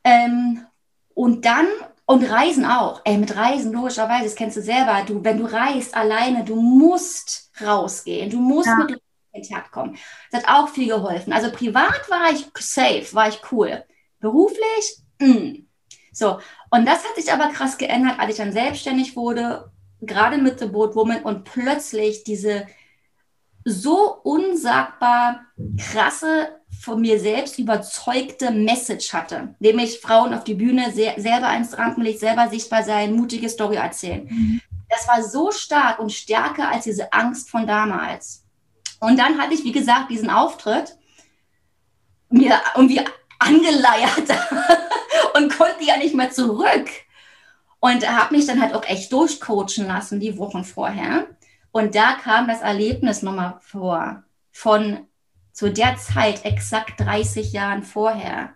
Ähm, 0.04 0.66
und 1.14 1.44
dann, 1.44 1.66
und 2.06 2.24
Reisen 2.24 2.64
auch. 2.64 3.02
Ey, 3.04 3.18
mit 3.18 3.36
Reisen, 3.36 3.72
logischerweise, 3.72 4.24
das 4.24 4.34
kennst 4.34 4.56
du 4.56 4.62
selber. 4.62 5.02
Du, 5.06 5.22
wenn 5.24 5.38
du 5.38 5.44
reist 5.44 5.94
alleine, 5.94 6.44
du 6.44 6.56
musst 6.56 7.50
rausgehen. 7.60 8.30
Du 8.30 8.40
musst 8.40 8.66
ja. 8.66 8.76
mit 8.76 8.90
in 8.90 9.42
Kontakt 9.42 9.72
kommen. 9.72 9.96
Das 10.30 10.42
hat 10.42 10.50
auch 10.54 10.68
viel 10.68 10.88
geholfen. 10.88 11.32
Also 11.32 11.50
privat 11.50 12.10
war 12.10 12.30
ich 12.32 12.46
safe, 12.58 13.06
war 13.12 13.28
ich 13.28 13.40
cool. 13.50 13.84
Beruflich, 14.20 14.98
mh. 15.18 15.28
Mm. 15.28 15.68
So, 16.14 16.38
und 16.70 16.86
das 16.86 17.04
hat 17.04 17.16
sich 17.16 17.32
aber 17.32 17.48
krass 17.48 17.78
geändert, 17.78 18.18
als 18.18 18.32
ich 18.32 18.36
dann 18.36 18.52
selbstständig 18.52 19.16
wurde, 19.16 19.72
gerade 20.02 20.36
mit 20.36 20.58
The 20.58 20.66
Boat 20.66 20.94
Woman 20.94 21.22
und 21.22 21.44
plötzlich 21.44 22.22
diese 22.22 22.66
so 23.64 24.20
unsagbar 24.22 25.40
krasse, 25.78 26.60
von 26.82 27.00
mir 27.00 27.20
selbst 27.20 27.60
überzeugte 27.60 28.50
Message 28.50 29.12
hatte, 29.12 29.54
nämlich 29.60 30.00
Frauen 30.00 30.34
auf 30.34 30.42
die 30.42 30.54
Bühne 30.54 30.90
sehr, 30.90 31.14
selber 31.20 31.54
ins 31.54 31.78
Rampenlicht, 31.78 32.18
selber 32.18 32.48
sichtbar 32.48 32.82
sein, 32.82 33.14
mutige 33.14 33.48
Story 33.48 33.76
erzählen. 33.76 34.26
Mhm. 34.28 34.60
Das 34.88 35.06
war 35.06 35.22
so 35.22 35.52
stark 35.52 36.00
und 36.00 36.12
stärker 36.12 36.68
als 36.68 36.84
diese 36.84 37.12
Angst 37.12 37.48
von 37.48 37.68
damals. 37.68 38.44
Und 38.98 39.16
dann 39.16 39.38
hatte 39.38 39.54
ich, 39.54 39.62
wie 39.62 39.70
gesagt, 39.70 40.10
diesen 40.10 40.28
Auftritt 40.28 40.96
mir 42.28 42.60
irgendwie 42.74 43.00
angeleiert 43.38 44.28
und 45.34 45.56
konnte 45.56 45.84
ja 45.84 45.96
nicht 45.98 46.16
mehr 46.16 46.30
zurück. 46.30 46.88
Und 47.78 48.08
habe 48.08 48.36
mich 48.36 48.46
dann 48.46 48.60
halt 48.60 48.74
auch 48.74 48.84
echt 48.84 49.12
durchcoachen 49.12 49.86
lassen, 49.86 50.20
die 50.20 50.38
Wochen 50.38 50.64
vorher. 50.64 51.26
Und 51.70 51.94
da 51.94 52.12
kam 52.14 52.46
das 52.48 52.60
Erlebnis 52.60 53.22
nochmal 53.22 53.58
vor, 53.60 54.22
von 54.52 55.06
zu 55.52 55.70
der 55.70 55.96
Zeit 55.96 56.44
exakt 56.44 57.00
30 57.00 57.52
Jahren 57.52 57.82
vorher. 57.82 58.54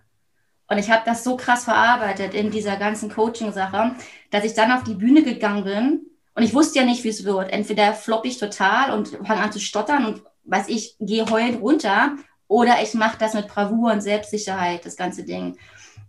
Und 0.69 0.79
ich 0.79 0.91
habe 0.91 1.03
das 1.05 1.23
so 1.23 1.37
krass 1.37 1.65
verarbeitet 1.65 2.35
in 2.35 2.51
dieser 2.51 2.77
ganzen 2.77 3.11
Coaching-Sache, 3.11 3.95
dass 4.31 4.45
ich 4.45 4.55
dann 4.55 4.73
auf 4.73 4.83
die 4.83 4.95
Bühne 4.95 5.23
gegangen 5.23 5.65
bin 5.65 6.07
und 6.37 6.43
ich 6.43 6.53
wusste 6.53 6.81
ja 6.81 6.85
nicht, 6.85 7.03
wie 7.03 7.09
es 7.09 7.25
wird. 7.25 7.51
Entweder 7.51 7.95
flopp 7.95 8.27
ich 8.27 8.39
total 8.39 8.93
und 8.93 9.09
fange 9.09 9.41
an 9.41 9.53
zu 9.53 9.59
stottern 9.59 10.05
und 10.05 10.23
weiß 10.45 10.69
ich, 10.69 10.97
gehe 11.01 11.29
heulend 11.31 11.63
runter 11.63 12.17
oder 12.47 12.83
ich 12.83 12.93
mache 12.93 13.17
das 13.19 13.33
mit 13.33 13.49
Bravour 13.49 13.93
und 13.93 14.03
Selbstsicherheit, 14.03 14.85
das 14.85 14.97
ganze 14.97 15.25
Ding. 15.25 15.57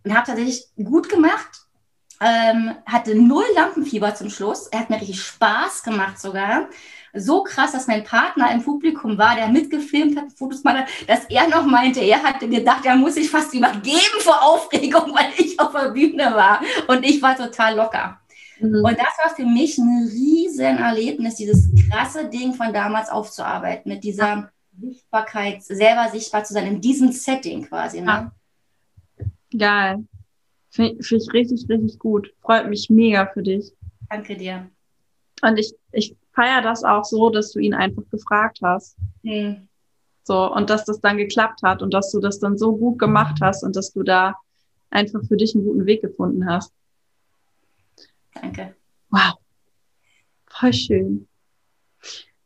Und 0.03 0.13
habe 0.13 0.27
tatsächlich 0.27 0.67
gut 0.75 1.07
gemacht. 1.07 1.61
Ähm, 2.19 2.75
hatte 2.85 3.15
null 3.15 3.45
Lampenfieber 3.55 4.15
zum 4.15 4.29
Schluss. 4.29 4.67
Er 4.67 4.79
hat 4.79 4.89
mir 4.89 4.99
richtig 4.99 5.21
Spaß 5.21 5.83
gemacht 5.83 6.19
sogar. 6.19 6.67
So 7.19 7.43
krass, 7.43 7.71
dass 7.71 7.87
mein 7.87 8.03
Partner 8.03 8.51
im 8.51 8.63
Publikum 8.63 9.17
war, 9.17 9.35
der 9.35 9.47
mitgefilmt 9.47 10.17
hat, 10.17 10.31
Fotos 10.33 10.63
hat, 10.65 10.87
dass 11.07 11.25
er 11.25 11.47
noch 11.47 11.65
meinte, 11.65 12.01
er 12.01 12.21
hatte 12.23 12.47
gedacht, 12.47 12.85
er 12.85 12.95
muss 12.95 13.15
sich 13.15 13.29
fast 13.29 13.53
übergeben 13.53 14.19
vor 14.19 14.41
Aufregung, 14.43 15.11
weil 15.13 15.31
ich 15.37 15.59
auf 15.59 15.71
der 15.71 15.89
Bühne 15.89 16.33
war. 16.33 16.61
Und 16.87 17.03
ich 17.03 17.21
war 17.21 17.35
total 17.35 17.75
locker. 17.75 18.19
Mhm. 18.59 18.83
Und 18.83 18.97
das 18.97 19.17
war 19.23 19.35
für 19.35 19.45
mich 19.45 19.77
ein 19.77 20.09
riesen 20.11 20.77
Erlebnis, 20.77 21.35
dieses 21.35 21.69
krasse 21.89 22.29
Ding 22.29 22.53
von 22.53 22.73
damals 22.73 23.09
aufzuarbeiten, 23.09 23.91
mit 23.91 24.03
dieser 24.03 24.51
Sichtbarkeit, 24.79 25.63
selber 25.63 26.09
sichtbar 26.11 26.43
zu 26.43 26.53
sein, 26.53 26.67
in 26.67 26.81
diesem 26.81 27.11
Setting 27.11 27.63
quasi. 27.63 28.01
Ne? 28.01 28.31
Geil. 29.57 30.05
Finde 30.69 31.03
find 31.03 31.21
ich 31.21 31.33
richtig, 31.33 31.69
richtig 31.69 31.99
gut. 31.99 32.33
Freut 32.41 32.69
mich 32.69 32.89
mega 32.89 33.25
für 33.27 33.41
dich. 33.41 33.73
Danke 34.09 34.35
dir. 34.35 34.69
Und 35.41 35.57
ich, 35.57 35.73
ich 35.91 36.15
feiere 36.37 36.61
das 36.61 36.83
auch 36.83 37.03
so, 37.03 37.31
dass 37.31 37.51
du 37.51 37.59
ihn 37.59 37.73
einfach 37.73 38.03
gefragt 38.11 38.59
hast. 38.63 38.95
Hm. 39.23 39.67
So, 40.23 40.53
und 40.53 40.69
dass 40.69 40.85
das 40.85 41.01
dann 41.01 41.17
geklappt 41.17 41.61
hat 41.63 41.81
und 41.81 41.93
dass 41.93 42.11
du 42.11 42.19
das 42.19 42.39
dann 42.39 42.57
so 42.57 42.77
gut 42.77 42.99
gemacht 42.99 43.39
hast 43.41 43.63
und 43.63 43.75
dass 43.75 43.91
du 43.91 44.03
da 44.03 44.35
einfach 44.91 45.21
für 45.27 45.35
dich 45.35 45.55
einen 45.55 45.65
guten 45.65 45.85
Weg 45.85 46.01
gefunden 46.01 46.47
hast. 46.47 46.71
Danke. 48.35 48.75
Wow. 49.09 49.33
Voll 50.47 50.73
schön. 50.73 51.27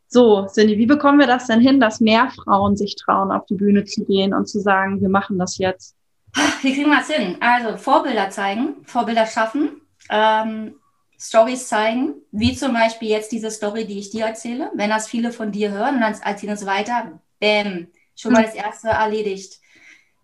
So, 0.08 0.45
Cindy, 0.47 0.77
wie 0.77 0.86
bekommen 0.86 1.19
wir 1.19 1.27
das 1.27 1.47
denn 1.47 1.60
hin, 1.60 1.80
dass 1.80 1.99
mehr 1.99 2.30
Frauen 2.30 2.77
sich 2.77 2.95
trauen, 2.95 3.32
auf 3.32 3.45
die 3.45 3.56
Bühne 3.56 3.84
zu 3.84 4.06
gehen 4.06 4.34
und 4.34 4.47
zu 4.47 4.60
sagen, 4.60 5.01
wir 5.01 5.10
machen 5.10 5.38
das 5.38 5.58
jetzt? 5.58 5.95
Wie 6.62 6.73
kriegen 6.73 6.89
wir 6.89 6.99
das 6.99 7.10
hin? 7.10 7.38
Also 7.41 7.77
Vorbilder 7.77 8.30
zeigen, 8.30 8.86
Vorbilder 8.86 9.25
schaffen, 9.25 9.82
ähm, 10.10 10.75
Stories 11.21 11.67
zeigen, 11.67 12.15
wie 12.31 12.55
zum 12.55 12.73
Beispiel 12.73 13.10
jetzt 13.10 13.31
diese 13.31 13.51
Story, 13.51 13.86
die 13.86 13.99
ich 13.99 14.10
dir 14.10 14.25
erzähle. 14.25 14.71
Wenn 14.73 14.89
das 14.89 15.07
viele 15.07 15.31
von 15.31 15.51
dir 15.51 15.69
hören 15.71 15.95
und 15.95 16.01
dann 16.01 16.19
erzählen 16.19 16.53
es 16.53 16.65
weiter, 16.65 17.19
bäm, 17.39 17.88
schon 18.15 18.34
mal 18.34 18.43
das 18.43 18.55
erste 18.55 18.89
erledigt. 18.89 19.60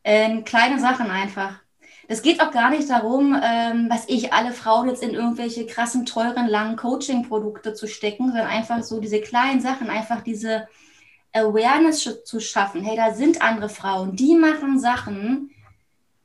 Ähm, 0.04 0.44
kleine 0.44 0.80
Sachen 0.80 1.12
einfach. 1.12 1.60
Es 2.08 2.24
geht 2.24 2.42
auch 2.42 2.52
gar 2.52 2.72
nicht 2.72 2.90
darum, 2.90 3.40
ähm, 3.44 3.88
was 3.92 4.06
ich 4.08 4.34
alle 4.34 4.54
Frauen 4.54 4.90
jetzt 4.90 5.04
in 5.04 5.14
irgendwelche 5.14 5.68
krassen, 5.68 6.06
teuren, 6.06 6.48
langen 6.48 6.78
Coaching-Produkte 6.78 7.76
zu 7.76 7.86
stecken, 7.88 8.28
sondern 8.28 8.48
einfach 8.48 8.82
so 8.82 9.00
diese 9.00 9.22
kleinen 9.22 9.62
Sachen, 9.62 9.90
einfach 9.90 10.22
diese 10.22 10.68
Awareness 11.32 12.24
zu 12.24 12.40
schaffen. 12.40 12.82
Hey, 12.82 12.96
da 12.96 13.14
sind 13.14 13.42
andere 13.44 13.70
Frauen, 13.70 14.16
die 14.16 14.36
machen 14.36 14.80
Sachen, 14.80 15.52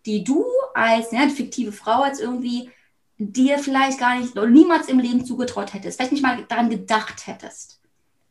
die 0.06 0.24
du 0.24 0.46
als 0.72 1.12
ja, 1.12 1.28
fiktive 1.28 1.72
Frau 1.72 2.02
als 2.02 2.20
irgendwie 2.20 2.70
dir 3.30 3.58
vielleicht 3.58 3.98
gar 3.98 4.16
nicht 4.18 4.36
oder 4.36 4.46
niemals 4.46 4.88
im 4.88 4.98
Leben 4.98 5.24
zugetraut 5.24 5.74
hättest, 5.74 5.98
vielleicht 5.98 6.12
nicht 6.12 6.22
mal 6.22 6.44
daran 6.48 6.70
gedacht 6.70 7.26
hättest. 7.26 7.80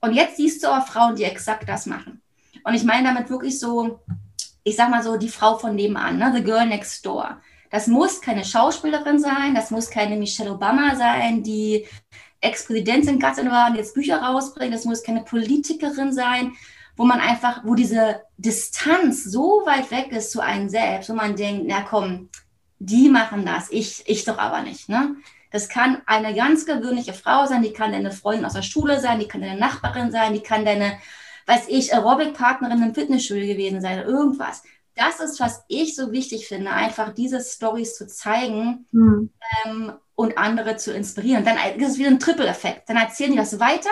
Und 0.01 0.13
jetzt 0.13 0.37
siehst 0.37 0.63
du 0.63 0.67
aber 0.67 0.85
Frauen, 0.85 1.15
die 1.15 1.23
exakt 1.23 1.69
das 1.69 1.85
machen. 1.85 2.21
Und 2.63 2.73
ich 2.73 2.83
meine 2.83 3.07
damit 3.07 3.29
wirklich 3.29 3.59
so, 3.59 3.99
ich 4.63 4.75
sag 4.75 4.89
mal 4.89 5.03
so, 5.03 5.17
die 5.17 5.29
Frau 5.29 5.57
von 5.57 5.75
nebenan, 5.75 6.17
ne? 6.17 6.31
the 6.35 6.43
girl 6.43 6.65
next 6.65 7.05
door. 7.05 7.41
Das 7.69 7.87
muss 7.87 8.19
keine 8.19 8.43
Schauspielerin 8.43 9.19
sein, 9.19 9.55
das 9.55 9.71
muss 9.71 9.89
keine 9.89 10.17
Michelle 10.17 10.51
Obama 10.51 10.95
sein, 10.95 11.41
die 11.41 11.87
Ex-Präsidentin 12.41 13.19
Gattin 13.19 13.49
war 13.49 13.69
und 13.69 13.75
jetzt 13.75 13.93
Bücher 13.93 14.21
rausbringt, 14.21 14.73
das 14.73 14.85
muss 14.85 15.03
keine 15.03 15.23
Politikerin 15.23 16.11
sein, 16.11 16.53
wo 16.97 17.05
man 17.05 17.19
einfach, 17.19 17.61
wo 17.63 17.75
diese 17.75 18.23
Distanz 18.37 19.23
so 19.23 19.61
weit 19.65 19.89
weg 19.91 20.11
ist 20.11 20.31
zu 20.31 20.41
einem 20.41 20.67
selbst, 20.67 21.09
wo 21.09 21.13
man 21.13 21.35
denkt, 21.35 21.65
na 21.67 21.81
komm, 21.81 22.29
die 22.81 23.09
machen 23.09 23.45
das, 23.45 23.69
ich, 23.71 24.03
ich 24.07 24.25
doch 24.25 24.39
aber 24.39 24.61
nicht. 24.61 24.89
Ne? 24.89 25.15
Das 25.51 25.69
kann 25.69 26.01
eine 26.07 26.33
ganz 26.33 26.65
gewöhnliche 26.65 27.13
Frau 27.13 27.45
sein, 27.45 27.61
die 27.61 27.73
kann 27.73 27.91
deine 27.91 28.11
Freundin 28.11 28.45
aus 28.45 28.53
der 28.53 28.63
Schule 28.63 28.99
sein, 28.99 29.19
die 29.19 29.27
kann 29.27 29.41
deine 29.41 29.59
Nachbarin 29.59 30.11
sein, 30.11 30.33
die 30.33 30.41
kann 30.41 30.65
deine, 30.65 30.97
weiß 31.45 31.65
ich, 31.67 31.93
Aerobic-Partnerin 31.93 32.81
im 32.81 32.95
Fitnessstudio 32.95 33.45
gewesen 33.45 33.81
sein 33.81 33.99
oder 33.99 34.07
irgendwas. 34.07 34.63
Das 34.95 35.19
ist, 35.19 35.39
was 35.39 35.63
ich 35.67 35.95
so 35.95 36.11
wichtig 36.11 36.47
finde, 36.47 36.71
einfach 36.71 37.13
diese 37.13 37.39
Stories 37.39 37.95
zu 37.95 38.07
zeigen 38.07 38.87
mhm. 38.91 39.29
ähm, 39.65 39.93
und 40.15 40.37
andere 40.37 40.77
zu 40.77 40.91
inspirieren. 40.91 41.45
Dann 41.45 41.57
ist 41.77 41.91
es 41.91 41.97
wieder 41.99 42.09
ein 42.09 42.19
Triple-Effekt. 42.19 42.89
Dann 42.89 42.97
erzählen 42.97 43.31
die 43.31 43.37
das 43.37 43.59
weiter, 43.59 43.91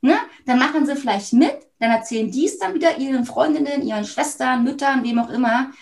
ne? 0.00 0.16
dann 0.46 0.60
machen 0.60 0.86
sie 0.86 0.94
vielleicht 0.94 1.32
mit, 1.32 1.58
dann 1.80 1.90
erzählen 1.90 2.30
die 2.30 2.46
es 2.46 2.58
dann 2.58 2.74
wieder 2.74 2.98
ihren 2.98 3.24
Freundinnen, 3.24 3.82
ihren 3.82 4.04
Schwestern, 4.04 4.62
Müttern, 4.62 5.02
wem 5.02 5.18
auch 5.18 5.30
immer. 5.30 5.72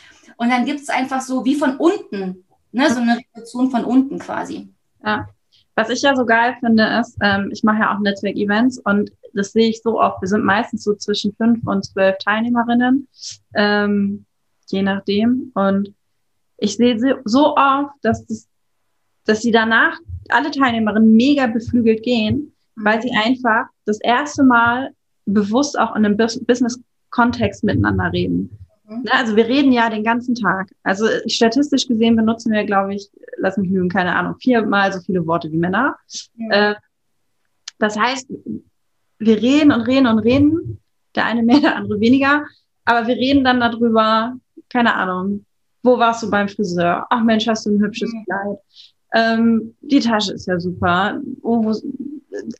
Und 0.40 0.48
dann 0.48 0.64
gibt 0.64 0.80
es 0.80 0.88
einfach 0.88 1.20
so 1.20 1.44
wie 1.44 1.54
von 1.54 1.76
unten, 1.76 2.46
ne? 2.72 2.90
so 2.90 2.98
eine 2.98 3.18
Reaktion 3.18 3.70
von 3.70 3.84
unten 3.84 4.18
quasi. 4.18 4.72
Ja. 5.04 5.28
Was 5.74 5.90
ich 5.90 6.00
ja 6.00 6.16
so 6.16 6.24
geil 6.24 6.56
finde, 6.60 6.82
ist, 6.98 7.18
ähm, 7.20 7.50
ich 7.52 7.62
mache 7.62 7.80
ja 7.80 7.94
auch 7.94 8.00
Netzwerk-Events 8.00 8.78
und 8.78 9.12
das 9.34 9.52
sehe 9.52 9.68
ich 9.68 9.82
so 9.82 10.00
oft. 10.00 10.22
Wir 10.22 10.28
sind 10.28 10.42
meistens 10.42 10.82
so 10.82 10.94
zwischen 10.94 11.34
fünf 11.34 11.66
und 11.66 11.84
zwölf 11.84 12.16
Teilnehmerinnen, 12.24 13.06
ähm, 13.54 14.24
je 14.68 14.80
nachdem. 14.80 15.52
Und 15.54 15.94
ich 16.56 16.76
sehe 16.76 17.20
so 17.26 17.54
oft, 17.56 17.92
dass, 18.00 18.24
das, 18.24 18.48
dass 19.26 19.42
sie 19.42 19.52
danach 19.52 19.98
alle 20.30 20.50
Teilnehmerinnen 20.50 21.16
mega 21.16 21.48
beflügelt 21.48 22.02
gehen, 22.02 22.54
weil 22.76 23.02
sie 23.02 23.12
einfach 23.12 23.66
das 23.84 24.00
erste 24.00 24.42
Mal 24.42 24.94
bewusst 25.26 25.78
auch 25.78 25.94
in 25.96 26.06
einem 26.06 26.16
Business-Kontext 26.16 27.62
miteinander 27.62 28.10
reden. 28.10 28.56
Mhm. 28.90 29.02
Ne, 29.02 29.12
also 29.12 29.36
wir 29.36 29.46
reden 29.46 29.72
ja 29.72 29.88
den 29.88 30.04
ganzen 30.04 30.34
Tag. 30.34 30.70
Also 30.82 31.06
statistisch 31.26 31.86
gesehen 31.86 32.16
benutzen 32.16 32.52
wir, 32.52 32.64
glaube 32.64 32.94
ich, 32.94 33.08
lass 33.36 33.56
mich 33.56 33.70
lügen, 33.70 33.88
keine 33.88 34.14
Ahnung, 34.16 34.34
viermal 34.40 34.92
so 34.92 35.00
viele 35.00 35.26
Worte 35.26 35.50
wie 35.52 35.56
Männer. 35.56 35.96
Ja. 36.36 36.72
Äh, 36.72 36.74
das 37.78 37.96
heißt, 37.98 38.28
wir 39.18 39.40
reden 39.40 39.72
und 39.72 39.82
reden 39.82 40.06
und 40.06 40.18
reden, 40.18 40.80
der 41.14 41.24
eine 41.26 41.42
mehr, 41.42 41.60
der 41.60 41.76
andere 41.76 42.00
weniger, 42.00 42.44
aber 42.84 43.06
wir 43.06 43.16
reden 43.16 43.44
dann 43.44 43.60
darüber, 43.60 44.36
keine 44.68 44.94
Ahnung, 44.94 45.46
wo 45.82 45.98
warst 45.98 46.22
du 46.22 46.30
beim 46.30 46.48
Friseur? 46.48 47.06
Ach 47.08 47.22
Mensch, 47.22 47.46
hast 47.46 47.64
du 47.64 47.70
ein 47.70 47.80
hübsches 47.80 48.12
mhm. 48.12 48.24
Kleid? 48.24 48.58
Ähm, 49.12 49.76
die 49.80 50.00
Tasche 50.00 50.34
ist 50.34 50.46
ja 50.46 50.58
super. 50.60 51.20
Oh, 51.42 51.64
wo, 51.64 51.74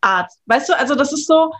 Arzt. 0.00 0.40
Weißt 0.46 0.68
du, 0.68 0.78
also 0.78 0.94
das 0.94 1.12
ist 1.12 1.26
so, 1.26 1.52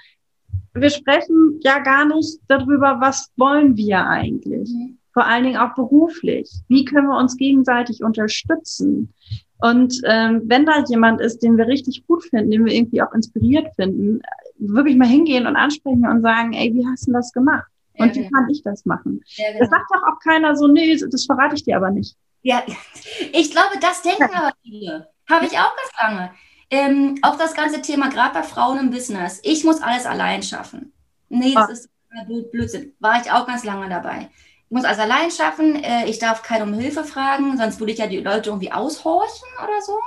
wir 0.75 0.91
sprechen 0.91 1.61
ja 1.63 1.79
gar 1.81 2.07
nicht 2.07 2.39
darüber, 2.49 2.99
was 3.01 3.31
wollen 3.37 3.77
wir 3.77 4.07
eigentlich. 4.07 4.71
Mhm. 4.71 4.99
Vor 5.13 5.27
allen 5.27 5.45
Dingen 5.45 5.57
auch 5.57 5.75
beruflich. 5.75 6.51
Wie 6.69 6.85
können 6.85 7.09
wir 7.09 7.19
uns 7.19 7.37
gegenseitig 7.37 8.05
unterstützen? 8.05 9.13
Und 9.61 10.01
ähm, 10.05 10.43
wenn 10.45 10.65
da 10.65 10.85
jemand 10.89 11.21
ist, 11.21 11.43
den 11.43 11.59
wir 11.59 11.67
richtig 11.67 12.07
gut 12.07 12.25
finden, 12.25 12.51
den 12.51 12.65
wir 12.65 12.73
irgendwie 12.73 13.03
auch 13.03 13.13
inspiriert 13.13 13.69
finden, 13.77 14.23
wirklich 14.59 14.97
mal 14.97 15.09
hingehen 15.09 15.47
und 15.47 15.57
ansprechen 15.57 16.07
und 16.07 16.23
sagen, 16.23 16.53
ey, 16.53 16.73
wie 16.75 16.87
hast 16.87 17.09
du 17.09 17.13
das 17.13 17.33
gemacht? 17.33 17.67
Und 17.99 18.17
ja, 18.17 18.23
wie 18.23 18.31
kann 18.31 18.49
ich 18.49 18.63
das 18.63 18.87
machen? 18.87 19.21
Ja, 19.37 19.49
genau. 19.49 19.61
Das 19.61 19.71
sagt 19.71 19.91
doch 19.93 20.03
auch 20.03 20.19
keiner 20.21 20.57
so, 20.57 20.69
nee, 20.69 20.97
das 20.97 21.25
verrate 21.27 21.57
ich 21.57 21.65
dir 21.65 21.77
aber 21.77 21.91
nicht. 21.91 22.17
Ja, 22.43 22.63
ich 23.33 23.51
glaube, 23.51 23.79
das 23.81 24.03
denken 24.03 24.35
aber 24.35 24.53
viele. 24.63 25.09
Habe 25.29 25.47
ich 25.47 25.53
auch 25.53 25.75
ganz 25.77 25.93
lange. 26.01 26.31
Ähm, 26.71 27.19
auch 27.23 27.37
das 27.37 27.55
ganze 27.55 27.83
Thema, 27.83 28.09
gerade 28.11 28.35
bei 28.35 28.43
Frauen 28.43 28.79
im 28.79 28.91
Business, 28.91 29.41
ich 29.43 29.65
muss 29.65 29.83
alles 29.83 30.07
allein 30.07 30.43
schaffen. 30.43 30.93
Nee, 31.29 31.55
das 31.55 31.69
ah. 31.69 31.73
ist 31.73 31.91
Blödsinn. 32.53 32.93
War 33.01 33.21
ich 33.21 33.31
auch 33.31 33.47
ganz 33.47 33.65
lange 33.65 33.89
dabei. 33.89 34.29
Ich 34.69 34.71
muss 34.71 34.85
alles 34.85 35.01
allein 35.01 35.31
schaffen, 35.31 35.83
äh, 35.83 36.09
ich 36.09 36.21
darf 36.21 36.43
keinen 36.43 36.73
um 36.73 36.79
Hilfe 36.79 37.05
fragen, 37.05 37.57
sonst 37.57 37.81
würde 37.81 37.93
ich 37.93 37.99
ja 37.99 38.07
die 38.07 38.21
Leute 38.21 38.51
irgendwie 38.51 38.71
aushorchen 38.71 39.49
oder 39.63 39.81
so. 39.83 39.99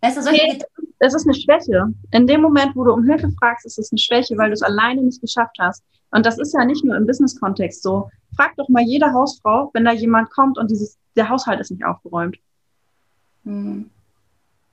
Weißt 0.00 0.16
du, 0.16 0.22
solche 0.22 0.46
nee, 0.46 0.58
es 0.98 1.14
ist 1.14 1.26
eine 1.26 1.34
Schwäche. 1.34 1.92
In 2.12 2.26
dem 2.26 2.40
Moment, 2.40 2.74
wo 2.74 2.84
du 2.84 2.92
um 2.92 3.04
Hilfe 3.04 3.30
fragst, 3.38 3.66
ist 3.66 3.78
es 3.78 3.92
eine 3.92 3.98
Schwäche, 3.98 4.36
weil 4.38 4.48
du 4.48 4.54
es 4.54 4.62
alleine 4.62 5.02
nicht 5.02 5.20
geschafft 5.20 5.56
hast. 5.58 5.82
Und 6.10 6.24
das 6.24 6.38
ist 6.38 6.54
ja 6.54 6.64
nicht 6.64 6.84
nur 6.84 6.96
im 6.96 7.06
Business-Kontext 7.06 7.82
so. 7.82 8.08
Frag 8.36 8.56
doch 8.56 8.68
mal 8.68 8.82
jede 8.82 9.12
Hausfrau, 9.12 9.70
wenn 9.74 9.84
da 9.84 9.92
jemand 9.92 10.30
kommt 10.30 10.56
und 10.56 10.70
dieses, 10.70 10.96
der 11.16 11.28
Haushalt 11.28 11.60
ist 11.60 11.70
nicht 11.70 11.84
aufgeräumt. 11.84 12.38
Hm. 13.44 13.90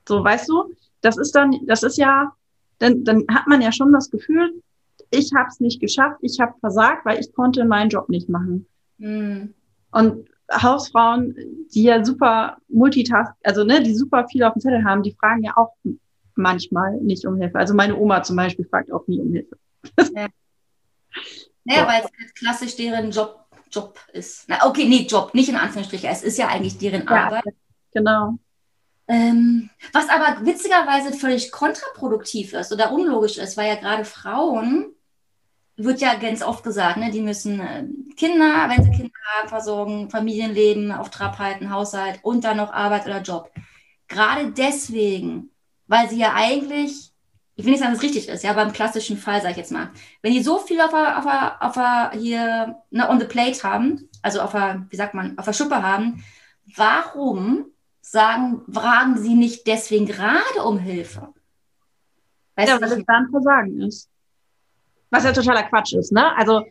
So, 0.07 0.23
weißt 0.23 0.47
du? 0.49 0.73
Das 1.03 1.17
ist 1.17 1.35
dann, 1.35 1.59
das 1.67 1.83
ist 1.83 1.97
ja, 1.97 2.33
dann, 2.79 3.03
dann 3.03 3.25
hat 3.29 3.47
man 3.47 3.61
ja 3.61 3.71
schon 3.71 3.91
das 3.91 4.09
Gefühl, 4.09 4.61
ich 5.11 5.31
habe 5.35 5.47
es 5.49 5.59
nicht 5.59 5.79
geschafft, 5.79 6.17
ich 6.21 6.39
habe 6.39 6.53
versagt, 6.59 7.05
weil 7.05 7.19
ich 7.19 7.31
konnte 7.33 7.65
meinen 7.65 7.89
Job 7.89 8.09
nicht 8.09 8.29
machen. 8.29 8.65
Mhm. 8.97 9.53
Und 9.91 10.27
Hausfrauen, 10.51 11.35
die 11.73 11.83
ja 11.83 12.03
super 12.03 12.57
Multitask, 12.67 13.33
also 13.43 13.63
ne, 13.63 13.81
die 13.83 13.93
super 13.93 14.27
viel 14.27 14.43
auf 14.43 14.53
dem 14.53 14.61
Zettel 14.61 14.83
haben, 14.83 15.03
die 15.03 15.15
fragen 15.19 15.43
ja 15.43 15.53
auch 15.55 15.75
manchmal 16.35 16.97
nicht 16.97 17.25
um 17.25 17.37
Hilfe. 17.37 17.59
Also 17.59 17.73
meine 17.73 17.95
Oma 17.95 18.23
zum 18.23 18.35
Beispiel 18.35 18.65
fragt 18.65 18.91
auch 18.91 19.07
nie 19.07 19.19
um 19.19 19.31
Hilfe. 19.31 19.57
Ja. 20.15 20.27
Naja, 21.65 21.83
so. 21.83 21.87
weil 21.87 22.01
es 22.01 22.11
halt 22.19 22.35
klassisch 22.35 22.75
deren 22.75 23.11
Job, 23.11 23.45
Job 23.71 23.97
ist. 24.11 24.49
Na, 24.49 24.65
okay, 24.65 24.83
nee, 24.83 25.07
Job, 25.09 25.33
nicht 25.33 25.47
in 25.47 25.55
Anführungsstrichen. 25.55 26.09
Es 26.09 26.21
ist 26.21 26.37
ja 26.37 26.49
eigentlich 26.49 26.77
deren 26.77 27.03
ja, 27.03 27.25
Arbeit. 27.25 27.45
Genau. 27.93 28.37
Ähm, 29.07 29.69
was 29.91 30.07
aber 30.09 30.45
witzigerweise 30.45 31.11
völlig 31.13 31.51
kontraproduktiv 31.51 32.53
ist 32.53 32.71
oder 32.71 32.91
unlogisch 32.91 33.37
ist, 33.37 33.57
weil 33.57 33.67
ja 33.67 33.75
gerade 33.75 34.05
Frauen, 34.05 34.93
wird 35.75 36.01
ja 36.01 36.15
ganz 36.15 36.43
oft 36.43 36.63
gesagt, 36.63 36.97
ne, 36.97 37.11
die 37.11 37.21
müssen 37.21 37.59
äh, 37.59 37.85
Kinder, 38.15 38.69
wenn 38.69 38.83
sie 38.83 38.91
Kinder 38.91 39.13
haben, 39.37 39.49
versorgen, 39.49 40.09
Familienleben 40.09 40.91
auf 40.91 41.09
Trab 41.09 41.39
halten, 41.39 41.71
Haushalt 41.71 42.19
und 42.21 42.43
dann 42.43 42.57
noch 42.57 42.71
Arbeit 42.71 43.05
oder 43.05 43.21
Job. 43.21 43.51
Gerade 44.07 44.51
deswegen, 44.51 45.49
weil 45.87 46.09
sie 46.09 46.19
ja 46.19 46.33
eigentlich, 46.35 47.11
ich 47.55 47.65
will 47.65 47.71
nicht 47.71 47.79
sagen, 47.79 47.93
dass 47.93 48.03
es 48.03 48.07
richtig 48.07 48.29
ist, 48.29 48.43
ja, 48.43 48.53
beim 48.53 48.73
klassischen 48.73 49.17
Fall, 49.17 49.41
sage 49.41 49.53
ich 49.53 49.57
jetzt 49.57 49.71
mal, 49.71 49.89
wenn 50.21 50.33
die 50.33 50.43
so 50.43 50.59
viel 50.59 50.79
auf 50.79 50.91
der, 50.91 51.17
auf 51.17 51.23
der, 51.23 51.63
auf 51.63 51.73
der 51.73 52.11
hier 52.19 52.75
ne, 52.91 53.09
on 53.09 53.19
the 53.19 53.25
plate 53.25 53.63
haben, 53.63 54.09
also 54.21 54.41
auf 54.41 54.51
der, 54.51 54.85
wie 54.89 54.95
sagt 54.95 55.15
man, 55.15 55.37
auf 55.39 55.45
der 55.45 55.53
Schuppe 55.53 55.81
haben, 55.81 56.23
warum 56.75 57.65
sagen, 58.03 58.61
fragen 58.71 59.17
sie 59.17 59.33
nicht 59.33 59.65
deswegen 59.65 60.05
gerade 60.05 60.63
um 60.65 60.77
Hilfe. 60.77 61.29
Weißt 62.55 62.69
ja, 62.69 62.81
weil 62.81 62.91
es 62.91 63.05
dann 63.05 63.29
Versagen 63.31 63.81
ist. 63.81 64.09
Was 65.09 65.23
ja 65.23 65.31
totaler 65.31 65.63
Quatsch 65.63 65.93
ist, 65.93 66.11
ne? 66.11 66.35
Also, 66.35 66.65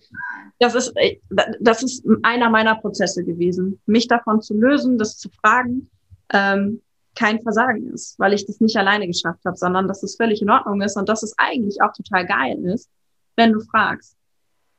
das 0.59 0.75
ist, 0.75 0.93
äh, 0.97 1.21
das 1.61 1.83
ist 1.83 2.05
einer 2.23 2.51
meiner 2.51 2.75
Prozesse 2.75 3.25
gewesen, 3.25 3.81
mich 3.87 4.09
davon 4.09 4.43
zu 4.43 4.55
lösen, 4.55 4.99
das 4.99 5.17
zu 5.17 5.31
fragen, 5.31 5.91
ähm, 6.33 6.83
kein 7.15 7.41
Versagen 7.41 7.93
ist, 7.93 8.19
weil 8.19 8.33
ich 8.33 8.47
das 8.47 8.61
nicht 8.61 8.77
alleine 8.77 9.07
geschafft 9.07 9.45
habe, 9.45 9.57
sondern 9.57 9.87
dass 9.87 10.03
es 10.03 10.17
völlig 10.17 10.43
in 10.43 10.51
Ordnung 10.51 10.81
ist 10.83 10.97
und 10.97 11.09
dass 11.09 11.23
es 11.23 11.35
eigentlich 11.39 11.81
auch 11.83 11.93
total 11.93 12.27
geil 12.27 12.59
ist, 12.65 12.91
wenn 13.37 13.53
du 13.53 13.61
fragst. 13.61 14.17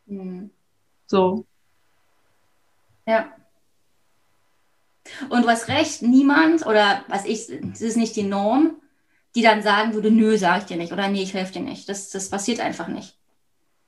Mhm. 0.07 0.49
So. 1.07 1.45
Ja. 3.05 3.31
Und 5.29 5.43
du 5.43 5.49
hast 5.49 5.67
recht, 5.67 6.01
niemand 6.01 6.65
oder 6.65 7.03
was 7.07 7.25
ich, 7.25 7.47
das 7.61 7.81
ist 7.81 7.97
nicht 7.97 8.15
die 8.15 8.23
Norm, 8.23 8.77
die 9.35 9.41
dann 9.41 9.61
sagen 9.61 9.93
würde, 9.93 10.11
nö, 10.11 10.37
sag 10.37 10.59
ich 10.59 10.65
dir 10.65 10.77
nicht 10.77 10.93
oder 10.93 11.07
nee, 11.07 11.23
ich 11.23 11.33
helfe 11.33 11.53
dir 11.53 11.61
nicht. 11.61 11.89
Das, 11.89 12.09
das 12.09 12.29
passiert 12.29 12.59
einfach 12.59 12.87
nicht. 12.87 13.17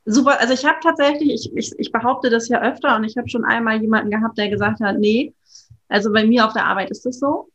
Super, 0.05 0.39
also 0.39 0.53
ich 0.53 0.65
habe 0.65 0.77
tatsächlich, 0.83 1.31
ich, 1.31 1.55
ich, 1.55 1.79
ich 1.79 1.91
behaupte 1.91 2.29
das 2.29 2.47
ja 2.47 2.61
öfter 2.61 2.95
und 2.95 3.03
ich 3.03 3.17
habe 3.17 3.29
schon 3.29 3.43
einmal 3.43 3.81
jemanden 3.81 4.11
gehabt, 4.11 4.37
der 4.37 4.49
gesagt 4.49 4.79
hat, 4.81 4.99
nee, 4.99 5.33
also 5.87 6.11
bei 6.11 6.25
mir 6.25 6.45
auf 6.45 6.53
der 6.53 6.65
Arbeit 6.65 6.91
ist 6.91 7.05
das 7.05 7.19
so. 7.19 7.49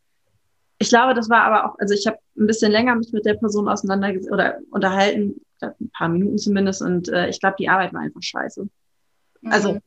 Ich 0.78 0.88
glaube, 0.88 1.14
das 1.14 1.28
war 1.28 1.42
aber 1.42 1.66
auch, 1.70 1.78
also 1.78 1.94
ich 1.94 2.06
habe 2.06 2.18
ein 2.36 2.46
bisschen 2.46 2.72
länger 2.72 2.94
mich 2.94 3.12
mit 3.12 3.26
der 3.26 3.34
Person 3.34 3.68
auseinandergesetzt 3.68 4.32
oder 4.32 4.58
unterhalten, 4.70 5.40
ein 5.60 5.90
paar 5.96 6.08
Minuten 6.08 6.38
zumindest, 6.38 6.82
und 6.82 7.08
äh, 7.08 7.28
ich 7.28 7.38
glaube, 7.38 7.56
die 7.58 7.68
Arbeit 7.68 7.92
war 7.92 8.00
einfach 8.00 8.22
scheiße. 8.22 8.66
Also 9.44 9.74
mhm. 9.74 9.80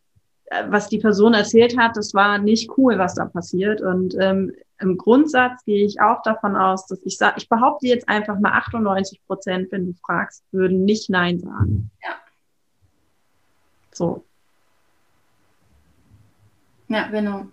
Was 0.70 0.90
die 0.90 1.00
Person 1.00 1.34
erzählt 1.34 1.78
hat, 1.78 1.98
das 1.98 2.14
war 2.14 2.38
nicht 2.38 2.78
cool, 2.78 2.98
was 2.98 3.16
da 3.16 3.26
passiert. 3.26 3.82
Und 3.82 4.16
ähm, 4.20 4.54
im 4.80 4.98
Grundsatz 4.98 5.64
gehe 5.66 5.86
ich 5.86 6.02
auch 6.02 6.22
davon 6.24 6.56
aus, 6.56 6.88
dass 6.88 7.02
ich 7.04 7.18
sage, 7.18 7.36
ich 7.38 7.50
behaupte 7.50 7.88
jetzt 7.88 8.08
einfach 8.10 8.40
mal 8.40 8.52
98 8.52 9.22
Prozent, 9.26 9.72
wenn 9.72 9.88
du 9.88 9.94
fragst, 10.06 10.44
würden 10.52 10.86
nicht 10.86 11.10
Nein 11.10 11.40
sagen. 11.40 11.90
Ja. 12.04 12.16
So. 13.92 14.26
Ja, 16.90 17.08
genau. 17.08 17.48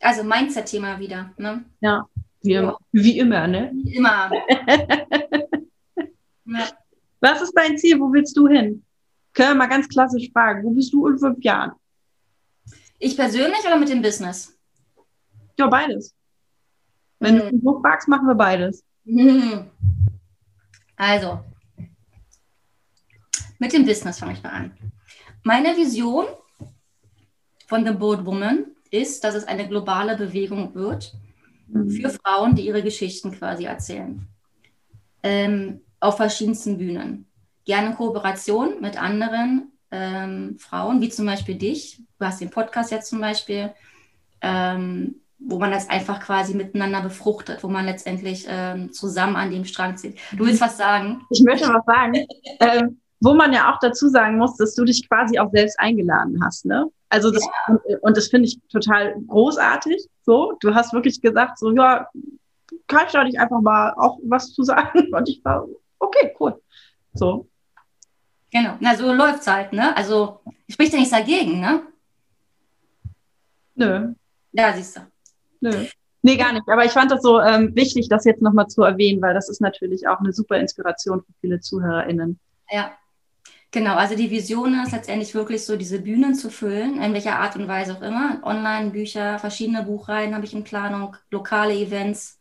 Also 0.00 0.22
Mindset-Thema 0.22 0.98
wieder, 0.98 1.30
ne? 1.36 1.64
Ja, 1.80 2.06
wie, 2.42 2.52
ja. 2.52 2.76
wie 2.92 3.18
immer, 3.18 3.46
ne? 3.48 3.72
Wie 3.74 3.96
immer. 3.96 4.30
ja. 6.44 6.68
Was 7.20 7.42
ist 7.42 7.54
dein 7.54 7.76
Ziel? 7.78 7.98
Wo 7.98 8.12
willst 8.12 8.36
du 8.36 8.46
hin? 8.46 8.84
Können 9.36 9.50
wir 9.50 9.54
mal 9.54 9.66
ganz 9.66 9.86
klassisch 9.86 10.30
fragen, 10.32 10.64
wo 10.64 10.70
bist 10.70 10.94
du 10.94 11.06
in 11.08 11.18
fünf 11.18 11.44
Jahren? 11.44 11.72
Ich 12.98 13.14
persönlich 13.14 13.60
oder 13.66 13.76
mit 13.76 13.90
dem 13.90 14.00
Business? 14.00 14.58
Ja, 15.58 15.66
beides. 15.66 16.14
Wenn 17.18 17.34
mhm. 17.34 17.50
du 17.50 17.60
so 17.62 17.80
fragst, 17.82 18.08
machen 18.08 18.26
wir 18.26 18.34
beides. 18.34 18.82
Also, 20.98 21.44
mit 23.58 23.70
dem 23.74 23.84
Business 23.84 24.18
fange 24.18 24.32
ich 24.32 24.42
mal 24.42 24.48
an. 24.48 24.72
Meine 25.42 25.76
Vision 25.76 26.24
von 27.66 27.84
The 27.84 27.92
Bold 27.92 28.24
Woman 28.24 28.64
ist, 28.90 29.22
dass 29.22 29.34
es 29.34 29.44
eine 29.44 29.68
globale 29.68 30.16
Bewegung 30.16 30.74
wird 30.74 31.12
mhm. 31.66 31.90
für 31.90 32.08
Frauen, 32.08 32.54
die 32.54 32.66
ihre 32.66 32.82
Geschichten 32.82 33.30
quasi 33.32 33.64
erzählen. 33.64 34.26
Ähm, 35.22 35.82
auf 36.00 36.16
verschiedensten 36.16 36.78
Bühnen. 36.78 37.25
Gerne 37.66 37.94
Kooperation 37.94 38.80
mit 38.80 39.00
anderen 39.00 39.72
ähm, 39.90 40.56
Frauen, 40.58 41.02
wie 41.02 41.10
zum 41.10 41.26
Beispiel 41.26 41.56
dich. 41.56 42.00
Du 42.18 42.24
hast 42.24 42.40
den 42.40 42.50
Podcast 42.50 42.90
jetzt 42.90 43.10
zum 43.10 43.20
Beispiel. 43.20 43.74
Ähm, 44.40 45.20
wo 45.38 45.58
man 45.58 45.70
das 45.70 45.88
einfach 45.90 46.20
quasi 46.20 46.54
miteinander 46.54 47.02
befruchtet, 47.02 47.62
wo 47.62 47.68
man 47.68 47.84
letztendlich 47.84 48.46
ähm, 48.48 48.92
zusammen 48.92 49.36
an 49.36 49.50
dem 49.50 49.64
Strang 49.64 49.96
zieht. 49.96 50.18
Du 50.32 50.46
willst 50.46 50.60
was 50.60 50.78
sagen? 50.78 51.22
Ich 51.30 51.42
möchte 51.42 51.68
was 51.68 51.84
sagen. 51.84 52.26
ähm, 52.60 53.00
wo 53.20 53.34
man 53.34 53.52
ja 53.52 53.72
auch 53.72 53.78
dazu 53.80 54.08
sagen 54.08 54.38
muss, 54.38 54.56
dass 54.56 54.74
du 54.74 54.84
dich 54.84 55.08
quasi 55.08 55.38
auch 55.38 55.50
selbst 55.50 55.78
eingeladen 55.78 56.42
hast, 56.44 56.66
ne? 56.66 56.86
Also 57.08 57.30
das, 57.30 57.44
ja. 57.44 57.74
und, 57.74 58.02
und, 58.02 58.16
das 58.16 58.28
finde 58.28 58.48
ich 58.48 58.58
total 58.68 59.14
großartig. 59.28 60.08
So, 60.22 60.54
du 60.60 60.74
hast 60.74 60.92
wirklich 60.92 61.20
gesagt, 61.20 61.58
so 61.58 61.70
ja, 61.72 62.08
kann 62.88 63.06
ich 63.06 63.12
da 63.12 63.22
nicht 63.22 63.38
einfach 63.38 63.60
mal 63.60 63.94
auch 63.96 64.18
was 64.24 64.52
zu 64.52 64.64
sagen? 64.64 65.12
Und 65.14 65.28
ich 65.28 65.44
war, 65.44 65.66
okay, 66.00 66.34
cool. 66.40 66.60
So. 67.14 67.48
Genau, 68.52 68.76
na 68.80 68.94
so 68.96 69.12
läuft's 69.12 69.46
halt, 69.46 69.72
ne? 69.72 69.96
Also 69.96 70.40
spricht 70.68 70.92
ja 70.92 70.98
nichts 70.98 71.12
dagegen, 71.14 71.60
ne? 71.60 71.82
Nö. 73.74 74.14
Ja, 74.52 74.72
siehst 74.72 74.96
du. 74.96 75.00
Nö. 75.60 75.86
Nee, 76.22 76.36
gar 76.36 76.52
nicht. 76.52 76.68
Aber 76.68 76.84
ich 76.84 76.92
fand 76.92 77.10
das 77.10 77.22
so 77.22 77.40
ähm, 77.40 77.74
wichtig, 77.74 78.08
das 78.08 78.24
jetzt 78.24 78.42
nochmal 78.42 78.66
zu 78.66 78.82
erwähnen, 78.82 79.22
weil 79.22 79.34
das 79.34 79.48
ist 79.48 79.60
natürlich 79.60 80.08
auch 80.08 80.18
eine 80.20 80.32
super 80.32 80.58
Inspiration 80.58 81.20
für 81.22 81.32
viele 81.40 81.60
ZuhörerInnen. 81.60 82.38
Ja, 82.70 82.96
Genau, 83.76 83.96
also 83.96 84.16
die 84.16 84.30
Vision 84.30 84.80
ist 84.82 84.92
letztendlich 84.92 85.34
wirklich 85.34 85.64
so, 85.64 85.76
diese 85.76 86.00
Bühnen 86.00 86.34
zu 86.34 86.50
füllen, 86.50 86.98
in 87.02 87.12
welcher 87.12 87.38
Art 87.38 87.56
und 87.56 87.68
Weise 87.68 87.94
auch 87.94 88.00
immer. 88.00 88.40
Online-Bücher, 88.42 89.38
verschiedene 89.38 89.82
Buchreihen 89.82 90.34
habe 90.34 90.46
ich 90.46 90.54
in 90.54 90.64
Planung, 90.64 91.14
lokale 91.30 91.74
Events. 91.74 92.40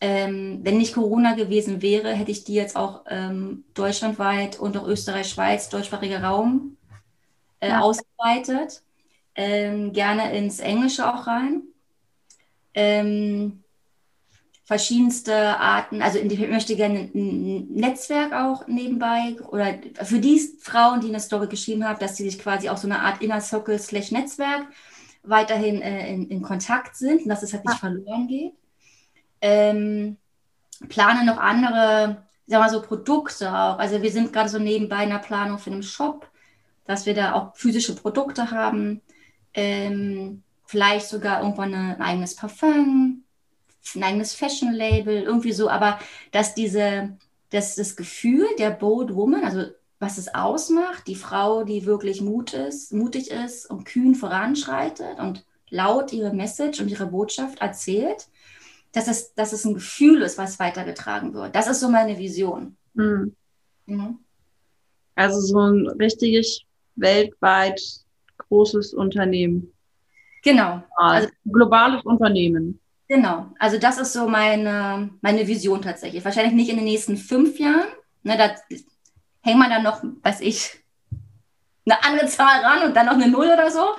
Ähm, 0.00 0.60
wenn 0.62 0.78
nicht 0.78 0.94
Corona 0.94 1.34
gewesen 1.34 1.82
wäre, 1.82 2.12
hätte 2.12 2.30
ich 2.30 2.44
die 2.44 2.54
jetzt 2.54 2.76
auch 2.76 3.04
ähm, 3.08 3.64
deutschlandweit 3.74 4.58
und 4.58 4.76
auch 4.76 4.86
Österreich, 4.86 5.28
Schweiz, 5.28 5.68
deutschsprachiger 5.68 6.22
Raum 6.22 6.76
äh, 7.60 7.70
ja. 7.70 7.80
ausgeweitet. 7.80 8.82
Ähm, 9.34 9.92
gerne 9.92 10.36
ins 10.36 10.60
Englische 10.60 11.12
auch 11.12 11.26
rein. 11.26 11.62
Ähm, 12.74 13.64
verschiedenste 14.68 15.58
Arten, 15.58 16.02
also 16.02 16.18
ich 16.18 16.38
möchte 16.40 16.76
gerne 16.76 17.10
ein 17.14 17.68
Netzwerk 17.72 18.34
auch 18.34 18.66
nebenbei 18.66 19.34
oder 19.48 19.78
für 20.04 20.18
die 20.18 20.38
Frauen, 20.60 21.00
die 21.00 21.08
eine 21.08 21.20
Story 21.20 21.46
geschrieben 21.46 21.88
haben, 21.88 21.98
dass 22.00 22.18
sie 22.18 22.28
sich 22.28 22.38
quasi 22.38 22.68
auch 22.68 22.76
so 22.76 22.86
eine 22.86 23.00
Art 23.00 23.22
Inner 23.22 23.40
Circle 23.40 23.78
slash 23.78 24.12
Netzwerk 24.12 24.66
weiterhin 25.22 25.80
äh, 25.80 26.12
in, 26.12 26.28
in, 26.28 26.42
Kontakt 26.42 26.96
sind 26.96 27.22
und 27.22 27.28
dass 27.28 27.42
es 27.42 27.54
halt 27.54 27.64
nicht 27.64 27.76
ah. 27.76 27.78
verloren 27.78 28.28
geht. 28.28 28.52
Ähm, 29.40 30.16
plane 30.88 31.24
noch 31.24 31.38
andere, 31.38 32.22
sagen 32.46 32.64
wir 32.64 32.70
so, 32.70 32.82
Produkte 32.82 33.50
auch. 33.50 33.78
Also 33.78 34.02
wir 34.02 34.10
sind 34.10 34.32
gerade 34.32 34.48
so 34.48 34.58
nebenbei 34.58 35.04
in 35.04 35.10
der 35.10 35.18
Planung 35.18 35.58
für 35.58 35.70
einen 35.70 35.82
Shop, 35.82 36.28
dass 36.84 37.06
wir 37.06 37.14
da 37.14 37.34
auch 37.34 37.56
physische 37.56 37.94
Produkte 37.94 38.50
haben. 38.50 39.00
Ähm, 39.54 40.42
vielleicht 40.64 41.08
sogar 41.08 41.42
irgendwann 41.42 41.74
eine, 41.74 41.96
ein 41.96 42.02
eigenes 42.02 42.36
Parfum, 42.36 43.24
ein 43.94 44.02
eigenes 44.02 44.34
Fashion-Label, 44.34 45.22
irgendwie 45.22 45.52
so, 45.52 45.68
aber 45.70 45.98
dass 46.30 46.54
diese, 46.54 47.16
dass 47.50 47.74
das 47.76 47.96
Gefühl 47.96 48.46
der 48.58 48.70
Bold 48.70 49.14
Woman, 49.14 49.44
also 49.44 49.64
was 49.98 50.18
es 50.18 50.32
ausmacht, 50.34 51.06
die 51.06 51.16
Frau, 51.16 51.64
die 51.64 51.86
wirklich 51.86 52.20
Mut 52.20 52.52
ist, 52.52 52.92
mutig 52.92 53.30
ist 53.30 53.68
und 53.68 53.84
kühn 53.84 54.14
voranschreitet 54.14 55.18
und 55.18 55.44
laut 55.70 56.12
ihre 56.12 56.32
Message 56.32 56.80
und 56.80 56.88
ihre 56.88 57.06
Botschaft 57.06 57.60
erzählt, 57.60 58.28
dass 58.92 59.08
es, 59.08 59.34
dass 59.34 59.52
es 59.52 59.64
ein 59.64 59.74
Gefühl 59.74 60.22
ist, 60.22 60.38
was 60.38 60.58
weitergetragen 60.58 61.34
wird. 61.34 61.54
Das 61.54 61.68
ist 61.68 61.80
so 61.80 61.88
meine 61.88 62.18
Vision. 62.18 62.76
Mhm. 62.94 63.34
Mhm. 63.86 64.18
Also 65.14 65.40
so 65.40 65.60
ein 65.60 65.88
richtig 65.98 66.66
weltweit 66.96 67.80
großes 68.48 68.94
Unternehmen. 68.94 69.72
Genau. 70.42 70.82
Also 70.96 71.28
globales 71.44 72.04
Unternehmen. 72.04 72.80
Genau, 73.08 73.46
also 73.58 73.78
das 73.78 73.98
ist 73.98 74.12
so 74.12 74.28
meine, 74.28 75.10
meine 75.22 75.46
Vision 75.46 75.80
tatsächlich. 75.80 76.24
Wahrscheinlich 76.24 76.52
nicht 76.52 76.68
in 76.68 76.76
den 76.76 76.84
nächsten 76.84 77.16
fünf 77.16 77.58
Jahren. 77.58 77.88
Ne, 78.22 78.36
da 78.36 78.54
hängt 79.40 79.58
man 79.58 79.70
dann 79.70 79.82
noch, 79.82 80.02
weiß 80.22 80.42
ich, 80.42 80.78
eine 81.86 82.04
andere 82.04 82.26
Zahl 82.26 82.60
ran 82.60 82.86
und 82.86 82.94
dann 82.94 83.06
noch 83.06 83.14
eine 83.14 83.28
Null 83.28 83.46
oder 83.46 83.70
so. 83.70 83.94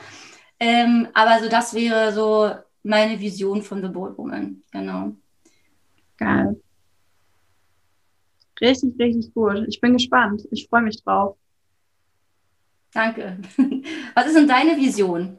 Ähm, 0.60 1.08
aber 1.14 1.42
so 1.42 1.50
das 1.50 1.74
wäre 1.74 2.14
so 2.14 2.54
meine 2.90 3.20
Vision 3.20 3.62
von 3.62 3.82
The 3.82 3.88
Bold 3.88 4.18
Woman. 4.18 4.64
Genau. 4.72 5.16
Geil. 6.18 6.60
Richtig, 8.60 9.00
richtig 9.00 9.34
gut. 9.34 9.64
Ich 9.68 9.80
bin 9.80 9.94
gespannt. 9.94 10.46
Ich 10.52 10.68
freue 10.68 10.82
mich 10.82 11.02
drauf. 11.04 11.38
Danke. 12.92 13.38
Was 14.16 14.28
ist 14.28 14.36
denn 14.36 14.48
deine 14.48 14.76
Vision? 14.76 15.38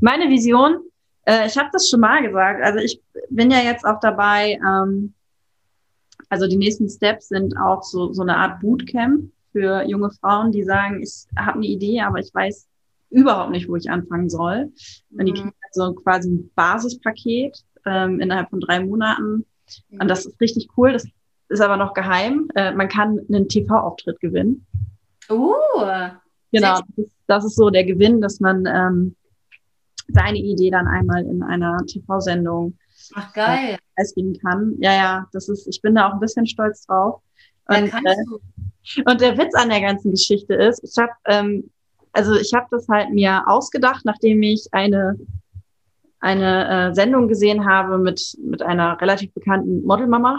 Meine 0.00 0.28
Vision? 0.28 0.80
Äh, 1.24 1.46
ich 1.46 1.56
habe 1.56 1.70
das 1.72 1.88
schon 1.88 2.00
mal 2.00 2.22
gesagt. 2.22 2.62
Also 2.62 2.78
ich 2.78 3.00
bin 3.30 3.50
ja 3.50 3.60
jetzt 3.60 3.84
auch 3.84 3.98
dabei, 4.00 4.60
ähm, 4.64 5.14
also 6.28 6.46
die 6.46 6.56
nächsten 6.56 6.88
Steps 6.88 7.28
sind 7.28 7.56
auch 7.56 7.82
so, 7.82 8.12
so 8.12 8.22
eine 8.22 8.36
Art 8.36 8.60
Bootcamp 8.60 9.32
für 9.52 9.82
junge 9.88 10.10
Frauen, 10.10 10.52
die 10.52 10.62
sagen, 10.62 11.02
ich 11.02 11.26
habe 11.36 11.58
eine 11.58 11.66
Idee, 11.66 12.02
aber 12.02 12.18
ich 12.18 12.32
weiß 12.32 12.68
überhaupt 13.10 13.50
nicht, 13.50 13.68
wo 13.68 13.76
ich 13.76 13.90
anfangen 13.90 14.28
soll. 14.28 14.72
Mhm. 15.10 15.24
Die 15.24 15.32
kriegen 15.32 15.52
so 15.72 15.92
quasi 15.94 16.30
ein 16.30 16.50
Basispaket 16.54 17.64
ähm, 17.86 18.20
innerhalb 18.20 18.50
von 18.50 18.60
drei 18.60 18.80
Monaten. 18.80 19.44
Und 19.90 20.08
das 20.08 20.26
ist 20.26 20.40
richtig 20.40 20.68
cool. 20.76 20.92
Das 20.92 21.04
ist 21.48 21.60
aber 21.60 21.76
noch 21.76 21.94
geheim. 21.94 22.48
Äh, 22.54 22.72
man 22.72 22.88
kann 22.88 23.20
einen 23.28 23.48
TV-Auftritt 23.48 24.20
gewinnen. 24.20 24.66
Uh, 25.30 25.52
genau, 26.50 26.80
das 26.80 26.82
ist, 26.96 27.16
das 27.28 27.44
ist, 27.44 27.56
so 27.56 27.70
der 27.70 27.84
Gewinn, 27.84 28.20
dass 28.20 28.40
man 28.40 28.66
ähm, 28.66 29.16
seine 30.08 30.38
Idee 30.38 30.70
dann 30.70 30.88
einmal 30.88 31.24
in 31.24 31.42
einer 31.42 31.78
TV-Sendung 31.86 32.76
Ach 33.14 33.32
geil. 33.32 33.78
preisgeben 33.94 34.36
kann. 34.40 34.74
Ja, 34.80 34.92
ja, 34.92 35.28
das 35.32 35.48
ist, 35.48 35.68
ich 35.68 35.80
bin 35.82 35.94
da 35.94 36.08
auch 36.08 36.14
ein 36.14 36.20
bisschen 36.20 36.46
stolz 36.46 36.84
drauf. 36.86 37.22
Und, 37.68 37.92
äh, 37.94 39.02
und 39.04 39.20
der 39.20 39.38
Witz 39.38 39.54
an 39.54 39.68
der 39.68 39.80
ganzen 39.80 40.10
Geschichte 40.10 40.54
ist, 40.54 40.82
ich 40.82 41.00
habe 41.00 41.12
ähm, 41.26 41.70
also 42.12 42.34
ich 42.34 42.52
habe 42.54 42.66
das 42.70 42.88
halt 42.88 43.10
mir 43.10 43.44
ausgedacht, 43.46 44.04
nachdem 44.04 44.42
ich 44.42 44.66
eine 44.72 45.16
eine 46.20 46.90
äh, 46.90 46.94
Sendung 46.94 47.28
gesehen 47.28 47.66
habe 47.68 47.98
mit 47.98 48.36
mit 48.42 48.62
einer 48.62 49.00
relativ 49.00 49.32
bekannten 49.32 49.84
Modelmama 49.84 50.38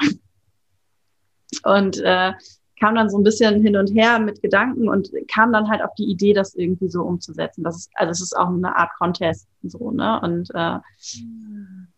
und 1.64 2.00
äh, 2.00 2.34
kam 2.82 2.96
dann 2.96 3.10
so 3.10 3.18
ein 3.18 3.24
bisschen 3.24 3.62
hin 3.62 3.78
und 3.78 3.94
her 3.94 4.20
mit 4.20 4.42
Gedanken 4.42 4.90
und 4.90 5.12
kam 5.32 5.54
dann 5.54 5.70
halt 5.70 5.84
auf 5.84 5.94
die 5.98 6.10
Idee, 6.10 6.34
das 6.34 6.56
irgendwie 6.56 6.90
so 6.90 7.04
umzusetzen. 7.04 7.64
Das 7.64 7.78
ist, 7.78 7.92
also 7.94 8.10
es 8.10 8.22
ist 8.22 8.36
auch 8.36 8.48
eine 8.48 8.76
Art 8.76 8.90
Contest 8.98 9.48
so, 9.62 9.92
ne? 9.92 10.20
Und 10.22 10.50
äh, 10.56 10.80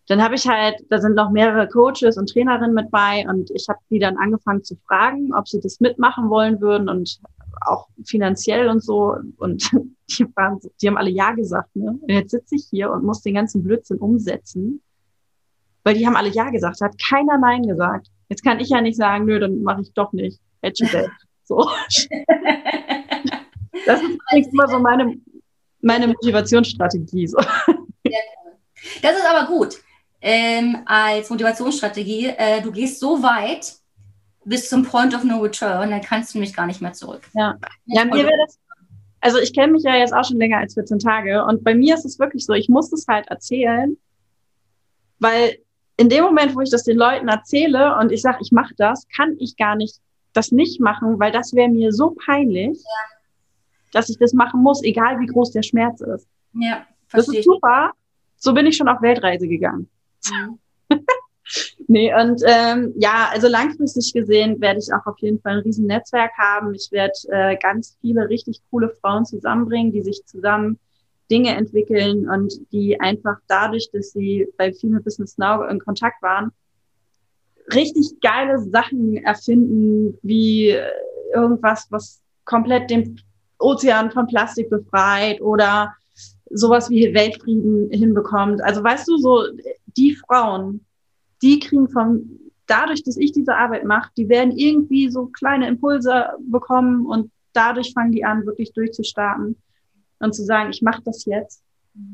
dann 0.07 0.21
habe 0.21 0.35
ich 0.35 0.45
halt, 0.45 0.75
da 0.89 0.99
sind 0.99 1.15
noch 1.15 1.31
mehrere 1.31 1.69
Coaches 1.69 2.17
und 2.17 2.29
Trainerinnen 2.29 2.73
mit 2.73 2.91
bei 2.91 3.25
und 3.27 3.49
ich 3.51 3.67
habe 3.69 3.79
die 3.89 3.99
dann 3.99 4.17
angefangen 4.17 4.63
zu 4.63 4.75
fragen, 4.85 5.33
ob 5.33 5.47
sie 5.47 5.61
das 5.61 5.79
mitmachen 5.79 6.29
wollen 6.29 6.59
würden 6.59 6.89
und 6.89 7.19
auch 7.61 7.87
finanziell 8.05 8.67
und 8.67 8.83
so. 8.83 9.15
Und 9.37 9.71
die, 10.09 10.25
waren, 10.35 10.59
die 10.81 10.87
haben 10.87 10.97
alle 10.97 11.09
Ja 11.09 11.31
gesagt, 11.31 11.75
ne? 11.75 11.97
Und 11.99 12.09
jetzt 12.09 12.31
sitze 12.31 12.55
ich 12.55 12.65
hier 12.69 12.91
und 12.91 13.03
muss 13.03 13.21
den 13.21 13.35
ganzen 13.35 13.63
Blödsinn 13.63 13.97
umsetzen, 13.97 14.81
weil 15.83 15.95
die 15.95 16.05
haben 16.05 16.15
alle 16.15 16.29
Ja 16.29 16.49
gesagt, 16.49 16.81
hat 16.81 16.95
keiner 17.09 17.37
Nein 17.37 17.63
gesagt. 17.63 18.07
Jetzt 18.29 18.43
kann 18.43 18.59
ich 18.59 18.69
ja 18.69 18.81
nicht 18.81 18.97
sagen, 18.97 19.25
nö, 19.25 19.39
dann 19.39 19.61
mache 19.63 19.81
ich 19.81 19.93
doch 19.93 20.13
nicht. 20.13 20.39
Edge 20.61 20.87
So. 21.43 21.69
Das 23.85 24.01
ist 24.01 24.53
immer 24.53 24.67
so 24.67 24.79
meine, 24.79 25.17
meine 25.81 26.07
Motivationsstrategie. 26.07 27.27
So. 27.27 27.37
Das 29.01 29.17
ist 29.17 29.25
aber 29.25 29.47
gut. 29.47 29.75
Ähm, 30.21 30.77
als 30.85 31.29
Motivationsstrategie, 31.29 32.27
äh, 32.37 32.61
du 32.61 32.71
gehst 32.71 32.99
so 32.99 33.21
weit 33.21 33.73
bis 34.45 34.69
zum 34.69 34.83
Point 34.83 35.15
of 35.15 35.23
No 35.23 35.39
Return, 35.39 35.89
dann 35.89 36.01
kannst 36.01 36.33
du 36.33 36.39
mich 36.39 36.53
gar 36.53 36.65
nicht 36.65 36.81
mehr 36.81 36.93
zurück. 36.93 37.21
Ja, 37.33 37.57
ja 37.85 38.05
mir 38.05 38.23
wäre 38.23 38.37
das, 38.45 38.59
also 39.21 39.39
ich 39.39 39.53
kenne 39.53 39.73
mich 39.73 39.83
ja 39.83 39.95
jetzt 39.95 40.13
auch 40.13 40.25
schon 40.25 40.37
länger 40.37 40.57
als 40.57 40.73
14 40.73 40.99
Tage 40.99 41.43
und 41.45 41.63
bei 41.63 41.75
mir 41.75 41.95
ist 41.95 42.05
es 42.05 42.19
wirklich 42.19 42.45
so, 42.45 42.53
ich 42.53 42.69
muss 42.69 42.91
es 42.91 43.05
halt 43.07 43.27
erzählen, 43.27 43.97
weil 45.19 45.57
in 45.97 46.09
dem 46.09 46.23
Moment, 46.23 46.55
wo 46.55 46.61
ich 46.61 46.71
das 46.71 46.83
den 46.83 46.97
Leuten 46.97 47.27
erzähle 47.27 47.95
und 47.97 48.11
ich 48.11 48.21
sage, 48.21 48.39
ich 48.41 48.51
mache 48.51 48.73
das, 48.77 49.07
kann 49.15 49.35
ich 49.39 49.55
gar 49.57 49.75
nicht 49.75 49.99
das 50.33 50.51
nicht 50.51 50.81
machen, 50.81 51.19
weil 51.19 51.31
das 51.31 51.53
wäre 51.53 51.69
mir 51.69 51.91
so 51.93 52.15
peinlich, 52.25 52.77
ja. 52.77 53.17
dass 53.91 54.09
ich 54.09 54.17
das 54.17 54.33
machen 54.33 54.63
muss, 54.63 54.83
egal 54.83 55.19
wie 55.19 55.27
groß 55.27 55.51
der 55.51 55.61
Schmerz 55.61 56.01
ist. 56.01 56.27
Ja, 56.53 56.87
das 57.11 57.27
ist 57.27 57.43
super 57.43 57.93
so 58.43 58.53
bin 58.53 58.65
ich 58.65 58.75
schon 58.75 58.89
auf 58.89 59.01
Weltreise 59.01 59.47
gegangen. 59.47 59.89
Mhm. 60.29 60.59
Nee, 61.93 62.13
und 62.13 62.41
ähm, 62.45 62.93
ja, 62.97 63.29
also 63.31 63.47
langfristig 63.47 64.11
gesehen 64.13 64.59
werde 64.59 64.79
ich 64.79 64.91
auch 64.91 65.05
auf 65.05 65.19
jeden 65.19 65.39
Fall 65.39 65.53
ein 65.53 65.59
riesen 65.59 65.85
Netzwerk 65.85 66.31
haben. 66.37 66.73
Ich 66.73 66.91
werde 66.91 67.13
äh, 67.29 67.55
ganz 67.57 67.97
viele 68.01 68.27
richtig 68.27 68.61
coole 68.69 68.89
Frauen 68.89 69.25
zusammenbringen, 69.25 69.91
die 69.91 70.01
sich 70.01 70.25
zusammen 70.25 70.79
Dinge 71.29 71.55
entwickeln 71.55 72.27
und 72.29 72.53
die 72.71 72.99
einfach 72.99 73.37
dadurch, 73.47 73.89
dass 73.93 74.11
sie 74.11 74.47
bei 74.57 74.73
Female 74.73 75.03
Business 75.03 75.37
Now 75.37 75.63
in 75.63 75.79
Kontakt 75.79 76.21
waren, 76.21 76.51
richtig 77.73 78.19
geile 78.21 78.59
Sachen 78.59 79.17
erfinden, 79.17 80.17
wie 80.21 80.75
irgendwas, 81.33 81.87
was 81.91 82.21
komplett 82.45 82.89
den 82.89 83.21
Ozean 83.59 84.11
von 84.11 84.27
Plastik 84.27 84.69
befreit 84.69 85.41
oder 85.41 85.93
sowas 86.49 86.89
wie 86.89 87.13
Weltfrieden 87.13 87.89
hinbekommt. 87.91 88.61
Also 88.61 88.83
weißt 88.83 89.07
du, 89.07 89.17
so 89.17 89.43
die 89.97 90.15
Frauen, 90.15 90.85
die 91.43 91.59
kriegen 91.59 91.89
von 91.89 92.39
dadurch, 92.65 93.03
dass 93.03 93.17
ich 93.17 93.33
diese 93.33 93.55
Arbeit 93.55 93.83
mache, 93.83 94.09
die 94.17 94.29
werden 94.29 94.57
irgendwie 94.57 95.09
so 95.09 95.27
kleine 95.27 95.67
Impulse 95.67 96.29
bekommen 96.39 97.05
und 97.05 97.31
dadurch 97.51 97.93
fangen 97.93 98.11
die 98.11 98.25
an, 98.25 98.45
wirklich 98.45 98.73
durchzustarten 98.73 99.55
und 100.19 100.33
zu 100.33 100.43
sagen, 100.43 100.71
ich 100.71 100.81
mache 100.81 101.01
das 101.03 101.25
jetzt. 101.25 101.61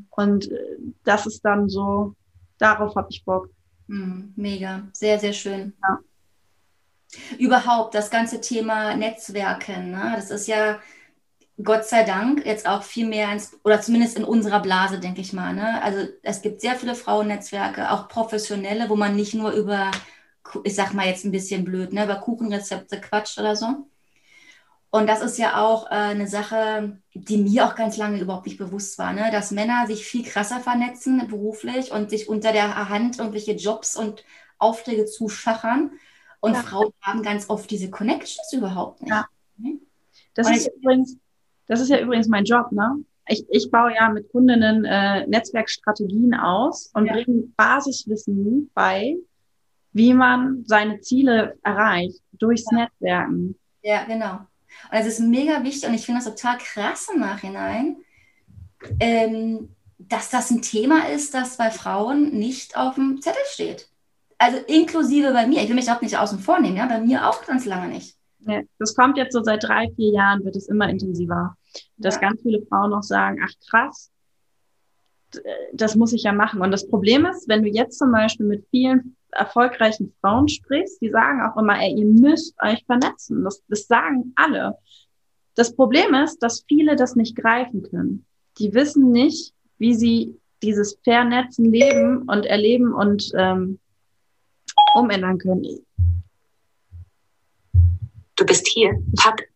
Und 0.09 0.51
äh, 0.51 0.77
das 1.05 1.25
ist 1.25 1.45
dann 1.45 1.69
so, 1.69 2.15
darauf 2.57 2.95
habe 2.95 3.07
ich 3.11 3.23
Bock. 3.23 3.49
Hm, 3.87 4.33
mega, 4.35 4.87
sehr, 4.91 5.19
sehr 5.19 5.33
schön. 5.33 5.73
Ja. 5.81 5.99
Überhaupt 7.37 7.95
das 7.95 8.09
ganze 8.09 8.41
Thema 8.41 8.95
Netzwerken, 8.95 9.91
ne? 9.91 10.13
das 10.15 10.29
ist 10.29 10.47
ja 10.47 10.79
Gott 11.63 11.85
sei 11.85 12.03
Dank 12.03 12.45
jetzt 12.45 12.67
auch 12.67 12.83
viel 12.83 13.07
mehr 13.07 13.31
ins, 13.31 13.59
oder 13.63 13.81
zumindest 13.81 14.17
in 14.17 14.23
unserer 14.23 14.61
Blase, 14.61 14.99
denke 14.99 15.21
ich 15.21 15.33
mal. 15.33 15.53
Ne? 15.53 15.81
Also 15.83 16.07
es 16.23 16.41
gibt 16.41 16.61
sehr 16.61 16.75
viele 16.75 16.95
Frauennetzwerke, 16.95 17.91
auch 17.91 18.07
professionelle, 18.07 18.89
wo 18.89 18.95
man 18.95 19.15
nicht 19.15 19.33
nur 19.33 19.51
über, 19.51 19.91
ich 20.63 20.75
sag 20.75 20.93
mal 20.93 21.07
jetzt 21.07 21.25
ein 21.25 21.31
bisschen 21.31 21.65
blöd, 21.65 21.91
ne, 21.91 22.05
über 22.05 22.15
Kuchenrezepte 22.15 23.01
quatscht 23.01 23.37
oder 23.39 23.57
so. 23.57 23.87
Und 24.91 25.07
das 25.07 25.21
ist 25.21 25.37
ja 25.37 25.61
auch 25.61 25.87
äh, 25.87 25.95
eine 25.95 26.27
Sache, 26.27 26.97
die 27.13 27.37
mir 27.37 27.65
auch 27.65 27.75
ganz 27.75 27.97
lange 27.97 28.19
überhaupt 28.19 28.47
nicht 28.47 28.57
bewusst 28.57 28.97
war, 28.97 29.13
ne? 29.13 29.29
dass 29.31 29.51
Männer 29.51 29.85
sich 29.85 30.05
viel 30.05 30.23
krasser 30.23 30.61
vernetzen 30.61 31.27
beruflich 31.27 31.91
und 31.91 32.09
sich 32.09 32.29
unter 32.29 32.53
der 32.53 32.89
Hand 32.89 33.19
irgendwelche 33.19 33.51
Jobs 33.51 33.95
und 33.97 34.23
Aufträge 34.57 35.05
zuschachern. 35.05 35.91
Und 36.39 36.53
ja. 36.53 36.61
Frauen 36.61 36.93
haben 37.01 37.21
ganz 37.21 37.49
oft 37.49 37.69
diese 37.69 37.89
Connections 37.89 38.51
überhaupt 38.53 39.01
nicht. 39.01 39.11
Ja. 39.11 39.27
Ne? 39.57 39.79
Das 40.33 40.49
ist 40.49 40.71
übrigens 40.77 41.17
das 41.69 41.79
ist 41.79 41.89
ja 41.89 41.99
übrigens 41.99 42.27
mein 42.27 42.43
Job, 42.43 42.71
ne? 42.71 43.03
Ich, 43.27 43.45
ich 43.49 43.69
baue 43.69 43.93
ja 43.93 44.09
mit 44.09 44.31
Kundinnen 44.31 44.85
äh, 44.85 45.25
Netzwerkstrategien 45.27 46.33
aus 46.33 46.89
und 46.95 47.05
ja. 47.05 47.13
bringe 47.13 47.43
Basiswissen 47.55 48.71
bei, 48.73 49.17
wie 49.93 50.15
man 50.15 50.63
seine 50.65 50.99
Ziele 51.01 51.55
erreicht 51.63 52.19
durchs 52.33 52.65
ja. 52.71 52.79
Netzwerken. 52.79 53.55
Ja, 53.83 54.03
genau. 54.05 54.39
Und 54.91 54.97
es 54.97 55.05
ist 55.05 55.19
mega 55.19 55.63
wichtig 55.63 55.87
und 55.87 55.93
ich 55.93 56.05
finde 56.05 56.23
das 56.23 56.33
total 56.33 56.57
krass 56.57 57.07
im 57.13 57.19
Nachhinein, 57.19 57.97
ähm, 58.99 59.75
dass 59.99 60.31
das 60.31 60.49
ein 60.49 60.63
Thema 60.63 61.09
ist, 61.09 61.35
das 61.35 61.57
bei 61.57 61.69
Frauen 61.69 62.31
nicht 62.31 62.75
auf 62.75 62.95
dem 62.95 63.21
Zettel 63.21 63.41
steht. 63.51 63.89
Also 64.39 64.57
inklusive 64.65 65.33
bei 65.33 65.45
mir. 65.45 65.61
Ich 65.61 65.67
will 65.67 65.75
mich 65.75 65.91
auch 65.91 66.01
nicht 66.01 66.17
außen 66.17 66.39
vor 66.39 66.59
nehmen, 66.59 66.77
ja, 66.77 66.87
bei 66.87 66.99
mir 66.99 67.29
auch 67.29 67.45
ganz 67.45 67.65
lange 67.65 67.89
nicht. 67.89 68.15
Ja, 68.39 68.61
das 68.79 68.95
kommt 68.95 69.17
jetzt 69.17 69.33
so 69.33 69.43
seit 69.43 69.63
drei, 69.63 69.91
vier 69.95 70.13
Jahren, 70.13 70.43
wird 70.43 70.55
es 70.55 70.67
immer 70.67 70.89
intensiver 70.89 71.57
dass 71.97 72.15
ja. 72.15 72.21
ganz 72.21 72.41
viele 72.41 72.61
Frauen 72.65 72.91
noch 72.91 73.03
sagen, 73.03 73.39
ach 73.43 73.53
krass, 73.69 74.11
das 75.73 75.95
muss 75.95 76.13
ich 76.13 76.23
ja 76.23 76.33
machen. 76.33 76.61
Und 76.61 76.71
das 76.71 76.87
Problem 76.87 77.25
ist, 77.25 77.47
wenn 77.47 77.63
du 77.63 77.69
jetzt 77.69 77.97
zum 77.97 78.11
Beispiel 78.11 78.45
mit 78.45 78.65
vielen 78.71 79.15
erfolgreichen 79.31 80.13
Frauen 80.21 80.47
sprichst, 80.47 81.01
die 81.01 81.09
sagen 81.09 81.41
auch 81.41 81.57
immer, 81.57 81.79
ey, 81.79 81.93
ihr 81.93 82.05
müsst 82.05 82.55
euch 82.61 82.83
vernetzen. 82.85 83.43
Das, 83.43 83.63
das 83.67 83.87
sagen 83.87 84.33
alle. 84.35 84.77
Das 85.55 85.75
Problem 85.75 86.13
ist, 86.13 86.39
dass 86.39 86.65
viele 86.67 86.95
das 86.95 87.15
nicht 87.15 87.35
greifen 87.35 87.83
können. 87.83 88.25
Die 88.57 88.73
wissen 88.73 89.11
nicht, 89.11 89.53
wie 89.77 89.93
sie 89.93 90.39
dieses 90.63 90.97
Vernetzen 91.03 91.65
leben 91.65 92.23
und 92.23 92.45
erleben 92.45 92.93
und 92.93 93.31
ähm, 93.35 93.79
umändern 94.95 95.37
können. 95.37 95.63
Du 98.35 98.45
bist 98.45 98.67
hier. 98.67 98.91
Pack 99.17 99.49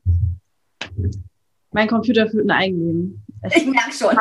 mein 1.74 1.88
Computer 1.88 2.28
führt 2.30 2.46
ein 2.46 2.52
Eigenleben. 2.52 3.26
Ich 3.56 3.66
merke 3.66 3.92
schon. 3.92 4.18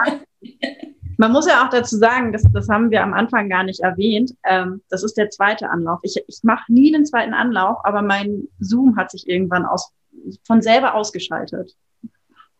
Man 1.18 1.30
muss 1.30 1.46
ja 1.46 1.64
auch 1.64 1.70
dazu 1.70 1.96
sagen, 1.96 2.32
das, 2.32 2.42
das 2.52 2.68
haben 2.68 2.90
wir 2.90 3.02
am 3.02 3.12
Anfang 3.12 3.48
gar 3.48 3.62
nicht 3.62 3.80
erwähnt. 3.80 4.34
Ähm, 4.44 4.82
das 4.88 5.04
ist 5.04 5.16
der 5.16 5.30
zweite 5.30 5.70
Anlauf. 5.70 6.00
Ich, 6.02 6.16
ich 6.26 6.40
mache 6.42 6.72
nie 6.72 6.90
den 6.90 7.06
zweiten 7.06 7.34
Anlauf, 7.34 7.78
aber 7.84 8.02
mein 8.02 8.48
Zoom 8.58 8.96
hat 8.96 9.10
sich 9.10 9.28
irgendwann 9.28 9.64
aus, 9.64 9.92
von 10.44 10.62
selber 10.62 10.94
ausgeschaltet. 10.94 11.76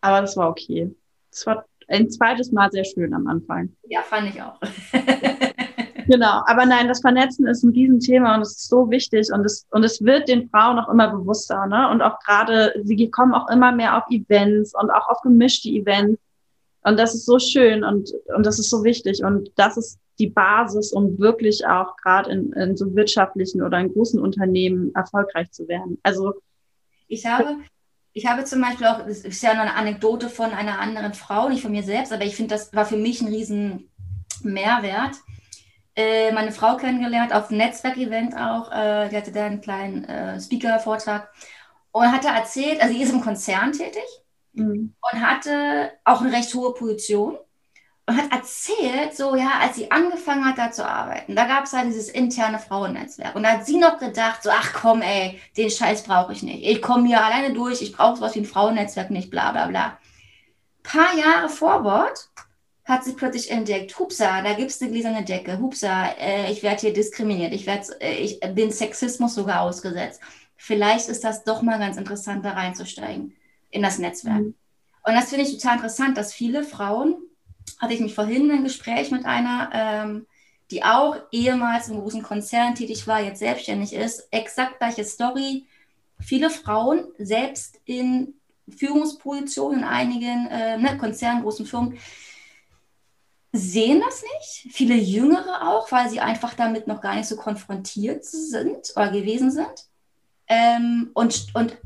Aber 0.01 0.21
das 0.21 0.37
war 0.37 0.49
okay. 0.49 0.95
Das 1.31 1.47
war 1.47 1.65
ein 1.89 2.11
zweites 2.11 2.53
Mal 2.53 2.71
sehr 2.71 2.85
schön 2.85 3.13
am 3.15 3.27
Anfang. 3.27 3.75
Ja, 3.89 4.03
fand 4.03 4.29
ich 4.29 4.41
auch. 4.41 4.61
Genau, 6.13 6.43
aber 6.45 6.67
nein, 6.67 6.89
das 6.89 7.01
Vernetzen 7.01 7.47
ist 7.47 7.63
ein 7.63 7.71
Riesenthema 7.71 8.35
und 8.35 8.43
es 8.43 8.51
ist 8.51 8.69
so 8.69 8.91
wichtig 8.91 9.33
und 9.33 9.47
es, 9.47 9.67
und 9.71 9.83
es 9.83 10.05
wird 10.05 10.29
den 10.29 10.51
Frauen 10.51 10.79
auch 10.79 10.91
immer 10.91 11.09
bewusster. 11.09 11.67
Ne? 11.67 11.89
Und 11.89 12.03
auch 12.03 12.19
gerade, 12.19 12.75
sie 12.85 13.11
kommen 13.11 13.33
auch 13.33 13.49
immer 13.49 13.73
mehr 13.73 13.97
auf 13.97 14.05
Events 14.11 14.75
und 14.75 14.91
auch 14.91 15.09
auf 15.09 15.23
gemischte 15.23 15.71
Events. 15.71 16.21
Und 16.83 16.99
das 16.99 17.15
ist 17.15 17.25
so 17.25 17.39
schön 17.39 17.83
und, 17.83 18.13
und 18.37 18.45
das 18.45 18.59
ist 18.59 18.69
so 18.69 18.85
wichtig. 18.85 19.25
Und 19.25 19.53
das 19.57 19.79
ist 19.79 19.99
die 20.19 20.27
Basis, 20.27 20.93
um 20.93 21.19
wirklich 21.19 21.67
auch 21.67 21.97
gerade 21.97 22.31
in, 22.31 22.53
in 22.53 22.77
so 22.77 22.95
wirtschaftlichen 22.95 23.63
oder 23.63 23.81
in 23.81 23.91
großen 23.91 24.21
Unternehmen 24.21 24.95
erfolgreich 24.95 25.51
zu 25.51 25.67
werden. 25.67 25.99
Also 26.03 26.35
ich 27.09 27.25
habe, 27.25 27.57
ich 28.13 28.27
habe 28.27 28.45
zum 28.45 28.61
Beispiel 28.61 28.87
auch, 28.87 29.07
das 29.07 29.21
ist 29.21 29.43
ja 29.43 29.53
eine 29.53 29.75
Anekdote 29.75 30.29
von 30.29 30.51
einer 30.51 30.79
anderen 30.79 31.15
Frau, 31.15 31.49
nicht 31.49 31.63
von 31.63 31.73
mir 31.73 31.85
selbst, 31.85 32.13
aber 32.13 32.27
ich 32.27 32.37
finde, 32.37 32.55
das 32.55 32.75
war 32.75 32.85
für 32.85 32.99
mich 32.99 33.23
ein 33.23 33.29
riesen 33.29 33.89
Mehrwert 34.43 35.15
äh, 35.97 36.33
meine 36.33 36.53
Frau 36.53 36.77
kennengelernt, 36.77 37.33
auf 37.33 37.49
einem 37.49 37.59
Netzwerkevent 37.59 38.37
auch. 38.37 38.71
Äh, 38.73 39.09
die 39.09 39.17
hatte 39.17 39.33
da 39.33 39.47
einen 39.47 39.61
kleinen 39.61 40.05
äh, 40.05 40.41
Speaker-Vortrag 40.41 41.31
und 41.93 42.11
hatte 42.11 42.29
erzählt, 42.29 42.81
also 42.81 42.95
sie 42.95 43.03
ist 43.03 43.13
im 43.13 43.21
Konzern 43.21 43.73
tätig 43.73 44.03
mhm. 44.55 44.95
und 45.13 45.21
hatte 45.21 45.93
auch 46.05 46.23
eine 46.23 46.33
recht 46.33 46.55
hohe 46.55 46.73
Position 46.75 47.37
und 48.07 48.17
hat 48.17 48.33
erzählt, 48.33 49.15
so 49.15 49.37
ja, 49.37 49.61
als 49.61 49.77
sie 49.77 49.91
angefangen 49.91 50.45
hat, 50.45 50.59
da 50.59 50.73
zu 50.73 50.87
arbeiten, 50.87 51.37
da 51.37 51.47
gab 51.47 51.65
es 51.65 51.73
halt 51.73 51.87
dieses 51.87 52.09
interne 52.09 52.59
Frauennetzwerk. 52.59 53.37
Und 53.37 53.45
da 53.45 53.53
hat 53.53 53.67
sie 53.67 53.77
noch 53.77 53.99
gedacht, 53.99 54.43
so, 54.43 54.51
ach 54.51 54.73
komm, 54.73 55.03
ey, 55.03 55.41
den 55.57 55.71
Scheiß 55.71 56.03
brauche 56.05 56.33
ich 56.33 56.43
nicht. 56.43 56.65
Ich 56.65 56.83
komme 56.83 57.07
hier 57.07 57.25
alleine 57.25 57.55
durch, 57.55 57.81
ich 57.83 57.93
brauche 57.93 58.17
sowas 58.17 58.35
wie 58.35 58.41
ein 58.41 58.47
Frauennetzwerk 58.47 59.11
nicht, 59.11 59.31
bla 59.31 59.53
bla 59.53 59.67
bla. 59.67 59.99
Paar 60.83 61.15
Jahre 61.17 61.49
Vorwort 61.49 62.31
hat 62.85 63.05
sie 63.05 63.13
plötzlich 63.13 63.51
entdeckt, 63.51 63.99
hupsa, 63.99 64.43
da 64.43 64.55
gibt 64.55 64.71
es 64.71 64.83
eine 64.83 64.91
gläserne 64.91 65.25
Decke, 65.25 65.59
hupsa, 65.59 66.13
äh, 66.19 66.51
ich 66.51 66.63
werde 66.63 66.81
hier 66.81 66.93
diskriminiert, 66.93 67.53
ich, 67.53 67.67
werd, 67.67 67.89
äh, 68.01 68.15
ich 68.15 68.41
bin 68.41 68.73
Sexismus 68.73 69.35
sogar 69.35 69.61
ausgesetzt. 69.61 70.21
Vielleicht 70.57 71.09
ist 71.09 71.25
das 71.25 71.45
doch 71.45 71.63
mal 71.63 71.79
ganz 71.79 71.97
interessant, 71.97 72.45
da 72.45 72.53
reinzusteigen 72.53 73.37
in 73.71 73.83
das 73.83 73.99
Netzwerk. 73.99 74.41
Mhm. 74.41 74.55
Und 75.05 75.15
das 75.15 75.31
finde 75.31 75.45
ich 75.45 75.53
total 75.53 75.77
interessant, 75.77 76.17
dass 76.17 76.33
viele 76.33 76.65
Frauen, 76.65 77.17
hatte 77.79 77.95
ich 77.95 78.01
mich 78.01 78.15
vorhin 78.15 78.51
ein 78.51 78.65
Gespräch 78.65 79.11
mit 79.11 79.25
einer, 79.25 79.71
ähm, 79.73 80.27
die 80.71 80.83
auch 80.85 81.17
ehemals 81.31 81.89
im 81.89 82.01
großen 82.01 82.23
Konzern 82.23 82.75
tätig 82.75 83.07
war, 83.07 83.21
jetzt 83.21 83.41
selbstständig 83.41 83.93
ist, 83.93 84.27
exakt 84.31 84.79
gleiche 84.79 85.05
Story. 85.05 85.67
Viele 86.21 86.51
Frauen, 86.51 87.07
selbst 87.19 87.81
in 87.85 88.35
Führungspositionen 88.77 89.81
in 89.81 89.85
einigen 89.85 90.47
äh, 90.47 90.79
ne, 90.79 90.97
Konzernen, 90.97 91.43
großen 91.43 91.67
Firmen, 91.67 91.99
sehen 93.53 94.03
das 94.05 94.23
nicht. 94.23 94.75
Viele 94.75 94.95
Jüngere 94.95 95.69
auch, 95.69 95.93
weil 95.93 96.09
sie 96.09 96.21
einfach 96.21 96.55
damit 96.55 96.87
noch 96.87 97.01
gar 97.01 97.15
nicht 97.15 97.29
so 97.29 97.37
konfrontiert 97.37 98.25
sind 98.25 98.93
oder 98.97 99.11
gewesen 99.11 99.51
sind. 99.51 99.89
Ähm, 100.49 101.11
und, 101.15 101.47
und 101.55 101.77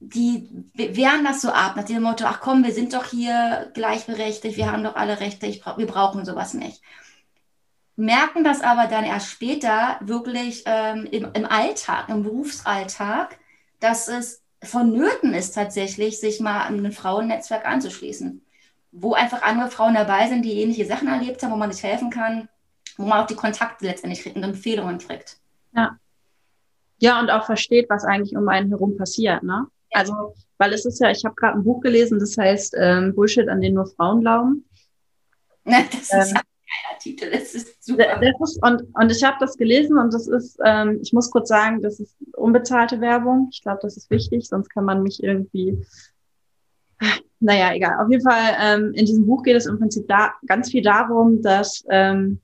die 0.00 0.48
wehren 0.74 1.24
das 1.24 1.40
so 1.42 1.50
ab, 1.50 1.76
nach 1.76 1.84
dem 1.84 2.02
Motto, 2.02 2.24
ach 2.26 2.40
komm, 2.40 2.64
wir 2.64 2.72
sind 2.72 2.92
doch 2.92 3.06
hier 3.06 3.70
gleichberechtigt, 3.74 4.56
wir 4.56 4.70
haben 4.70 4.84
doch 4.84 4.96
alle 4.96 5.20
Rechte, 5.20 5.46
ich, 5.46 5.64
wir 5.64 5.86
brauchen 5.86 6.24
sowas 6.24 6.54
nicht. 6.54 6.82
Merken 7.96 8.42
das 8.42 8.60
aber 8.60 8.86
dann 8.86 9.04
erst 9.04 9.30
später 9.30 9.98
wirklich 10.00 10.64
ähm, 10.66 11.06
im, 11.10 11.28
im 11.32 11.44
Alltag, 11.46 12.08
im 12.08 12.22
Berufsalltag, 12.22 13.38
dass 13.78 14.08
es 14.08 14.42
vonnöten 14.62 15.32
ist 15.32 15.52
tatsächlich, 15.52 16.18
sich 16.18 16.40
mal 16.40 16.62
an 16.62 16.84
ein 16.84 16.92
Frauennetzwerk 16.92 17.66
anzuschließen 17.66 18.43
wo 18.96 19.14
einfach 19.14 19.42
andere 19.42 19.70
Frauen 19.70 19.94
dabei 19.94 20.28
sind, 20.28 20.44
die 20.44 20.60
ähnliche 20.60 20.86
Sachen 20.86 21.08
erlebt 21.08 21.42
haben, 21.42 21.52
wo 21.52 21.56
man 21.56 21.72
sich 21.72 21.82
helfen 21.82 22.10
kann, 22.10 22.48
wo 22.96 23.04
man 23.04 23.20
auch 23.20 23.26
die 23.26 23.34
Kontakte 23.34 23.86
letztendlich 23.86 24.22
kriegt 24.22 24.36
und 24.36 24.44
Empfehlungen 24.44 24.98
kriegt. 24.98 25.38
Ja. 25.74 25.98
Ja, 26.98 27.18
und 27.18 27.28
auch 27.28 27.44
versteht, 27.44 27.90
was 27.90 28.04
eigentlich 28.04 28.36
um 28.36 28.48
einen 28.48 28.68
herum 28.68 28.96
passiert, 28.96 29.42
ne? 29.42 29.66
Ja. 29.92 30.00
Also, 30.00 30.34
weil 30.58 30.72
es 30.72 30.84
ist 30.86 31.00
ja, 31.00 31.10
ich 31.10 31.24
habe 31.24 31.34
gerade 31.34 31.58
ein 31.58 31.64
Buch 31.64 31.80
gelesen, 31.80 32.20
das 32.20 32.38
heißt 32.38 32.76
ähm, 32.78 33.14
Bullshit, 33.14 33.48
an 33.48 33.60
den 33.60 33.74
nur 33.74 33.86
Frauen 33.86 34.20
glauben. 34.20 34.64
Ne, 35.64 35.84
das 35.90 36.02
ist 36.02 36.12
ähm, 36.12 36.20
ein 36.20 36.34
geiler 36.34 36.98
Titel. 37.00 37.30
Das 37.32 37.54
ist 37.54 37.84
super. 37.84 38.20
Das 38.20 38.50
ist, 38.50 38.62
und, 38.62 38.82
und 38.94 39.10
ich 39.10 39.24
habe 39.24 39.36
das 39.40 39.56
gelesen 39.56 39.98
und 39.98 40.14
das 40.14 40.28
ist, 40.28 40.56
ähm, 40.64 41.00
ich 41.02 41.12
muss 41.12 41.32
kurz 41.32 41.48
sagen, 41.48 41.82
das 41.82 41.98
ist 41.98 42.14
unbezahlte 42.36 43.00
Werbung. 43.00 43.48
Ich 43.52 43.60
glaube, 43.60 43.80
das 43.82 43.96
ist 43.96 44.08
wichtig, 44.10 44.48
sonst 44.48 44.68
kann 44.68 44.84
man 44.84 45.02
mich 45.02 45.22
irgendwie 45.22 45.84
naja, 47.44 47.74
egal. 47.74 48.02
Auf 48.02 48.10
jeden 48.10 48.22
Fall, 48.22 48.56
ähm, 48.58 48.92
in 48.94 49.04
diesem 49.04 49.26
Buch 49.26 49.42
geht 49.42 49.56
es 49.56 49.66
im 49.66 49.78
Prinzip 49.78 50.08
da 50.08 50.32
ganz 50.46 50.70
viel 50.70 50.82
darum, 50.82 51.42
dass, 51.42 51.84
ähm, 51.90 52.40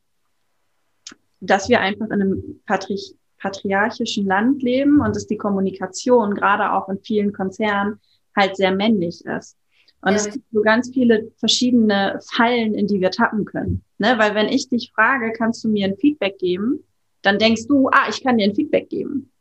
dass 1.40 1.70
wir 1.70 1.80
einfach 1.80 2.07
in 2.07 2.12
einem 2.12 2.61
Patri 2.66 2.98
patriarchischen 3.38 4.26
Land 4.26 4.62
leben 4.62 5.01
und 5.01 5.16
dass 5.16 5.26
die 5.26 5.38
Kommunikation 5.38 6.34
gerade 6.34 6.72
auch 6.72 6.90
in 6.90 6.98
vielen 6.98 7.32
Konzernen 7.32 7.98
halt 8.36 8.55
sehr 8.55 8.70
männlich 8.70 9.24
ist. 9.24 9.57
Und 10.03 10.11
ja. 10.11 10.16
es 10.16 10.30
gibt 10.30 10.44
so 10.53 10.61
ganz 10.61 10.90
viele 10.92 11.32
verschiedene 11.38 12.20
Fallen, 12.34 12.74
in 12.74 12.86
die 12.86 13.01
wir 13.01 13.11
tappen 13.11 13.46
können. 13.46 13.82
Ne? 13.96 14.16
Weil 14.18 14.34
wenn 14.34 14.48
ich 14.48 14.68
dich 14.68 14.92
frage, 14.94 15.32
kannst 15.32 15.64
du 15.64 15.68
mir 15.68 15.86
ein 15.86 15.96
Feedback 15.96 16.38
geben, 16.38 16.84
dann 17.22 17.38
denkst 17.38 17.66
du, 17.66 17.88
ah, 17.88 18.11
ich 18.11 18.22
kann 18.22 18.36
dir 18.36 18.44
ein 18.44 18.55
Feedback 18.55 18.90
geben. 18.90 19.32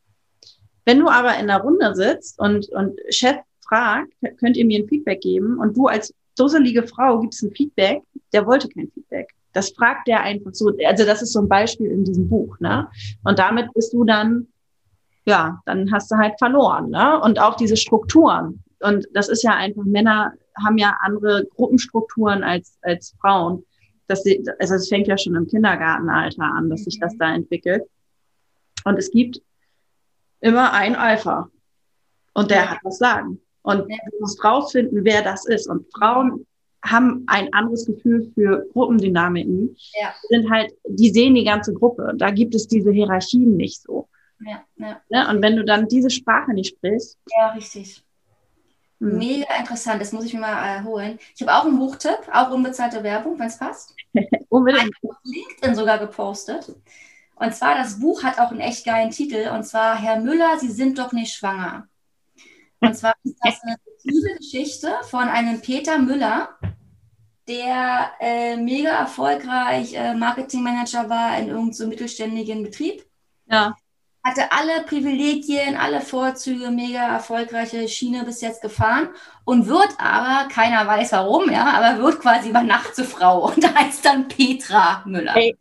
Wenn 0.86 0.98
du 0.98 1.08
aber 1.08 1.34
in 1.34 1.50
einer 1.50 1.60
Runde 1.60 1.94
sitzt 1.94 2.38
und, 2.38 2.70
und 2.70 2.98
Chef 3.10 3.36
fragt, 3.70 4.12
könnt 4.38 4.56
ihr 4.56 4.66
mir 4.66 4.82
ein 4.82 4.88
Feedback 4.88 5.20
geben? 5.20 5.58
Und 5.58 5.76
du 5.76 5.86
als 5.86 6.12
dusselige 6.36 6.86
Frau 6.86 7.20
gibst 7.20 7.42
ein 7.42 7.52
Feedback, 7.52 8.02
der 8.32 8.46
wollte 8.46 8.68
kein 8.68 8.90
Feedback. 8.92 9.32
Das 9.52 9.70
fragt 9.70 10.08
der 10.08 10.20
einfach 10.20 10.52
so. 10.52 10.72
Also 10.86 11.04
das 11.04 11.22
ist 11.22 11.32
so 11.32 11.40
ein 11.40 11.48
Beispiel 11.48 11.90
in 11.90 12.04
diesem 12.04 12.28
Buch, 12.28 12.58
ne? 12.60 12.88
Und 13.24 13.38
damit 13.38 13.72
bist 13.74 13.92
du 13.92 14.04
dann, 14.04 14.46
ja, 15.24 15.60
dann 15.66 15.90
hast 15.92 16.10
du 16.10 16.16
halt 16.16 16.34
verloren, 16.38 16.90
ne? 16.90 17.20
Und 17.20 17.40
auch 17.40 17.56
diese 17.56 17.76
Strukturen. 17.76 18.62
Und 18.80 19.06
das 19.12 19.28
ist 19.28 19.42
ja 19.42 19.54
einfach, 19.54 19.84
Männer 19.84 20.32
haben 20.62 20.78
ja 20.78 20.96
andere 21.00 21.46
Gruppenstrukturen 21.56 22.42
als, 22.42 22.78
als 22.82 23.14
Frauen. 23.20 23.64
Das, 24.06 24.24
also 24.58 24.74
es 24.74 24.88
fängt 24.88 25.06
ja 25.06 25.16
schon 25.16 25.34
im 25.34 25.46
Kindergartenalter 25.46 26.42
an, 26.42 26.70
dass 26.70 26.84
sich 26.84 26.98
das 26.98 27.16
da 27.18 27.34
entwickelt. 27.34 27.84
Und 28.84 28.98
es 28.98 29.10
gibt 29.10 29.40
immer 30.40 30.72
ein 30.72 30.96
Alpha. 30.96 31.48
Und 32.32 32.50
der 32.50 32.58
ja. 32.58 32.66
hat 32.70 32.78
was 32.82 32.98
sagen. 32.98 33.40
Und 33.62 33.80
du 33.80 34.20
musst 34.20 34.42
rausfinden, 34.42 35.04
wer 35.04 35.22
das 35.22 35.46
ist. 35.46 35.68
Und 35.68 35.86
Frauen 35.92 36.46
haben 36.84 37.24
ein 37.26 37.52
anderes 37.52 37.86
Gefühl 37.86 38.30
für 38.34 38.66
Gruppendynamiken. 38.72 39.76
Ja. 40.00 40.14
Sind 40.28 40.50
halt, 40.50 40.72
die 40.86 41.10
sehen 41.10 41.34
die 41.34 41.44
ganze 41.44 41.74
Gruppe. 41.74 42.12
Da 42.16 42.30
gibt 42.30 42.54
es 42.54 42.66
diese 42.66 42.90
Hierarchien 42.90 43.56
nicht 43.56 43.82
so. 43.82 44.08
Ja, 44.40 44.64
ja. 44.76 45.00
Ne? 45.10 45.28
Und 45.28 45.42
wenn 45.42 45.56
du 45.56 45.64
dann 45.64 45.88
diese 45.88 46.10
Sprache 46.10 46.52
nicht 46.52 46.74
sprichst. 46.76 47.18
Ja, 47.36 47.50
richtig. 47.50 48.02
Hm. 49.00 49.18
Mega 49.18 49.54
interessant, 49.58 50.00
das 50.00 50.12
muss 50.12 50.24
ich 50.24 50.34
mir 50.34 50.40
mal 50.40 50.80
äh, 50.80 50.84
holen. 50.84 51.18
Ich 51.34 51.42
habe 51.42 51.54
auch 51.54 51.66
einen 51.66 51.78
Buchtipp, 51.78 52.20
auch 52.32 52.50
unbezahlte 52.50 53.02
Werbung, 53.02 53.38
wenn 53.38 53.48
es 53.48 53.58
passt. 53.58 53.94
Unbedingt. 54.48 54.90
Ich 55.02 55.08
habe 55.08 55.18
LinkedIn 55.24 55.74
sogar 55.74 55.98
gepostet. 55.98 56.74
Und 57.36 57.54
zwar, 57.54 57.76
das 57.76 58.00
Buch 58.00 58.22
hat 58.22 58.38
auch 58.38 58.50
einen 58.50 58.60
echt 58.60 58.84
geilen 58.84 59.10
Titel. 59.10 59.50
Und 59.54 59.64
zwar, 59.64 59.96
Herr 59.96 60.20
Müller, 60.20 60.58
Sie 60.58 60.70
sind 60.70 60.98
doch 60.98 61.12
nicht 61.12 61.32
schwanger. 61.32 61.88
Und 62.80 62.96
zwar 62.96 63.14
ist 63.24 63.36
das 63.42 63.62
eine 63.62 63.76
fiktive 63.84 64.36
Geschichte 64.38 64.92
von 65.02 65.28
einem 65.28 65.60
Peter 65.60 65.98
Müller, 65.98 66.48
der 67.46 68.12
äh, 68.20 68.56
mega 68.56 68.90
erfolgreich 68.90 69.94
äh, 69.94 70.14
Marketingmanager 70.14 71.08
war 71.10 71.38
in 71.38 71.48
irgendeinem 71.48 71.72
so 71.72 71.86
mittelständigen 71.86 72.62
Betrieb. 72.62 73.04
Ja. 73.46 73.76
Hatte 74.22 74.52
alle 74.52 74.82
Privilegien, 74.84 75.76
alle 75.76 76.00
Vorzüge, 76.00 76.70
mega 76.70 77.14
erfolgreiche 77.14 77.88
Schiene 77.88 78.24
bis 78.24 78.40
jetzt 78.40 78.62
gefahren 78.62 79.08
und 79.44 79.66
wird 79.66 79.94
aber, 79.98 80.48
keiner 80.48 80.86
weiß 80.86 81.12
warum, 81.12 81.50
ja, 81.50 81.66
aber 81.66 82.02
wird 82.02 82.20
quasi 82.20 82.50
über 82.50 82.62
Nacht 82.62 82.94
zur 82.94 83.06
Frau 83.06 83.46
und 83.54 83.74
heißt 83.74 84.04
dann 84.04 84.28
Petra 84.28 85.02
Müller. 85.06 85.34
Hey. 85.34 85.56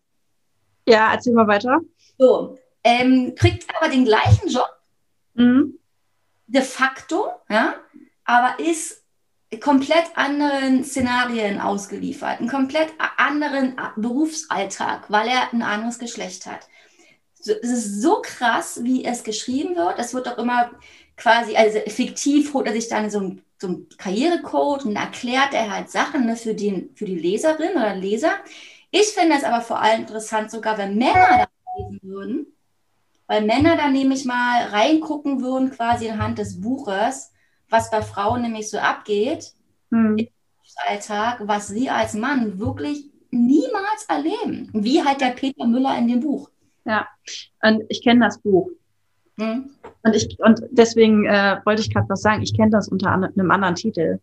Ja, 0.86 1.14
erzähl 1.14 1.34
mal 1.34 1.48
weiter. 1.48 1.80
So, 2.18 2.58
ähm, 2.84 3.34
kriegt 3.36 3.66
aber 3.76 3.90
den 3.90 4.06
gleichen 4.06 4.50
Job. 4.50 4.70
Mhm 5.34 5.79
de 6.50 6.62
facto, 6.62 7.32
ja, 7.50 7.76
aber 8.26 8.60
ist 8.60 9.04
komplett 9.62 10.06
anderen 10.16 10.84
Szenarien 10.84 11.60
ausgeliefert, 11.60 12.40
einen 12.40 12.50
komplett 12.50 12.90
anderen 13.18 13.76
Berufsalltag, 13.96 15.10
weil 15.10 15.28
er 15.28 15.52
ein 15.54 15.62
anderes 15.64 15.98
Geschlecht 15.98 16.46
hat. 16.46 16.68
Es 17.40 17.48
ist 17.48 18.02
so 18.02 18.22
krass, 18.22 18.82
wie 18.84 19.06
es 19.06 19.24
geschrieben 19.24 19.76
wird. 19.76 19.98
Es 19.98 20.14
wird 20.14 20.28
auch 20.28 20.38
immer 20.38 20.72
quasi, 21.18 21.56
also 21.56 21.80
fiktiv 21.88 22.54
holt 22.54 22.68
er 22.68 22.74
sich 22.74 22.90
dann 22.90 23.10
so 23.10 23.20
ein, 23.22 23.42
so 23.58 23.68
ein 23.70 23.88
Karrierecode 23.98 24.86
und 24.86 24.96
erklärt 24.96 25.54
er 25.54 25.72
halt 25.72 25.90
Sachen 25.90 26.26
ne, 26.26 26.36
für, 26.36 26.54
den, 26.54 26.92
für 26.96 27.06
die 27.06 27.18
Leserin 27.18 27.72
oder 27.72 27.96
Leser. 27.96 28.34
Ich 28.92 29.08
finde 29.08 29.38
es 29.38 29.44
aber 29.44 29.62
vor 29.62 29.82
allem 29.82 30.02
interessant, 30.02 30.52
sogar 30.52 30.78
wenn 30.78 30.98
Männer 30.98 31.48
das 31.48 31.48
lesen 31.78 32.00
würden, 32.04 32.48
weil 33.30 33.46
Männer 33.46 33.78
dann 33.78 33.94
nämlich 33.94 34.26
mal 34.26 34.66
reingucken 34.70 35.42
würden, 35.42 35.70
quasi 35.70 36.10
anhand 36.10 36.40
des 36.40 36.60
Buches, 36.60 37.32
was 37.70 37.92
bei 37.92 38.02
Frauen 38.02 38.42
nämlich 38.42 38.72
so 38.72 38.80
abgeht 38.80 39.54
hm. 39.92 40.18
im 40.18 40.28
Alltag, 40.88 41.42
was 41.44 41.68
sie 41.68 41.92
als 41.92 42.16
Mann 42.16 42.58
wirklich 42.58 43.06
niemals 43.30 44.06
erleben. 44.08 44.72
Wie 44.74 45.04
halt 45.04 45.22
der 45.22 45.30
Peter 45.30 45.68
Müller 45.68 45.96
in 46.00 46.08
dem 46.08 46.22
Buch. 46.22 46.50
Ja, 46.86 47.08
und 47.62 47.84
ich 47.90 48.04
kenne 48.04 48.26
das 48.26 48.40
Buch. 48.40 48.72
Hm. 49.40 49.70
Und, 50.02 50.16
ich, 50.16 50.36
und 50.40 50.62
deswegen 50.72 51.28
äh, 51.28 51.62
wollte 51.66 51.84
ich 51.84 51.94
gerade 51.94 52.10
was 52.10 52.24
sagen, 52.24 52.42
ich 52.42 52.58
kenne 52.58 52.72
das 52.72 52.88
unter 52.88 53.12
einem 53.12 53.52
anderen 53.52 53.76
Titel. 53.76 54.20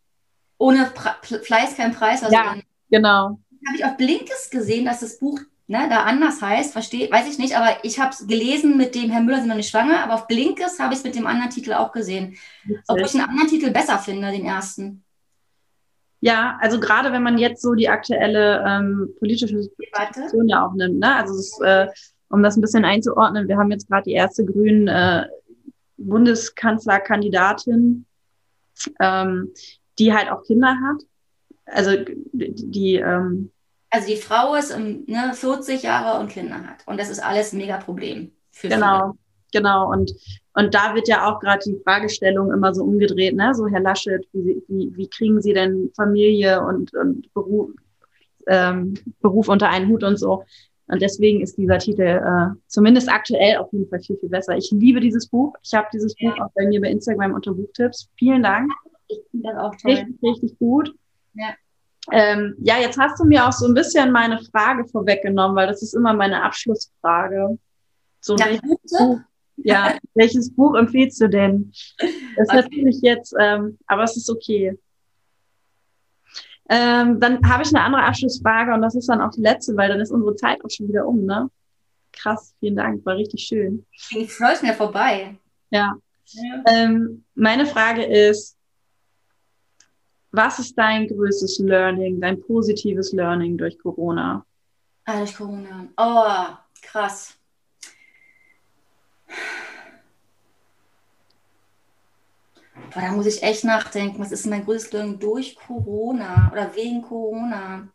Ohne 0.59 0.91
pra 0.93 1.15
Fleiß 1.23 1.77
kein 1.77 1.93
Preis. 1.93 2.25
Also 2.25 2.35
ja, 2.35 2.57
genau. 2.91 3.39
Habe 3.69 3.77
ich 3.77 3.85
auf 3.85 3.97
Blinkes 3.97 4.51
gesehen, 4.51 4.85
dass 4.85 4.99
das 4.99 5.21
Buch 5.21 5.39
ne, 5.67 5.87
da 5.89 6.05
anders 6.05 6.43
heißt, 6.43 6.73
verstehe, 6.73 7.11
weiß 7.11 7.29
ich 7.29 7.39
nicht, 7.39 7.57
aber 7.57 7.83
ich 7.83 7.99
habe 7.99 8.11
es 8.11 8.27
gelesen 8.27 8.77
mit 8.77 8.95
dem 8.95 9.11
Herr 9.11 9.23
Müller 9.23 9.39
sind 9.39 9.49
noch 9.49 9.57
nicht 9.57 9.71
schwanger, 9.71 10.03
aber 10.03 10.15
auf 10.15 10.27
Blinkes 10.27 10.79
habe 10.79 10.93
ich 10.93 11.01
es 11.01 11.05
mit 11.05 11.15
dem 11.15 11.27
anderen 11.27 11.51
Titel 11.51 11.73
auch 11.73 11.93
gesehen. 11.93 12.37
Obwohl 12.87 13.07
ich 13.07 13.15
einen 13.15 13.29
anderen 13.29 13.49
Titel 13.49 13.71
besser 13.71 13.99
finde, 13.99 14.31
den 14.31 14.47
ersten. 14.47 15.03
Ja, 16.21 16.59
also 16.61 16.81
gerade 16.81 17.13
wenn 17.13 17.23
man 17.23 17.39
jetzt 17.39 17.63
so 17.63 17.75
die 17.75 17.89
aktuelle 17.89 18.65
ähm, 18.67 19.15
politische 19.19 19.63
Situation 19.63 20.49
ja 20.49 20.67
auch 20.67 20.75
nimmt, 20.75 20.99
ne? 20.99 21.15
Also 21.15 21.37
das, 21.37 21.61
äh, 21.61 21.87
um 22.31 22.43
das 22.43 22.57
ein 22.57 22.63
bisschen 22.63 22.85
einzuordnen, 22.85 23.47
wir 23.49 23.59
haben 23.59 23.71
jetzt 23.71 23.89
gerade 23.89 24.05
die 24.05 24.13
erste 24.13 24.45
grünen 24.45 24.89
äh, 24.89 25.27
Bundeskanzlerkandidatin, 25.99 28.07
ähm, 29.01 29.53
die 29.99 30.15
halt 30.15 30.31
auch 30.31 30.43
Kinder 30.43 30.77
hat. 30.81 31.03
Also 31.67 31.97
die, 32.33 32.55
die 32.55 32.97
ähm, 32.97 33.51
also 33.91 34.09
die 34.09 34.17
Frau 34.17 34.55
ist 34.55 34.75
um, 34.75 35.05
ne, 35.07 35.33
40 35.33 35.83
Jahre 35.83 36.21
und 36.21 36.29
Kinder 36.29 36.57
hat. 36.57 36.87
Und 36.87 36.99
das 36.99 37.09
ist 37.09 37.21
alles 37.21 37.53
ein 37.53 37.59
mega 37.59 37.79
Problem. 37.79 38.33
genau, 38.63 39.13
viele. 39.13 39.15
genau. 39.53 39.91
Und, 39.91 40.13
und 40.55 40.75
da 40.75 40.95
wird 40.95 41.09
ja 41.09 41.29
auch 41.29 41.41
gerade 41.41 41.63
die 41.65 41.81
Fragestellung 41.83 42.53
immer 42.53 42.75
so 42.75 42.85
umgedreht, 42.85 43.37
ne? 43.37 43.55
So, 43.55 43.67
Herr 43.69 43.81
Laschet, 43.81 44.27
wie, 44.33 44.63
wie, 44.69 44.93
wie 44.97 45.09
kriegen 45.09 45.41
Sie 45.41 45.53
denn 45.53 45.91
Familie 45.95 46.63
und, 46.63 46.95
und 46.95 47.33
Beruf, 47.33 47.71
ähm, 48.47 48.95
Beruf 49.21 49.49
unter 49.49 49.69
einen 49.69 49.89
Hut 49.89 50.03
und 50.03 50.19
so? 50.19 50.45
Und 50.89 51.03
deswegen 51.03 51.41
ist 51.41 51.59
dieser 51.59 51.79
Titel 51.79 52.03
äh, 52.03 52.57
zumindest 52.69 53.09
aktuell 53.11 53.57
auf 53.57 53.73
jeden 53.73 53.89
Fall 53.89 54.01
viel, 54.01 54.17
viel 54.19 54.29
besser. 54.29 54.57
Ich 54.57 54.71
liebe 54.71 55.01
dieses 55.01 55.27
Buch. 55.27 55.55
Ich 55.63 55.75
habe 55.75 55.89
dieses 55.93 56.15
ja. 56.19 56.31
Buch 56.31 56.45
auch 56.45 56.51
bei 56.55 56.67
mir 56.67 56.81
bei 56.81 56.91
Instagram 56.91 57.35
unter 57.35 57.55
Buchtipps. 57.55 58.09
Vielen 58.17 58.45
Dank. 58.45 58.71
Ich 59.09 59.19
finde 59.31 59.49
das 59.51 59.59
auch 59.59 59.75
toll. 59.77 59.93
Richtig, 59.93 60.23
richtig 60.23 60.59
gut. 60.59 60.95
Ja. 61.35 61.55
Ähm, 62.13 62.55
ja, 62.59 62.79
jetzt 62.79 62.99
hast 62.99 63.19
du 63.19 63.25
mir 63.25 63.47
auch 63.47 63.53
so 63.53 63.67
ein 63.67 63.75
bisschen 63.75 64.13
meine 64.13 64.41
Frage 64.53 64.87
vorweggenommen, 64.87 65.57
weil 65.57 65.67
das 65.67 65.83
ist 65.83 65.95
immer 65.95 66.15
meine 66.15 66.43
Abschlussfrage. 66.43 67.59
So, 68.21 68.37
ja, 68.37 68.47
welches, 68.47 68.99
Buch, 68.99 69.21
ja, 69.57 69.97
welches 70.15 70.55
Buch 70.55 70.75
empfiehlst 70.75 71.21
du 71.21 71.29
denn? 71.29 71.73
Das 72.37 72.49
ist 72.49 72.49
okay. 72.49 72.57
natürlich 72.63 73.01
jetzt, 73.03 73.35
ähm, 73.41 73.79
aber 73.87 74.05
es 74.05 74.17
ist 74.17 74.31
okay. 74.31 74.79
Ähm, 76.69 77.21
dann 77.21 77.49
habe 77.49 77.63
ich 77.63 77.75
eine 77.75 77.85
andere 77.85 78.03
Abschlussfrage 78.03 78.75
und 78.75 78.83
das 78.83 78.95
ist 78.95 79.09
dann 79.09 79.21
auch 79.21 79.31
die 79.31 79.41
letzte, 79.41 79.77
weil 79.77 79.89
dann 79.89 80.01
ist 80.01 80.11
unsere 80.11 80.35
Zeit 80.35 80.65
auch 80.65 80.71
schon 80.71 80.89
wieder 80.89 81.07
um, 81.07 81.25
ne? 81.25 81.49
Krass, 82.13 82.55
vielen 82.61 82.77
Dank, 82.77 83.05
war 83.05 83.17
richtig 83.17 83.43
schön. 83.43 83.87
Ich 84.11 84.33
freue 84.33 84.53
mich 84.53 84.63
mir 84.63 84.75
vorbei. 84.75 85.37
Ja. 85.71 85.95
ja. 86.27 86.65
Ähm, 86.73 87.25
meine 87.35 87.67
Frage 87.67 88.05
ist, 88.05 88.57
was 90.31 90.59
ist 90.59 90.77
dein 90.77 91.07
größtes 91.09 91.59
Learning, 91.61 92.21
dein 92.21 92.41
positives 92.41 93.13
Learning 93.13 93.57
durch 93.57 93.79
Corona? 93.79 94.45
Ah, 95.05 95.19
durch 95.19 95.37
Corona. 95.37 95.89
Oh, 95.97 96.57
krass. 96.83 97.39
Boah, 102.93 103.01
da 103.01 103.13
muss 103.13 103.27
ich 103.27 103.43
echt 103.43 103.65
nachdenken. 103.65 104.19
Was 104.19 104.33
ist 104.33 104.47
mein 104.47 104.65
größtes 104.65 104.93
Learning 104.93 105.19
durch 105.19 105.57
Corona 105.57 106.51
oder 106.53 106.75
wegen 106.75 107.03
Corona? 107.03 107.89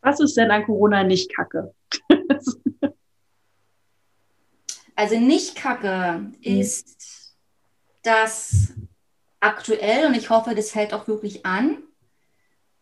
Was 0.00 0.20
ist 0.20 0.36
denn 0.36 0.50
an 0.50 0.64
Corona 0.64 1.04
nicht 1.04 1.34
kacke? 1.34 1.74
also 4.96 5.18
nicht 5.18 5.54
kacke 5.54 6.32
ist, 6.40 7.36
dass 8.02 8.74
aktuell 9.42 10.06
und 10.06 10.14
ich 10.14 10.30
hoffe, 10.30 10.54
das 10.54 10.74
hält 10.74 10.94
auch 10.94 11.08
wirklich 11.08 11.44
an, 11.44 11.78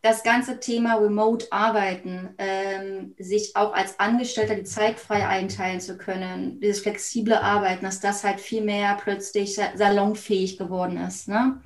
das 0.03 0.23
ganze 0.23 0.61
Thema 0.61 0.95
Remote-Arbeiten, 0.95 2.35
ähm, 2.39 3.15
sich 3.19 3.55
auch 3.55 3.75
als 3.75 4.01
Angestellter 4.01 4.55
die 4.55 4.65
Zeit 4.65 4.99
frei 4.99 5.27
einteilen 5.27 5.81
zu 5.81 5.99
können, 5.99 6.59
dieses 6.61 6.81
flexible 6.81 7.35
Arbeiten, 7.35 7.85
dass 7.85 8.01
das 8.01 8.25
halt 8.25 8.41
viel 8.41 8.63
mehr 8.63 8.99
plötzlich 9.03 9.61
salonfähig 9.75 10.57
geworden 10.57 10.97
ist. 10.97 11.29
Ne? 11.29 11.61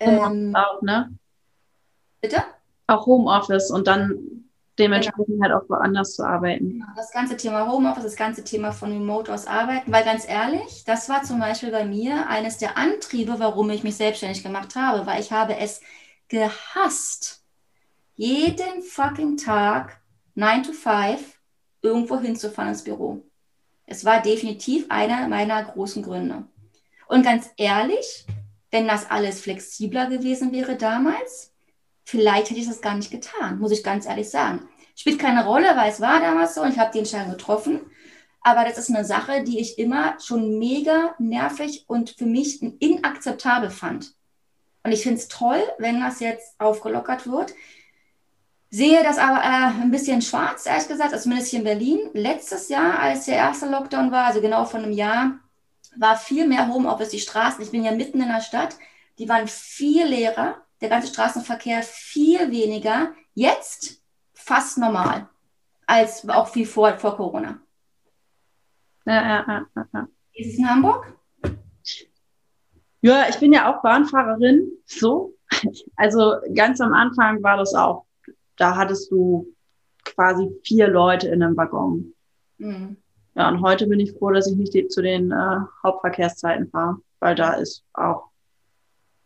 Ähm, 0.00 0.54
auch, 0.56 0.80
ne? 0.80 1.14
Bitte? 2.22 2.42
Auch 2.86 3.06
Homeoffice 3.06 3.70
und 3.70 3.86
dann 3.86 4.41
dementsprechend 4.78 5.26
genau. 5.26 5.44
halt 5.44 5.52
auch 5.54 5.68
woanders 5.68 6.14
zu 6.14 6.24
arbeiten. 6.24 6.82
Das 6.96 7.12
ganze 7.12 7.36
Thema 7.36 7.70
Homeoffice, 7.70 8.04
das 8.04 8.16
ganze 8.16 8.44
Thema 8.44 8.72
von 8.72 8.92
Remote 8.92 9.32
aus 9.32 9.46
arbeiten, 9.46 9.92
weil 9.92 10.04
ganz 10.04 10.26
ehrlich, 10.28 10.84
das 10.84 11.08
war 11.08 11.22
zum 11.22 11.40
Beispiel 11.40 11.70
bei 11.70 11.84
mir 11.84 12.28
eines 12.28 12.58
der 12.58 12.78
Antriebe, 12.78 13.34
warum 13.38 13.70
ich 13.70 13.84
mich 13.84 13.96
selbstständig 13.96 14.42
gemacht 14.42 14.74
habe, 14.76 15.06
weil 15.06 15.20
ich 15.20 15.32
habe 15.32 15.56
es 15.56 15.80
gehasst, 16.28 17.44
jeden 18.14 18.82
fucking 18.82 19.36
Tag 19.36 20.00
9 20.34 20.62
to 20.62 20.72
5 20.72 21.38
irgendwo 21.82 22.18
hinzufahren 22.18 22.70
ins 22.70 22.84
Büro. 22.84 23.22
Es 23.86 24.04
war 24.04 24.22
definitiv 24.22 24.86
einer 24.88 25.28
meiner 25.28 25.62
großen 25.62 26.02
Gründe. 26.02 26.44
Und 27.08 27.24
ganz 27.24 27.50
ehrlich, 27.58 28.26
wenn 28.70 28.88
das 28.88 29.10
alles 29.10 29.40
flexibler 29.40 30.06
gewesen 30.08 30.52
wäre 30.52 30.76
damals, 30.76 31.51
vielleicht 32.04 32.50
hätte 32.50 32.60
ich 32.60 32.68
das 32.68 32.80
gar 32.80 32.94
nicht 32.94 33.10
getan, 33.10 33.58
muss 33.58 33.72
ich 33.72 33.84
ganz 33.84 34.06
ehrlich 34.06 34.30
sagen. 34.30 34.68
Spielt 34.94 35.18
keine 35.18 35.46
Rolle, 35.46 35.76
weil 35.76 35.90
es 35.90 36.00
war 36.00 36.20
damals 36.20 36.54
so 36.54 36.62
und 36.62 36.72
ich 36.72 36.78
habe 36.78 36.92
die 36.92 36.98
Entscheidung 36.98 37.32
getroffen. 37.32 37.80
Aber 38.42 38.64
das 38.64 38.76
ist 38.76 38.90
eine 38.90 39.04
Sache, 39.04 39.44
die 39.44 39.60
ich 39.60 39.78
immer 39.78 40.18
schon 40.20 40.58
mega 40.58 41.14
nervig 41.18 41.84
und 41.86 42.10
für 42.10 42.26
mich 42.26 42.60
inakzeptabel 42.60 43.70
fand. 43.70 44.14
Und 44.82 44.92
ich 44.92 45.02
finde 45.02 45.18
es 45.18 45.28
toll, 45.28 45.62
wenn 45.78 46.00
das 46.00 46.20
jetzt 46.20 46.60
aufgelockert 46.60 47.26
wird. 47.30 47.54
Sehe 48.68 49.02
das 49.04 49.18
aber 49.18 49.38
äh, 49.38 49.82
ein 49.82 49.90
bisschen 49.90 50.22
schwarz, 50.22 50.66
ehrlich 50.66 50.88
gesagt, 50.88 51.12
also 51.12 51.24
zumindest 51.24 51.50
hier 51.50 51.58
in 51.58 51.64
Berlin. 51.64 52.10
Letztes 52.14 52.68
Jahr, 52.68 52.98
als 52.98 53.26
der 53.26 53.36
erste 53.36 53.66
Lockdown 53.66 54.10
war, 54.10 54.24
also 54.24 54.40
genau 54.40 54.64
vor 54.64 54.80
einem 54.80 54.92
Jahr, 54.92 55.38
war 55.96 56.16
viel 56.16 56.48
mehr 56.48 56.68
Homeoffice. 56.68 57.10
Die 57.10 57.20
Straßen, 57.20 57.62
ich 57.62 57.70
bin 57.70 57.84
ja 57.84 57.92
mitten 57.92 58.20
in 58.20 58.28
der 58.28 58.40
Stadt, 58.40 58.76
die 59.18 59.28
waren 59.28 59.46
viel 59.46 60.06
leerer. 60.06 60.62
Der 60.82 60.88
ganze 60.88 61.06
Straßenverkehr 61.06 61.80
viel 61.84 62.50
weniger. 62.50 63.12
Jetzt 63.34 64.02
fast 64.34 64.78
normal, 64.78 65.28
als 65.86 66.28
auch 66.28 66.48
viel 66.48 66.66
vor, 66.66 66.98
vor 66.98 67.16
Corona. 67.16 67.60
Ja, 69.06 69.14
ja, 69.14 69.66
ja, 69.76 69.86
ja. 69.94 70.08
Ist 70.32 70.52
es 70.52 70.58
in 70.58 70.68
Hamburg? 70.68 71.16
Ja, 73.00 73.28
ich 73.28 73.38
bin 73.38 73.52
ja 73.52 73.72
auch 73.72 73.80
Bahnfahrerin, 73.80 74.72
so. 74.84 75.36
Also 75.94 76.34
ganz 76.54 76.80
am 76.80 76.92
Anfang 76.92 77.40
war 77.44 77.58
das 77.58 77.74
auch, 77.74 78.06
da 78.56 78.74
hattest 78.74 79.10
du 79.12 79.54
quasi 80.04 80.50
vier 80.64 80.88
Leute 80.88 81.28
in 81.28 81.42
einem 81.44 81.56
Waggon. 81.56 82.12
Mhm. 82.58 82.96
Ja, 83.34 83.48
und 83.48 83.60
heute 83.60 83.86
bin 83.86 84.00
ich 84.00 84.12
froh, 84.12 84.30
dass 84.30 84.48
ich 84.48 84.56
nicht 84.56 84.90
zu 84.90 85.00
den 85.00 85.30
äh, 85.30 85.60
Hauptverkehrszeiten 85.84 86.70
fahre, 86.70 86.96
weil 87.20 87.36
da 87.36 87.52
ist 87.52 87.84
auch. 87.92 88.30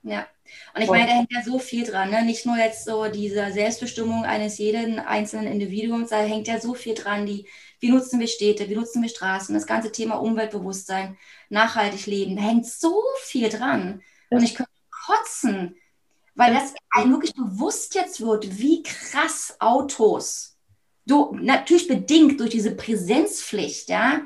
Ja, 0.02 0.26
und 0.74 0.82
ich 0.82 0.88
meine, 0.88 1.06
da 1.06 1.12
hängt 1.12 1.32
ja 1.32 1.42
so 1.42 1.58
viel 1.58 1.84
dran, 1.84 2.10
ne? 2.10 2.24
Nicht 2.24 2.46
nur 2.46 2.56
jetzt 2.56 2.84
so 2.84 3.06
diese 3.08 3.52
Selbstbestimmung 3.52 4.24
eines 4.24 4.58
jeden 4.58 4.98
einzelnen 4.98 5.50
Individuums, 5.50 6.10
da 6.10 6.18
hängt 6.18 6.48
ja 6.48 6.60
so 6.60 6.74
viel 6.74 6.94
dran, 6.94 7.26
die 7.26 7.46
wie 7.80 7.90
nutzen 7.90 8.20
wir 8.20 8.26
Städte, 8.26 8.68
wie 8.68 8.74
nutzen 8.74 9.02
wir 9.02 9.08
Straßen, 9.08 9.54
das 9.54 9.66
ganze 9.66 9.92
Thema 9.92 10.16
Umweltbewusstsein, 10.16 11.16
nachhaltig 11.50 12.06
leben, 12.06 12.36
da 12.36 12.42
hängt 12.42 12.66
so 12.66 13.02
viel 13.22 13.48
dran. 13.48 14.02
Und 14.30 14.42
ich 14.42 14.54
könnte 14.54 14.72
kotzen, 15.06 15.76
weil 16.34 16.54
das 16.54 16.74
einem 16.90 17.12
wirklich 17.12 17.34
bewusst 17.34 17.94
jetzt 17.94 18.20
wird, 18.20 18.58
wie 18.58 18.82
krass 18.82 19.56
Autos, 19.60 20.58
du, 21.06 21.34
natürlich 21.40 21.88
bedingt 21.88 22.40
durch 22.40 22.50
diese 22.50 22.74
Präsenzpflicht, 22.74 23.88
ja, 23.88 24.22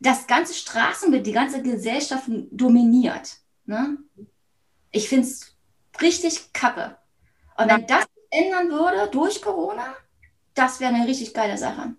das 0.00 0.26
ganze 0.26 0.54
Straßenbild, 0.54 1.26
die 1.26 1.32
ganze 1.32 1.62
Gesellschaft 1.62 2.24
dominiert. 2.50 3.38
Ne? 3.64 3.98
Ich 4.92 5.08
finde 5.08 5.26
es 5.26 5.56
richtig 6.00 6.52
kacke. 6.52 6.96
Und 7.56 7.68
wenn 7.70 7.86
das 7.86 8.06
ändern 8.30 8.70
würde 8.70 9.10
durch 9.10 9.42
Corona, 9.42 9.94
das 10.54 10.80
wäre 10.80 10.94
eine 10.94 11.06
richtig 11.06 11.34
geile 11.34 11.58
Sache. 11.58 11.94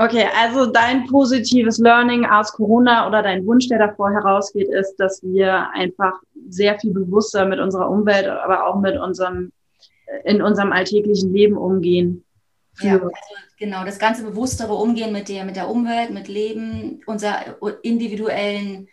Okay, 0.00 0.26
also 0.40 0.66
dein 0.66 1.06
positives 1.06 1.78
Learning 1.78 2.24
aus 2.24 2.52
Corona 2.52 3.08
oder 3.08 3.20
dein 3.20 3.44
Wunsch, 3.46 3.66
der 3.68 3.80
davor 3.80 4.12
herausgeht, 4.12 4.68
ist, 4.68 4.94
dass 4.96 5.20
wir 5.24 5.70
einfach 5.72 6.12
sehr 6.48 6.78
viel 6.78 6.92
bewusster 6.92 7.44
mit 7.46 7.58
unserer 7.58 7.90
Umwelt, 7.90 8.28
aber 8.28 8.64
auch 8.64 8.78
mit 8.78 8.96
unserem, 8.96 9.50
in 10.24 10.40
unserem 10.40 10.70
alltäglichen 10.70 11.32
Leben 11.32 11.56
umgehen. 11.56 12.24
Ja, 12.80 12.92
also 12.92 13.10
genau, 13.58 13.84
das 13.84 13.98
ganze 13.98 14.22
bewusstere 14.22 14.72
Umgehen 14.72 15.12
mit 15.12 15.28
der, 15.28 15.44
mit 15.44 15.56
der 15.56 15.68
Umwelt, 15.68 16.10
mit 16.10 16.28
Leben, 16.28 17.00
unserer 17.06 17.56
individuellen 17.82 18.88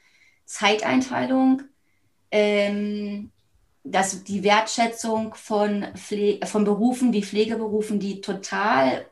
Zeiteinteilung, 0.45 1.63
ähm, 2.31 3.31
dass 3.83 4.23
die 4.23 4.43
Wertschätzung 4.43 5.35
von, 5.35 5.85
Pfle 5.95 6.39
von 6.45 6.63
Berufen 6.63 7.13
wie 7.13 7.23
Pflegeberufen, 7.23 7.99
die 7.99 8.21
total 8.21 9.05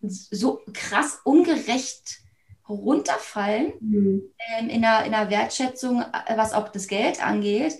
so 0.00 0.60
krass 0.72 1.20
ungerecht 1.24 2.20
runterfallen 2.68 3.72
mhm. 3.80 4.22
ähm, 4.58 4.68
in, 4.68 4.82
der, 4.82 5.04
in 5.04 5.12
der 5.12 5.30
Wertschätzung, 5.30 6.04
was 6.34 6.52
auch 6.52 6.68
das 6.68 6.88
Geld 6.88 7.24
angeht. 7.24 7.78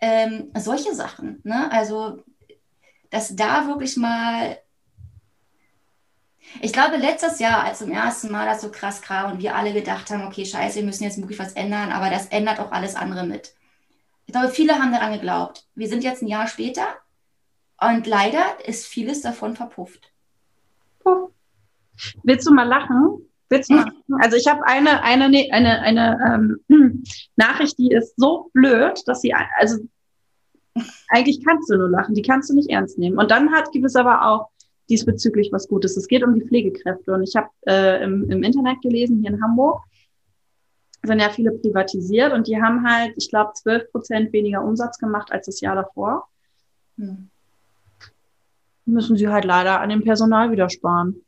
Ähm, 0.00 0.50
solche 0.56 0.94
Sachen. 0.94 1.40
Ne? 1.44 1.70
Also, 1.72 2.22
dass 3.10 3.34
da 3.34 3.66
wirklich 3.66 3.96
mal. 3.96 4.58
Ich 6.60 6.72
glaube, 6.72 6.96
letztes 6.96 7.38
Jahr, 7.38 7.64
als 7.64 7.78
zum 7.78 7.90
ersten 7.90 8.30
Mal 8.30 8.46
das 8.46 8.60
so 8.60 8.70
krass 8.70 9.00
kam 9.02 9.32
und 9.32 9.38
wir 9.40 9.54
alle 9.54 9.72
gedacht 9.72 10.10
haben, 10.10 10.26
okay, 10.26 10.44
scheiße, 10.44 10.76
wir 10.76 10.84
müssen 10.84 11.04
jetzt 11.04 11.18
wirklich 11.18 11.38
was 11.38 11.52
ändern, 11.52 11.90
aber 11.90 12.10
das 12.10 12.26
ändert 12.26 12.58
auch 12.58 12.72
alles 12.72 12.96
andere 12.96 13.24
mit. 13.24 13.54
Ich 14.26 14.32
glaube, 14.32 14.48
viele 14.48 14.74
haben 14.74 14.92
daran 14.92 15.12
geglaubt. 15.12 15.66
Wir 15.74 15.88
sind 15.88 16.04
jetzt 16.04 16.22
ein 16.22 16.28
Jahr 16.28 16.46
später 16.46 16.86
und 17.80 18.06
leider 18.06 18.42
ist 18.64 18.86
vieles 18.86 19.22
davon 19.22 19.56
verpufft. 19.56 20.12
Oh. 21.04 21.30
Willst 22.22 22.46
du 22.46 22.52
mal 22.52 22.66
lachen? 22.66 23.26
Willst 23.48 23.70
du 23.70 23.74
mal 23.74 23.84
lachen? 24.08 24.22
Also 24.22 24.36
ich 24.36 24.46
habe 24.46 24.64
eine, 24.66 25.02
eine, 25.02 25.26
eine, 25.52 25.80
eine 25.80 26.58
ähm, 26.68 27.04
Nachricht, 27.36 27.78
die 27.78 27.90
ist 27.90 28.14
so 28.16 28.50
blöd, 28.52 29.02
dass 29.06 29.20
sie, 29.20 29.34
also 29.58 29.78
eigentlich 31.08 31.44
kannst 31.44 31.70
du 31.70 31.76
nur 31.76 31.88
lachen, 31.88 32.14
die 32.14 32.22
kannst 32.22 32.50
du 32.50 32.54
nicht 32.54 32.70
ernst 32.70 32.98
nehmen. 32.98 33.18
Und 33.18 33.30
dann 33.30 33.52
hat, 33.52 33.72
gibt 33.72 33.86
es 33.86 33.96
aber 33.96 34.26
auch 34.26 34.50
diesbezüglich 34.90 35.50
was 35.52 35.68
Gutes. 35.68 35.96
Es 35.96 36.08
geht 36.08 36.22
um 36.24 36.34
die 36.34 36.44
Pflegekräfte. 36.44 37.12
Und 37.12 37.22
ich 37.22 37.34
habe 37.36 37.48
äh, 37.66 38.02
im, 38.02 38.28
im 38.30 38.42
Internet 38.42 38.80
gelesen, 38.82 39.20
hier 39.20 39.30
in 39.30 39.42
Hamburg, 39.42 39.82
sind 41.02 41.20
ja 41.20 41.30
viele 41.30 41.52
privatisiert 41.52 42.32
und 42.32 42.46
die 42.46 42.60
haben 42.60 42.86
halt, 42.86 43.14
ich 43.16 43.30
glaube, 43.30 43.52
12 43.54 43.90
Prozent 43.90 44.32
weniger 44.32 44.62
Umsatz 44.62 44.98
gemacht 44.98 45.32
als 45.32 45.46
das 45.46 45.60
Jahr 45.60 45.74
davor. 45.74 46.28
Hm. 46.98 47.30
Müssen 48.84 49.16
sie 49.16 49.28
halt 49.28 49.44
leider 49.44 49.80
an 49.80 49.88
dem 49.88 50.04
Personal 50.04 50.50
wieder 50.50 50.68
sparen. 50.68 51.24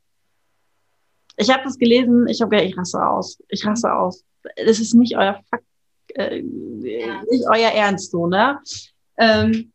Ich 1.36 1.50
habe 1.50 1.64
das 1.64 1.78
gelesen, 1.78 2.26
ich 2.28 2.42
habe 2.42 2.60
ich 2.60 2.76
rasse 2.76 3.06
aus. 3.06 3.42
Ich 3.48 3.64
rasse 3.64 3.92
aus. 3.92 4.24
Das 4.56 4.78
ist 4.78 4.92
nicht 4.94 5.16
euer 5.16 5.40
Fakt, 5.48 5.64
äh, 6.14 6.42
nicht 6.42 7.46
euer 7.48 7.70
Ernst 7.70 8.10
so, 8.10 8.26
ne? 8.26 8.60
Ähm, 9.16 9.71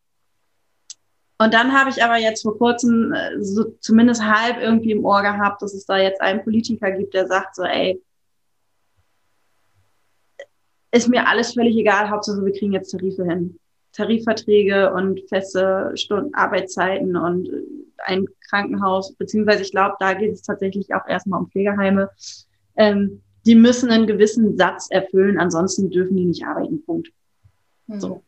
und 1.39 1.53
dann 1.53 1.71
habe 1.71 1.89
ich 1.89 2.03
aber 2.03 2.17
jetzt 2.17 2.41
vor 2.41 2.57
kurzem 2.57 3.13
äh, 3.13 3.41
so 3.41 3.75
zumindest 3.79 4.23
halb 4.23 4.61
irgendwie 4.61 4.91
im 4.91 5.05
Ohr 5.05 5.21
gehabt, 5.21 5.61
dass 5.61 5.73
es 5.73 5.85
da 5.85 5.97
jetzt 5.97 6.21
einen 6.21 6.43
Politiker 6.43 6.91
gibt, 6.91 7.13
der 7.13 7.27
sagt 7.27 7.55
so, 7.55 7.63
ey, 7.63 8.01
ist 10.91 11.09
mir 11.09 11.27
alles 11.27 11.53
völlig 11.53 11.75
egal, 11.75 12.09
Hauptsache 12.09 12.43
wir 12.43 12.53
kriegen 12.53 12.73
jetzt 12.73 12.91
Tarife 12.91 13.23
hin. 13.23 13.59
Tarifverträge 13.93 14.93
und 14.93 15.21
feste 15.27 15.91
Stunden, 15.95 16.33
Arbeitszeiten 16.35 17.15
und 17.15 17.49
ein 18.05 18.27
Krankenhaus, 18.47 19.13
beziehungsweise 19.15 19.63
ich 19.63 19.71
glaube, 19.71 19.95
da 19.99 20.13
geht 20.13 20.33
es 20.33 20.43
tatsächlich 20.43 20.93
auch 20.93 21.07
erstmal 21.07 21.39
um 21.41 21.49
Pflegeheime. 21.49 22.09
Ähm, 22.75 23.21
die 23.45 23.55
müssen 23.55 23.89
einen 23.89 24.05
gewissen 24.05 24.57
Satz 24.57 24.87
erfüllen, 24.91 25.39
ansonsten 25.39 25.89
dürfen 25.89 26.15
die 26.15 26.25
nicht 26.25 26.45
arbeiten. 26.45 26.83
Punkt. 26.85 27.09
Mhm. 27.87 27.99
So. 27.99 28.23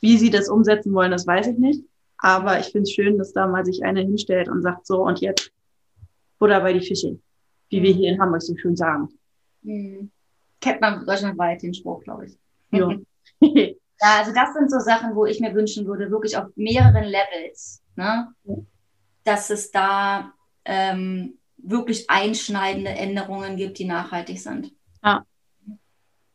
Wie 0.00 0.18
sie 0.18 0.30
das 0.30 0.48
umsetzen 0.48 0.92
wollen, 0.92 1.10
das 1.10 1.26
weiß 1.26 1.48
ich 1.48 1.58
nicht. 1.58 1.84
Aber 2.18 2.58
ich 2.58 2.66
finde 2.66 2.82
es 2.82 2.92
schön, 2.92 3.18
dass 3.18 3.32
da 3.32 3.46
mal 3.46 3.64
sich 3.64 3.84
einer 3.84 4.00
hinstellt 4.00 4.48
und 4.48 4.62
sagt, 4.62 4.86
so 4.86 5.02
und 5.02 5.20
jetzt 5.20 5.52
Butter 6.38 6.60
bei 6.60 6.72
die 6.72 6.86
Fische, 6.86 7.18
wie 7.70 7.82
wir 7.82 7.92
hier 7.92 8.12
in 8.12 8.20
Hamburg 8.20 8.42
so 8.42 8.56
schön 8.56 8.76
sagen. 8.76 9.08
Mhm. 9.62 10.10
Kennt 10.60 10.80
man 10.80 11.04
deutschlandweit 11.04 11.62
den 11.62 11.74
Spruch, 11.74 12.02
glaube 12.02 12.26
ich. 12.26 12.38
Ja. 12.72 12.90
ja, 13.40 13.74
also 14.00 14.32
das 14.32 14.54
sind 14.54 14.70
so 14.70 14.78
Sachen, 14.78 15.14
wo 15.14 15.26
ich 15.26 15.40
mir 15.40 15.54
wünschen 15.54 15.86
würde, 15.86 16.10
wirklich 16.10 16.36
auf 16.36 16.48
mehreren 16.56 17.04
Levels 17.04 17.82
Ne? 17.96 18.34
Dass 19.24 19.50
es 19.50 19.70
da 19.70 20.32
ähm, 20.64 21.38
wirklich 21.56 22.08
einschneidende 22.08 22.90
Änderungen 22.90 23.56
gibt, 23.56 23.78
die 23.78 23.86
nachhaltig 23.86 24.40
sind. 24.40 24.72
Ja. 25.02 25.24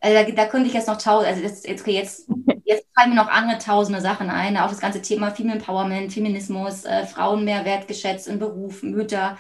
Also 0.02 0.18
da, 0.18 0.32
da 0.32 0.45
könnte 0.47 0.68
ich 0.68 0.74
jetzt 0.74 0.88
noch 0.88 0.97
tausend, 0.97 1.30
also 1.30 1.43
das, 1.43 1.64
jetzt, 1.64 1.88
jetzt, 1.88 2.30
Jetzt 2.72 2.88
fallen 2.95 3.10
mir 3.10 3.18
noch 3.18 3.28
andere 3.28 3.58
tausende 3.58 3.99
Sachen 3.99 4.30
ein. 4.30 4.56
Auch 4.56 4.70
das 4.70 4.80
ganze 4.80 5.02
Thema 5.02 5.32
Female 5.32 5.60
Empowerment, 5.60 6.14
Feminismus, 6.14 6.86
äh, 6.86 7.06
Frauen 7.06 7.43
mehr 7.43 7.66
wertgeschätzt 7.66 8.30
im 8.30 8.39
Beruf, 8.39 8.82
Mütter. 8.82 9.38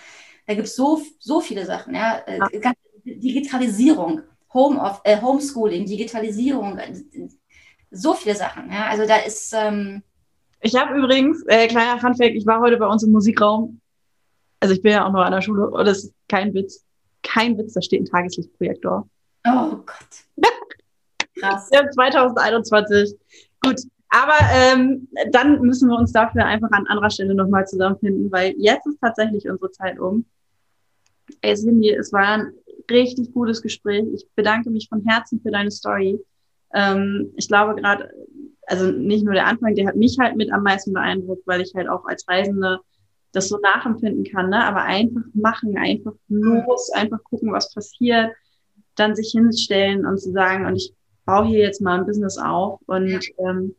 Da 0.47 0.53
gibt 0.53 0.67
es 0.67 0.75
so, 0.75 1.01
so 1.17 1.39
viele 1.39 1.65
Sachen. 1.65 1.95
Ja? 1.95 2.17
Äh, 2.25 2.39
ja. 2.61 2.73
Digitalisierung, 3.05 4.21
Home 4.53 4.81
of, 4.81 4.99
äh, 5.05 5.21
Homeschooling, 5.21 5.85
Digitalisierung, 5.85 6.77
äh, 6.77 6.93
so 7.89 8.13
viele 8.13 8.35
Sachen. 8.35 8.69
Ja? 8.69 8.87
Also 8.87 9.07
da 9.07 9.15
ist. 9.15 9.53
Ähm 9.55 10.03
ich 10.59 10.75
habe 10.75 10.97
übrigens, 10.97 11.41
äh, 11.47 11.67
kleiner 11.67 11.99
Funfact, 11.99 12.35
ich 12.35 12.45
war 12.45 12.59
heute 12.59 12.75
bei 12.75 12.87
uns 12.87 13.01
im 13.03 13.11
Musikraum. 13.11 13.79
Also 14.59 14.73
ich 14.73 14.81
bin 14.81 14.91
ja 14.91 15.07
auch 15.07 15.11
noch 15.11 15.21
an 15.21 15.31
der 15.31 15.41
Schule 15.41 15.69
und 15.69 15.85
das 15.85 16.03
ist 16.03 16.13
kein 16.27 16.53
Witz. 16.53 16.83
Kein 17.23 17.57
Witz, 17.57 17.73
da 17.73 17.81
steht 17.81 18.01
ein 18.01 18.05
Tageslichtprojektor. 18.05 19.07
Oh 19.45 19.77
Gott. 19.85 20.49
Krass. 21.39 21.69
Ja, 21.71 21.89
2021. 21.89 23.15
Gut. 23.61 23.81
Aber 24.09 24.35
ähm, 24.53 25.07
dann 25.31 25.61
müssen 25.61 25.89
wir 25.89 25.97
uns 25.97 26.11
dafür 26.11 26.45
einfach 26.45 26.69
an 26.71 26.85
anderer 26.87 27.09
Stelle 27.09 27.33
nochmal 27.33 27.65
zusammenfinden, 27.65 28.31
weil 28.31 28.53
jetzt 28.57 28.85
ist 28.85 28.99
tatsächlich 28.99 29.49
unsere 29.49 29.71
Zeit 29.71 29.99
um. 29.99 30.25
Ey, 31.39 31.55
Cindy, 31.55 31.91
es 31.91 32.11
war 32.11 32.27
ein 32.27 32.53
richtig 32.89 33.33
gutes 33.33 33.61
Gespräch. 33.61 34.03
Ich 34.13 34.27
bedanke 34.35 34.69
mich 34.69 34.89
von 34.89 35.01
Herzen 35.05 35.39
für 35.41 35.51
deine 35.51 35.71
Story. 35.71 36.19
Ähm, 36.73 37.31
ich 37.37 37.47
glaube 37.47 37.75
gerade, 37.75 38.11
also 38.67 38.91
nicht 38.91 39.23
nur 39.23 39.33
der 39.33 39.47
Anfang, 39.47 39.75
der 39.75 39.87
hat 39.87 39.95
mich 39.95 40.17
halt 40.19 40.35
mit 40.35 40.51
am 40.51 40.63
meisten 40.63 40.91
beeindruckt, 40.93 41.47
weil 41.47 41.61
ich 41.61 41.73
halt 41.73 41.87
auch 41.87 42.05
als 42.05 42.27
Reisende 42.27 42.79
das 43.31 43.47
so 43.47 43.57
nachempfinden 43.59 44.25
kann, 44.25 44.49
ne? 44.49 44.65
aber 44.65 44.83
einfach 44.83 45.21
machen, 45.33 45.77
einfach 45.77 46.13
los, 46.27 46.91
einfach 46.91 47.23
gucken, 47.23 47.53
was 47.53 47.73
passiert, 47.73 48.31
dann 48.95 49.15
sich 49.15 49.31
hinstellen 49.31 50.05
und 50.05 50.19
zu 50.19 50.31
sagen, 50.31 50.65
und 50.65 50.75
ich 50.75 50.93
baue 51.25 51.45
hier 51.45 51.59
jetzt 51.59 51.81
mal 51.81 51.99
ein 51.99 52.05
Business 52.05 52.37
auf 52.37 52.79
und 52.87 53.21
ähm, 53.37 53.75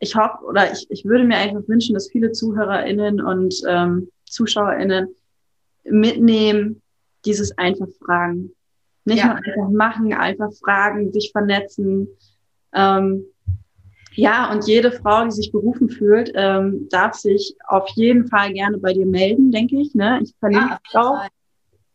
ich 0.00 0.14
hoffe 0.14 0.44
oder 0.44 0.72
ich, 0.72 0.86
ich 0.90 1.04
würde 1.04 1.24
mir 1.24 1.36
einfach 1.36 1.66
wünschen, 1.66 1.94
dass 1.94 2.10
viele 2.10 2.32
ZuhörerInnen 2.32 3.20
und 3.20 3.54
ähm, 3.66 4.10
ZuschauerInnen 4.26 5.08
mitnehmen, 5.84 6.82
dieses 7.24 7.56
einfach 7.58 7.88
fragen. 8.04 8.52
Nicht 9.04 9.18
ja. 9.18 9.26
nur 9.26 9.36
einfach 9.36 9.70
machen, 9.70 10.12
einfach 10.12 10.52
fragen, 10.52 11.12
sich 11.12 11.30
vernetzen. 11.32 12.08
Ähm, 12.72 13.24
ja, 14.12 14.50
und 14.52 14.66
jede 14.66 14.92
Frau, 14.92 15.24
die 15.24 15.30
sich 15.30 15.52
berufen 15.52 15.88
fühlt, 15.88 16.32
ähm, 16.34 16.88
darf 16.90 17.14
sich 17.14 17.54
auf 17.66 17.88
jeden 17.94 18.28
Fall 18.28 18.52
gerne 18.52 18.78
bei 18.78 18.92
dir 18.92 19.06
melden, 19.06 19.50
denke 19.50 19.80
ich. 19.80 19.94
Ne? 19.94 20.20
Ich 20.22 20.34
verlinke 20.38 20.78
ja, 20.92 21.00
auch. 21.00 21.28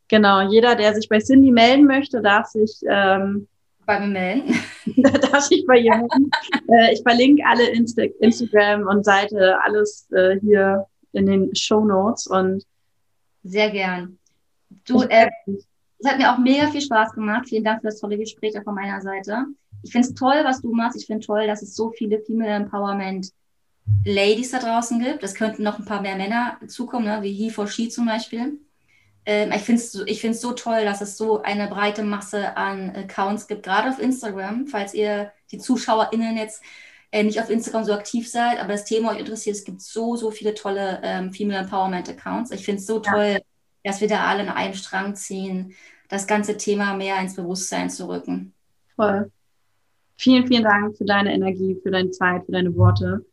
Genau, 0.08 0.42
jeder, 0.42 0.76
der 0.76 0.94
sich 0.94 1.10
bei 1.10 1.20
Cindy 1.20 1.52
melden 1.52 1.86
möchte, 1.86 2.22
darf 2.22 2.48
sich 2.48 2.80
ähm, 2.88 3.48
bei 3.86 4.00
mir 4.00 4.08
melden. 4.08 4.60
darf 5.32 5.42
sich 5.42 5.66
bei 5.66 5.78
ihr 5.78 5.96
melden. 5.96 6.32
äh, 6.70 6.94
ich 6.94 7.02
verlinke 7.02 7.44
alle 7.46 7.70
Insta 7.70 8.04
Instagram 8.20 8.88
und 8.88 9.04
Seite, 9.06 9.58
alles 9.64 10.08
äh, 10.12 10.40
hier 10.40 10.86
in 11.14 11.26
den 11.26 11.56
Show 11.56 11.86
Notes 11.86 12.28
und 12.28 12.64
sehr 13.44 13.72
gern. 13.72 14.18
Du, 14.86 15.02
äh, 15.04 15.28
es 15.46 16.10
hat 16.10 16.18
mir 16.18 16.34
auch 16.34 16.38
mega 16.38 16.68
viel 16.68 16.82
Spaß 16.82 17.14
gemacht. 17.14 17.48
Vielen 17.48 17.64
Dank 17.64 17.82
für 17.82 17.88
das 17.88 18.00
tolle 18.00 18.18
Gespräch 18.18 18.58
auch 18.58 18.64
von 18.64 18.76
meiner 18.76 19.02
Seite. 19.02 19.46
Ich 19.84 19.92
finde 19.92 20.08
es 20.08 20.14
toll, 20.14 20.42
was 20.44 20.62
du 20.62 20.74
machst. 20.74 20.98
Ich 20.98 21.06
finde 21.06 21.26
toll, 21.26 21.48
dass 21.48 21.62
es 21.62 21.76
so 21.76 21.92
viele 21.92 22.20
Female 22.20 22.52
Empowerment 22.52 23.30
Ladies 24.06 24.52
da 24.52 24.60
draußen 24.60 25.00
gibt. 25.00 25.24
Es 25.24 25.36
könnten 25.36 25.64
noch 25.64 25.78
ein 25.78 25.86
paar 25.86 26.02
mehr 26.02 26.16
Männer 26.16 26.58
zukommen, 26.68 27.06
ne? 27.06 27.20
wie 27.22 27.34
He 27.34 27.50
for 27.50 27.68
She 27.68 27.90
zum 27.90 28.06
Beispiel. 28.06 28.60
Ähm, 29.26 29.52
ich 29.54 29.62
finde 29.62 29.82
es 29.82 29.96
ich 30.06 30.22
find's 30.22 30.42
so 30.42 30.54
toll, 30.54 30.84
dass 30.84 31.02
es 31.02 31.18
so 31.18 31.42
eine 31.42 31.68
breite 31.68 32.04
Masse 32.04 32.58
an 32.58 32.92
Accounts 32.96 33.48
gibt, 33.48 33.64
gerade 33.64 33.90
auf 33.90 34.00
Instagram. 34.00 34.68
Falls 34.68 34.94
ihr 34.94 35.32
die 35.52 35.58
ZuschauerInnen 35.58 36.38
jetzt 36.38 36.62
äh, 37.12 37.24
nicht 37.24 37.40
auf 37.40 37.50
Instagram 37.50 37.84
so 37.84 37.94
aktiv 37.94 38.30
seid, 38.30 38.60
aber 38.60 38.74
das 38.74 38.86
Thema 38.86 39.12
euch 39.12 39.20
interessiert, 39.20 39.56
es 39.56 39.64
gibt 39.64 39.82
so, 39.82 40.16
so 40.16 40.32
viele 40.32 40.54
tolle 40.54 41.00
ähm, 41.04 41.32
Female 41.32 41.62
Empowerment 41.62 42.10
Accounts. 42.10 42.52
Ich 42.52 42.66
finde 42.66 42.80
es 42.80 42.88
so 42.88 43.00
toll, 43.00 43.40
dass 43.84 44.02
wir 44.02 44.08
da 44.08 44.26
alle 44.26 44.44
in 44.44 44.50
einem 44.50 44.74
Strang 44.74 45.16
ziehen, 45.16 45.74
das 46.10 46.28
ganze 46.28 46.58
Thema 46.58 46.96
mehr 46.96 47.20
ins 47.20 47.36
Bewusstsein 47.36 47.90
zu 47.90 48.08
rücken. 48.08 48.54
Voll. 48.96 49.32
Vielen, 50.18 50.48
vielen 50.48 50.64
Dank 50.64 50.98
für 50.98 51.06
deine 51.06 51.34
Energie, 51.34 51.78
für 51.82 51.92
deine 51.92 52.12
Zeit, 52.12 52.46
für 52.46 52.52
deine 52.52 52.76
Worte. 52.76 53.26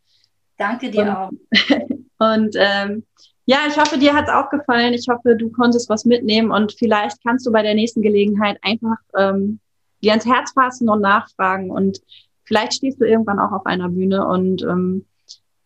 Danke 0.57 0.91
dir 0.91 1.03
und, 1.03 1.09
auch. 1.09 1.31
Und 2.21 2.55
ähm, 2.55 3.03
ja, 3.51 3.59
ich 3.67 3.77
hoffe, 3.77 3.97
dir 3.97 4.13
hat 4.13 4.29
es 4.29 4.33
auch 4.33 4.49
gefallen. 4.49 4.93
Ich 4.93 5.07
hoffe, 5.09 5.35
du 5.35 5.51
konntest 5.51 5.89
was 5.89 6.05
mitnehmen 6.05 6.51
und 6.51 6.71
vielleicht 6.71 7.21
kannst 7.21 7.45
du 7.45 7.51
bei 7.51 7.61
der 7.61 7.75
nächsten 7.75 8.01
Gelegenheit 8.01 8.57
einfach 8.61 8.95
ähm, 9.17 9.59
dir 10.01 10.11
ans 10.11 10.25
Herz 10.25 10.53
fassen 10.53 10.87
und 10.87 11.01
nachfragen 11.01 11.69
und 11.69 11.99
vielleicht 12.45 12.75
stehst 12.75 13.01
du 13.01 13.05
irgendwann 13.05 13.39
auch 13.39 13.51
auf 13.51 13.65
einer 13.65 13.89
Bühne 13.89 14.25
und 14.25 14.61
ähm, 14.61 15.05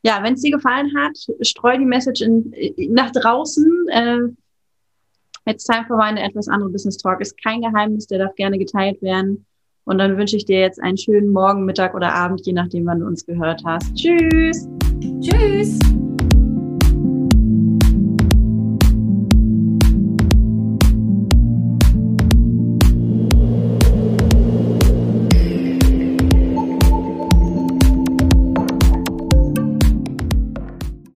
ja, 0.02 0.24
wenn 0.24 0.34
es 0.34 0.42
dir 0.42 0.50
gefallen 0.50 0.94
hat, 0.98 1.16
streu 1.42 1.78
die 1.78 1.86
Message 1.86 2.22
in, 2.22 2.52
nach 2.90 3.12
draußen. 3.12 3.88
Äh, 3.90 4.20
It's 5.48 5.66
time 5.66 5.86
for 5.86 5.98
meine 5.98 6.24
etwas 6.24 6.48
andere 6.48 6.72
Business 6.72 6.98
Talk. 6.98 7.22
Ist 7.22 7.40
kein 7.44 7.62
Geheimnis, 7.62 8.08
der 8.08 8.18
darf 8.18 8.34
gerne 8.34 8.58
geteilt 8.58 9.00
werden. 9.04 9.46
Und 9.84 10.00
dann 10.00 10.18
wünsche 10.18 10.38
ich 10.38 10.46
dir 10.46 10.60
jetzt 10.60 10.82
einen 10.82 10.98
schönen 10.98 11.32
Morgen, 11.32 11.66
Mittag 11.66 11.94
oder 11.94 12.16
Abend, 12.16 12.44
je 12.48 12.54
nachdem, 12.54 12.88
wann 12.88 13.02
du 13.02 13.06
uns 13.06 13.24
gehört 13.28 13.62
hast. 13.64 13.94
Tschüss. 13.94 14.68
Tschüss. 15.22 15.78